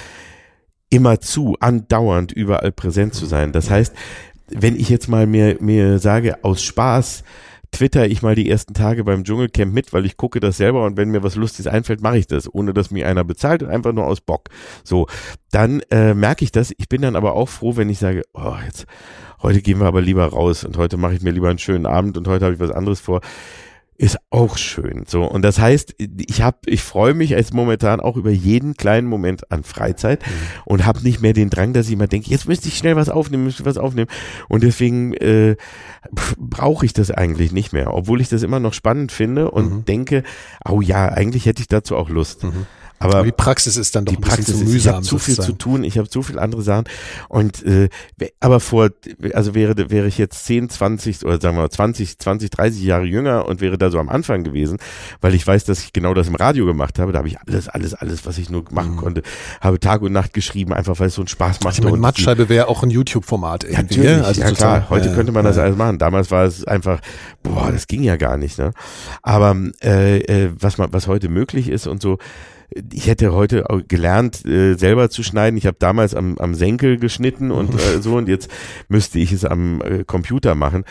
immer 0.89 1.22
zu, 1.22 1.55
andauernd 1.61 2.34
überall 2.34 2.74
präsent 2.74 3.13
zu 3.13 3.28
sein. 3.28 3.53
Das 3.53 3.70
heißt, 3.70 3.95
wenn 4.49 4.76
ich 4.76 4.89
jetzt 4.89 5.07
mal 5.07 5.26
mir, 5.26 5.55
mir 5.61 5.99
sage, 5.99 6.43
aus 6.43 6.61
Spaß, 6.63 7.24
twitter 7.78 8.07
ich 8.07 8.23
mal 8.23 8.34
die 8.34 8.49
ersten 8.49 8.73
Tage 8.73 9.03
beim 9.03 9.23
Dschungelcamp 9.23 9.71
mit, 9.71 9.93
weil 9.93 10.05
ich 10.05 10.17
gucke 10.17 10.39
das 10.39 10.57
selber 10.57 10.84
und 10.86 10.97
wenn 10.97 11.09
mir 11.09 11.21
was 11.21 11.36
Lustiges 11.36 11.67
einfällt, 11.67 12.01
mache 12.01 12.17
ich 12.17 12.25
das, 12.25 12.51
ohne 12.51 12.73
dass 12.73 12.89
mir 12.89 13.07
einer 13.07 13.23
bezahlt 13.23 13.61
und 13.61 13.69
einfach 13.69 13.93
nur 13.93 14.07
aus 14.07 14.19
Bock. 14.19 14.49
So, 14.84 15.05
dann 15.51 15.82
äh, 15.91 16.15
merke 16.15 16.43
ich 16.43 16.51
das. 16.51 16.73
Ich 16.78 16.89
bin 16.89 17.03
dann 17.03 17.15
aber 17.15 17.34
auch 17.34 17.49
froh, 17.49 17.78
wenn 17.78 17.89
ich 17.89 17.99
sage, 17.99 18.23
oh, 18.34 18.55
jetzt 18.65 18.88
heute 19.43 19.61
gehen 19.61 19.80
wir 19.80 19.86
aber 19.86 20.01
lieber 20.01 20.25
raus 20.25 20.63
und 20.63 20.78
heute 20.78 20.97
mache 20.97 21.13
ich 21.13 21.21
mir 21.21 21.32
lieber 21.32 21.49
einen 21.49 21.59
schönen 21.59 21.86
Abend 21.86 22.17
und 22.17 22.28
heute 22.28 22.45
habe 22.45 22.55
ich 22.55 22.59
was 22.59 22.71
anderes 22.71 22.99
vor. 22.99 23.21
Ist 24.00 24.18
auch 24.30 24.58
schön. 24.58 25.06
So 25.08 25.24
und 25.24 25.41
das 25.41 25.58
heißt, 25.58 25.95
ich 25.98 26.41
habe, 26.41 26.58
ich 26.68 26.84
freue 26.84 27.16
mich 27.16 27.36
als 27.36 27.52
momentan 27.52 28.00
auch 28.00 28.16
über 28.16 28.30
jeden 28.30 28.76
kleinen 28.76 29.08
Moment 29.08 29.52
an 29.52 29.64
Freizeit 29.64 30.24
und 30.66 30.86
habe 30.86 31.02
nicht 31.02 31.22
mehr 31.22 31.34
den 31.34 31.50
Drang, 31.50 31.74
dass 31.74 31.88
ich 31.88 31.93
immer 31.93 32.08
denke, 32.08 32.30
jetzt 32.30 32.48
müsste 32.48 32.68
ich 32.68 32.78
schnell 32.78 32.95
was 32.95 33.10
aufnehmen, 33.10 33.43
müsste 33.45 33.66
was 33.66 33.78
aufnehmen 33.78 34.10
und 34.50 34.62
deswegen 34.62 35.14
äh, 35.16 35.56
brauche 36.38 36.86
ich 36.86 36.93
das 36.93 37.10
eigentlich 37.10 37.52
nicht 37.52 37.74
mehr, 37.74 37.93
obwohl 37.93 38.22
ich 38.22 38.30
das 38.30 38.43
immer 38.43 38.60
noch 38.60 38.74
spannend 38.74 39.12
finde 39.12 39.50
und 39.50 39.88
denke, 39.88 40.24
oh 40.68 40.82
ja, 40.82 41.10
eigentlich 41.10 41.48
hätte 41.48 41.62
ich 41.62 41.68
dazu 41.68 41.95
auch 41.95 42.10
Lust. 42.10 42.43
Aber 42.43 42.56
Aber 43.00 43.24
die 43.24 43.32
Praxis 43.32 43.78
ist 43.78 43.95
dann 43.95 44.06
doch 44.06 44.12
die 44.12 44.18
ein 44.18 44.22
bisschen 44.22 44.36
Praxis 44.36 44.56
zu 44.58 44.64
ist, 44.64 44.68
ich 44.68 44.74
mühsam. 44.74 44.95
habe 44.95 45.06
zu 45.06 45.20
viel 45.20 45.36
zu 45.36 45.52
tun, 45.54 45.84
ich 45.84 45.98
habe 45.98 46.10
zu 46.10 46.24
viel 46.24 46.39
andere 46.39 46.62
Sachen 46.62 46.86
und 47.30 47.64
äh, 47.64 47.89
aber 48.39 48.60
vor 48.60 48.89
also 49.34 49.56
wäre 49.56 49.89
wäre 49.89 50.08
ich 50.08 50.18
jetzt 50.18 50.45
10, 50.45 50.70
20 50.70 51.24
oder 51.24 51.39
sagen 51.39 51.56
wir 51.56 51.62
mal 51.62 51.70
20, 51.70 52.18
20, 52.20 52.50
30 52.50 52.84
Jahre 52.84 53.06
jünger 53.06 53.45
und 53.45 53.62
wäre 53.62 53.78
da 53.78 53.89
so 53.89 54.00
am 54.00 54.10
Anfang 54.10 54.43
gewesen, 54.43 54.78
weil 55.22 55.34
ich 55.34 55.45
weiß, 55.45 55.66
dass 55.66 55.84
ich 55.84 55.93
genau 55.93 56.14
das 56.14 56.28
im 56.28 56.36
Radio 56.36 56.66
gemacht 56.66 57.00
habe, 57.00 57.12
da 57.12 57.20
habe 57.20 57.28
ich 57.30 57.39
alles 57.39 57.70
alles 57.70 57.93
alles, 57.93 58.26
was 58.26 58.38
ich 58.38 58.50
nur 58.50 58.66
machen 58.72 58.98
konnte, 58.98 59.22
habe 59.62 59.80
Tag 59.80 60.02
und 60.02 60.12
Nacht 60.12 60.34
geschrieben, 60.34 60.74
einfach 60.74 61.00
weil 61.00 61.08
es 61.08 61.16
so 61.16 61.22
einen 61.22 61.28
Spaß 61.28 61.62
macht 61.62 61.78
Mhm. 61.78 61.86
Ich 61.88 61.91
meine, 61.91 62.02
Mattscheibe 62.02 62.50
wäre 62.50 62.68
auch 62.68 62.84
ein 62.84 62.89
YouTube-Format 62.89 63.64
ja, 63.64 63.70
irgendwie. 63.70 63.98
natürlich, 64.00 64.18
ne? 64.18 64.26
also 64.26 64.41
ja 64.41 64.52
klar. 64.52 64.89
Heute 64.89 65.10
ja, 65.10 65.16
könnte 65.16 65.32
man 65.32 65.45
das 65.45 65.58
ja. 65.58 65.64
alles 65.64 65.78
machen. 65.78 65.98
Damals 65.98 66.32
war 66.32 66.45
es 66.45 66.66
einfach, 66.66 67.00
boah, 67.43 67.72
das 67.72 67.88
ging 67.88 68.04
ja 68.04 68.18
gar 68.18 68.38
nicht. 68.38 68.58
Ne? 68.58 68.72
Aber 69.22 69.56
äh, 69.84 70.20
äh, 70.20 70.52
was 70.60 70.78
man, 70.78 70.91
was 70.93 71.08
heute 71.08 71.30
möglich 71.30 71.70
ist 71.70 71.88
und 71.88 72.02
so, 72.02 72.18
ich 72.70 73.07
hätte 73.07 73.34
heute 73.34 73.65
gelernt, 73.88 74.45
äh, 74.45 74.76
selber 74.76 75.09
zu 75.09 75.24
schneiden. 75.24 75.57
Ich 75.57 75.65
habe 75.65 75.78
damals 75.80 76.13
am, 76.13 76.38
am 76.38 76.53
Senkel 76.53 76.97
geschnitten 76.97 77.51
und 77.51 77.74
äh, 77.74 78.01
so 78.01 78.15
und 78.15 78.28
jetzt 78.28 78.49
müsste 78.89 79.20
ich 79.20 79.32
es 79.32 79.45
am 79.45 79.82
äh, 79.82 80.03
Computer 80.03 80.55
machen. 80.55 80.84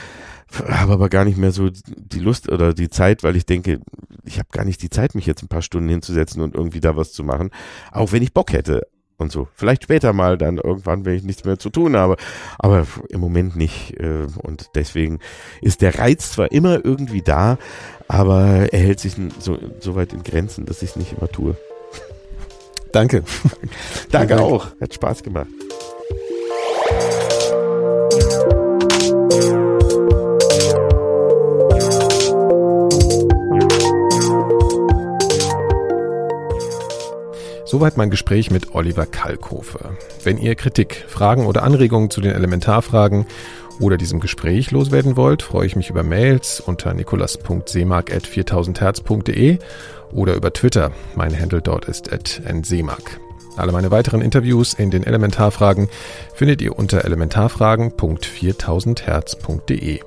Habe 0.53 0.93
aber 0.93 1.09
gar 1.09 1.25
nicht 1.25 1.37
mehr 1.37 1.51
so 1.51 1.71
die 1.71 2.21
Lust 2.21 2.51
oder 2.51 2.73
die 2.73 2.89
Zeit, 2.89 3.25
weil 3.25 3.37
ich 3.37 3.47
denke, 3.47 3.81
ich 4.25 4.39
habe 4.39 4.49
gar 4.53 4.65
nicht 4.65 4.81
die 4.81 4.91
Zeit, 4.91 5.15
mich 5.15 5.27
jetzt 5.27 5.43
ein 5.43 5.49
paar 5.49 5.63
Stunden 5.63 5.89
hinzusetzen 5.89 6.41
und 6.41 6.55
irgendwie 6.55 6.81
da 6.81 6.97
was 6.97 7.13
zu 7.13 7.25
machen, 7.25 7.51
auch 7.91 8.13
wenn 8.13 8.23
ich 8.23 8.33
Bock 8.33 8.53
hätte 8.53 8.87
und 9.19 9.33
so. 9.33 9.49
Vielleicht 9.55 9.85
später 9.85 10.13
mal 10.13 10.39
dann 10.39 10.59
irgendwann, 10.59 11.05
wenn 11.05 11.15
ich 11.15 11.23
nichts 11.23 11.45
mehr 11.45 11.59
zu 11.59 11.71
tun 11.71 11.97
habe, 11.97 12.17
aber 12.59 12.87
im 13.09 13.21
Moment 13.21 13.57
nicht. 13.57 13.99
äh, 13.99 14.27
Und 14.37 14.71
deswegen 14.75 15.21
ist 15.61 15.83
der 15.83 15.99
Reiz 15.99 16.33
zwar 16.33 16.53
immer 16.53 16.85
irgendwie 16.85 17.23
da, 17.23 17.59
aber 18.09 18.73
er 18.73 18.79
hält 18.79 19.01
sich 19.01 19.15
so, 19.39 19.59
so 19.81 19.95
weit 19.97 20.13
in 20.13 20.23
Grenzen, 20.23 20.67
dass 20.67 20.83
ich 20.83 20.91
es 20.91 20.97
nicht 20.97 21.15
immer 21.19 21.29
tue. 21.31 21.57
Danke. 22.93 23.25
Danke 24.11 24.37
Dank. 24.37 24.41
auch. 24.41 24.69
Hat 24.81 24.95
Spaß 24.95 25.23
gemacht. 25.23 25.49
Soweit 37.67 37.97
mein 37.97 38.11
Gespräch 38.11 38.53
mit 38.53 38.77
Oliver 38.77 39.07
Kalkofe. 39.07 39.97
Wenn 40.23 40.39
ihr 40.39 40.55
Kritik, 40.55 41.05
Fragen 41.09 41.47
oder 41.47 41.65
Anregungen 41.65 42.11
zu 42.11 42.21
den 42.21 42.31
Elementarfragen 42.31 43.27
oder 43.81 43.97
diesem 43.97 44.21
Gespräch 44.21 44.71
loswerden 44.71 45.17
wollt, 45.17 45.43
freue 45.43 45.67
ich 45.67 45.75
mich 45.75 45.91
über 45.91 46.05
Mails 46.05 46.61
unter 46.61 46.95
nikolas.seemark.4000herz.de 46.95 49.59
oder 50.13 50.37
über 50.37 50.53
Twitter. 50.53 50.93
Mein 51.17 51.37
Handle 51.37 51.61
dort 51.61 51.87
ist 51.87 52.13
at 52.13 52.41
nseemark. 52.49 53.19
Alle 53.57 53.73
meine 53.73 53.91
weiteren 53.91 54.21
Interviews 54.21 54.75
in 54.75 54.93
den 54.93 55.03
Elementarfragen 55.03 55.89
findet 56.35 56.63
ihr 56.63 56.79
unter 56.79 57.05
elementarfragen.4000herz.de. 57.05 60.01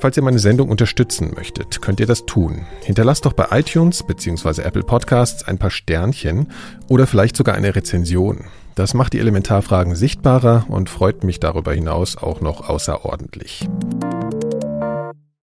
Falls 0.00 0.16
ihr 0.16 0.22
meine 0.22 0.38
Sendung 0.38 0.68
unterstützen 0.68 1.32
möchtet, 1.34 1.82
könnt 1.82 1.98
ihr 1.98 2.06
das 2.06 2.24
tun. 2.24 2.66
Hinterlasst 2.82 3.26
doch 3.26 3.32
bei 3.32 3.48
iTunes 3.50 4.04
bzw. 4.04 4.62
Apple 4.62 4.84
Podcasts 4.84 5.42
ein 5.42 5.58
paar 5.58 5.70
Sternchen 5.70 6.52
oder 6.88 7.08
vielleicht 7.08 7.36
sogar 7.36 7.56
eine 7.56 7.74
Rezension. 7.74 8.44
Das 8.76 8.94
macht 8.94 9.12
die 9.12 9.18
Elementarfragen 9.18 9.96
sichtbarer 9.96 10.66
und 10.68 10.88
freut 10.88 11.24
mich 11.24 11.40
darüber 11.40 11.72
hinaus 11.72 12.16
auch 12.16 12.40
noch 12.40 12.68
außerordentlich. 12.68 13.68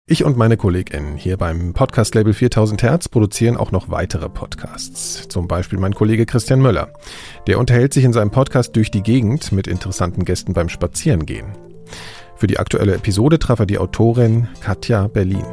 Ich 0.06 0.26
und 0.26 0.36
meine 0.36 0.58
KollegInnen 0.58 1.16
hier 1.16 1.38
beim 1.38 1.74
Podcast-Label 1.74 2.34
4000 2.34 2.84
Hertz 2.84 3.08
produzieren 3.08 3.56
auch 3.56 3.72
noch 3.72 3.90
weitere 3.90 4.28
Podcasts. 4.28 5.30
Zum 5.30 5.48
Beispiel 5.48 5.80
mein 5.80 5.96
Kollege 5.96 6.26
Christian 6.26 6.60
Möller. 6.60 6.92
Der 7.48 7.58
unterhält 7.58 7.94
sich 7.94 8.04
in 8.04 8.12
seinem 8.12 8.32
Podcast 8.32 8.76
durch 8.76 8.92
die 8.92 9.04
Gegend 9.04 9.54
mit 9.54 9.68
interessanten 9.68 10.26
Gästen 10.26 10.52
beim 10.52 10.68
Spazierengehen. 10.68 11.54
Für 12.42 12.48
die 12.48 12.58
aktuelle 12.58 12.96
Episode 12.96 13.38
traf 13.38 13.60
er 13.60 13.68
die 13.68 13.78
Autorin 13.78 14.48
Katja 14.62 15.06
Berlin. 15.06 15.46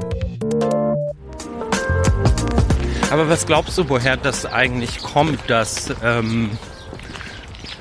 Aber 3.11 3.29
was 3.29 3.45
glaubst 3.45 3.77
du, 3.77 3.91
woher 3.91 4.17
das 4.17 4.47
eigentlich 4.47 5.03
kommt, 5.03 5.39
dass 5.51 5.93
ähm, 6.03 6.49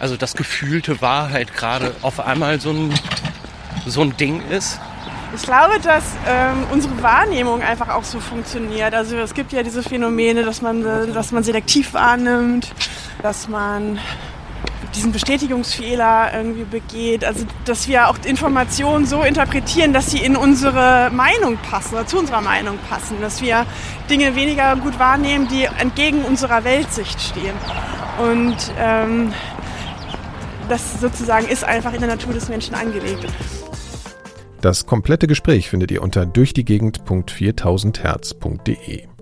also 0.01 0.17
das 0.17 0.33
gefühlte 0.33 1.01
Wahrheit 1.01 1.53
gerade 1.53 1.95
auf 2.01 2.19
einmal 2.19 2.59
so 2.59 2.71
ein, 2.71 2.93
so 3.85 4.01
ein 4.01 4.17
Ding 4.17 4.41
ist? 4.49 4.77
Ich 5.33 5.43
glaube, 5.43 5.79
dass 5.81 6.03
ähm, 6.27 6.65
unsere 6.73 7.01
Wahrnehmung 7.01 7.61
einfach 7.61 7.87
auch 7.87 8.03
so 8.03 8.19
funktioniert. 8.19 8.93
Also 8.93 9.15
es 9.19 9.33
gibt 9.33 9.53
ja 9.53 9.63
diese 9.63 9.83
Phänomene, 9.83 10.43
dass 10.43 10.61
man, 10.61 10.83
dass 10.83 11.31
man 11.31 11.43
selektiv 11.43 11.93
wahrnimmt, 11.93 12.73
dass 13.21 13.47
man 13.47 13.99
diesen 14.97 15.13
Bestätigungsfehler 15.13 16.33
irgendwie 16.33 16.65
begeht. 16.65 17.23
Also 17.23 17.45
dass 17.65 17.87
wir 17.87 18.09
auch 18.09 18.17
Informationen 18.25 19.05
so 19.05 19.21
interpretieren, 19.23 19.93
dass 19.93 20.11
sie 20.11 20.17
in 20.17 20.35
unsere 20.35 21.09
Meinung 21.11 21.57
passen 21.57 21.95
oder 21.95 22.05
zu 22.05 22.19
unserer 22.19 22.41
Meinung 22.41 22.77
passen. 22.89 23.21
Dass 23.21 23.41
wir 23.41 23.65
Dinge 24.09 24.35
weniger 24.35 24.75
gut 24.75 24.99
wahrnehmen, 24.99 25.47
die 25.47 25.63
entgegen 25.63 26.23
unserer 26.23 26.63
Weltsicht 26.63 27.21
stehen. 27.21 27.55
Und 28.19 28.57
ähm, 28.79 29.33
das 30.67 30.99
sozusagen 30.99 31.47
ist 31.47 31.63
einfach 31.63 31.93
in 31.93 31.99
der 31.99 32.09
Natur 32.09 32.33
des 32.33 32.49
Menschen 32.49 32.75
angelegt. 32.75 33.25
Das 34.61 34.85
komplette 34.85 35.25
Gespräch 35.27 35.69
findet 35.69 35.91
ihr 35.91 36.01
unter 36.01 36.25
durchdiegegend.4000herz.de. 36.25 39.16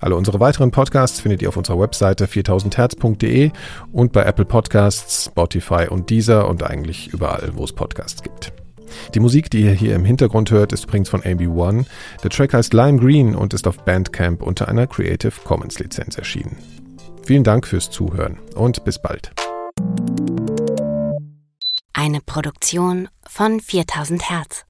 Alle 0.00 0.16
unsere 0.16 0.40
weiteren 0.40 0.70
Podcasts 0.70 1.20
findet 1.20 1.42
ihr 1.42 1.48
auf 1.48 1.56
unserer 1.56 1.78
Webseite 1.78 2.26
4000herz.de 2.26 3.50
und 3.92 4.12
bei 4.12 4.24
Apple 4.24 4.44
Podcasts, 4.44 5.26
Spotify 5.26 5.86
und 5.88 6.10
Deezer 6.10 6.48
und 6.48 6.62
eigentlich 6.62 7.08
überall, 7.08 7.52
wo 7.54 7.64
es 7.64 7.72
Podcasts 7.72 8.22
gibt. 8.22 8.52
Die 9.14 9.20
Musik, 9.20 9.50
die 9.50 9.62
ihr 9.62 9.72
hier 9.72 9.94
im 9.94 10.04
Hintergrund 10.04 10.50
hört, 10.50 10.72
ist 10.72 10.84
übrigens 10.84 11.08
von 11.08 11.22
AB1. 11.22 11.86
Der 12.22 12.30
Track 12.30 12.54
heißt 12.54 12.72
Lime 12.72 12.98
Green 12.98 13.34
und 13.34 13.54
ist 13.54 13.66
auf 13.66 13.84
Bandcamp 13.84 14.42
unter 14.42 14.68
einer 14.68 14.86
Creative 14.86 15.32
Commons 15.44 15.78
Lizenz 15.78 16.16
erschienen. 16.16 16.56
Vielen 17.24 17.44
Dank 17.44 17.66
fürs 17.66 17.90
Zuhören 17.90 18.38
und 18.54 18.84
bis 18.84 19.00
bald. 19.00 19.32
Eine 21.92 22.20
Produktion 22.24 23.08
von 23.26 23.60
4000 23.60 24.30
Hertz. 24.30 24.64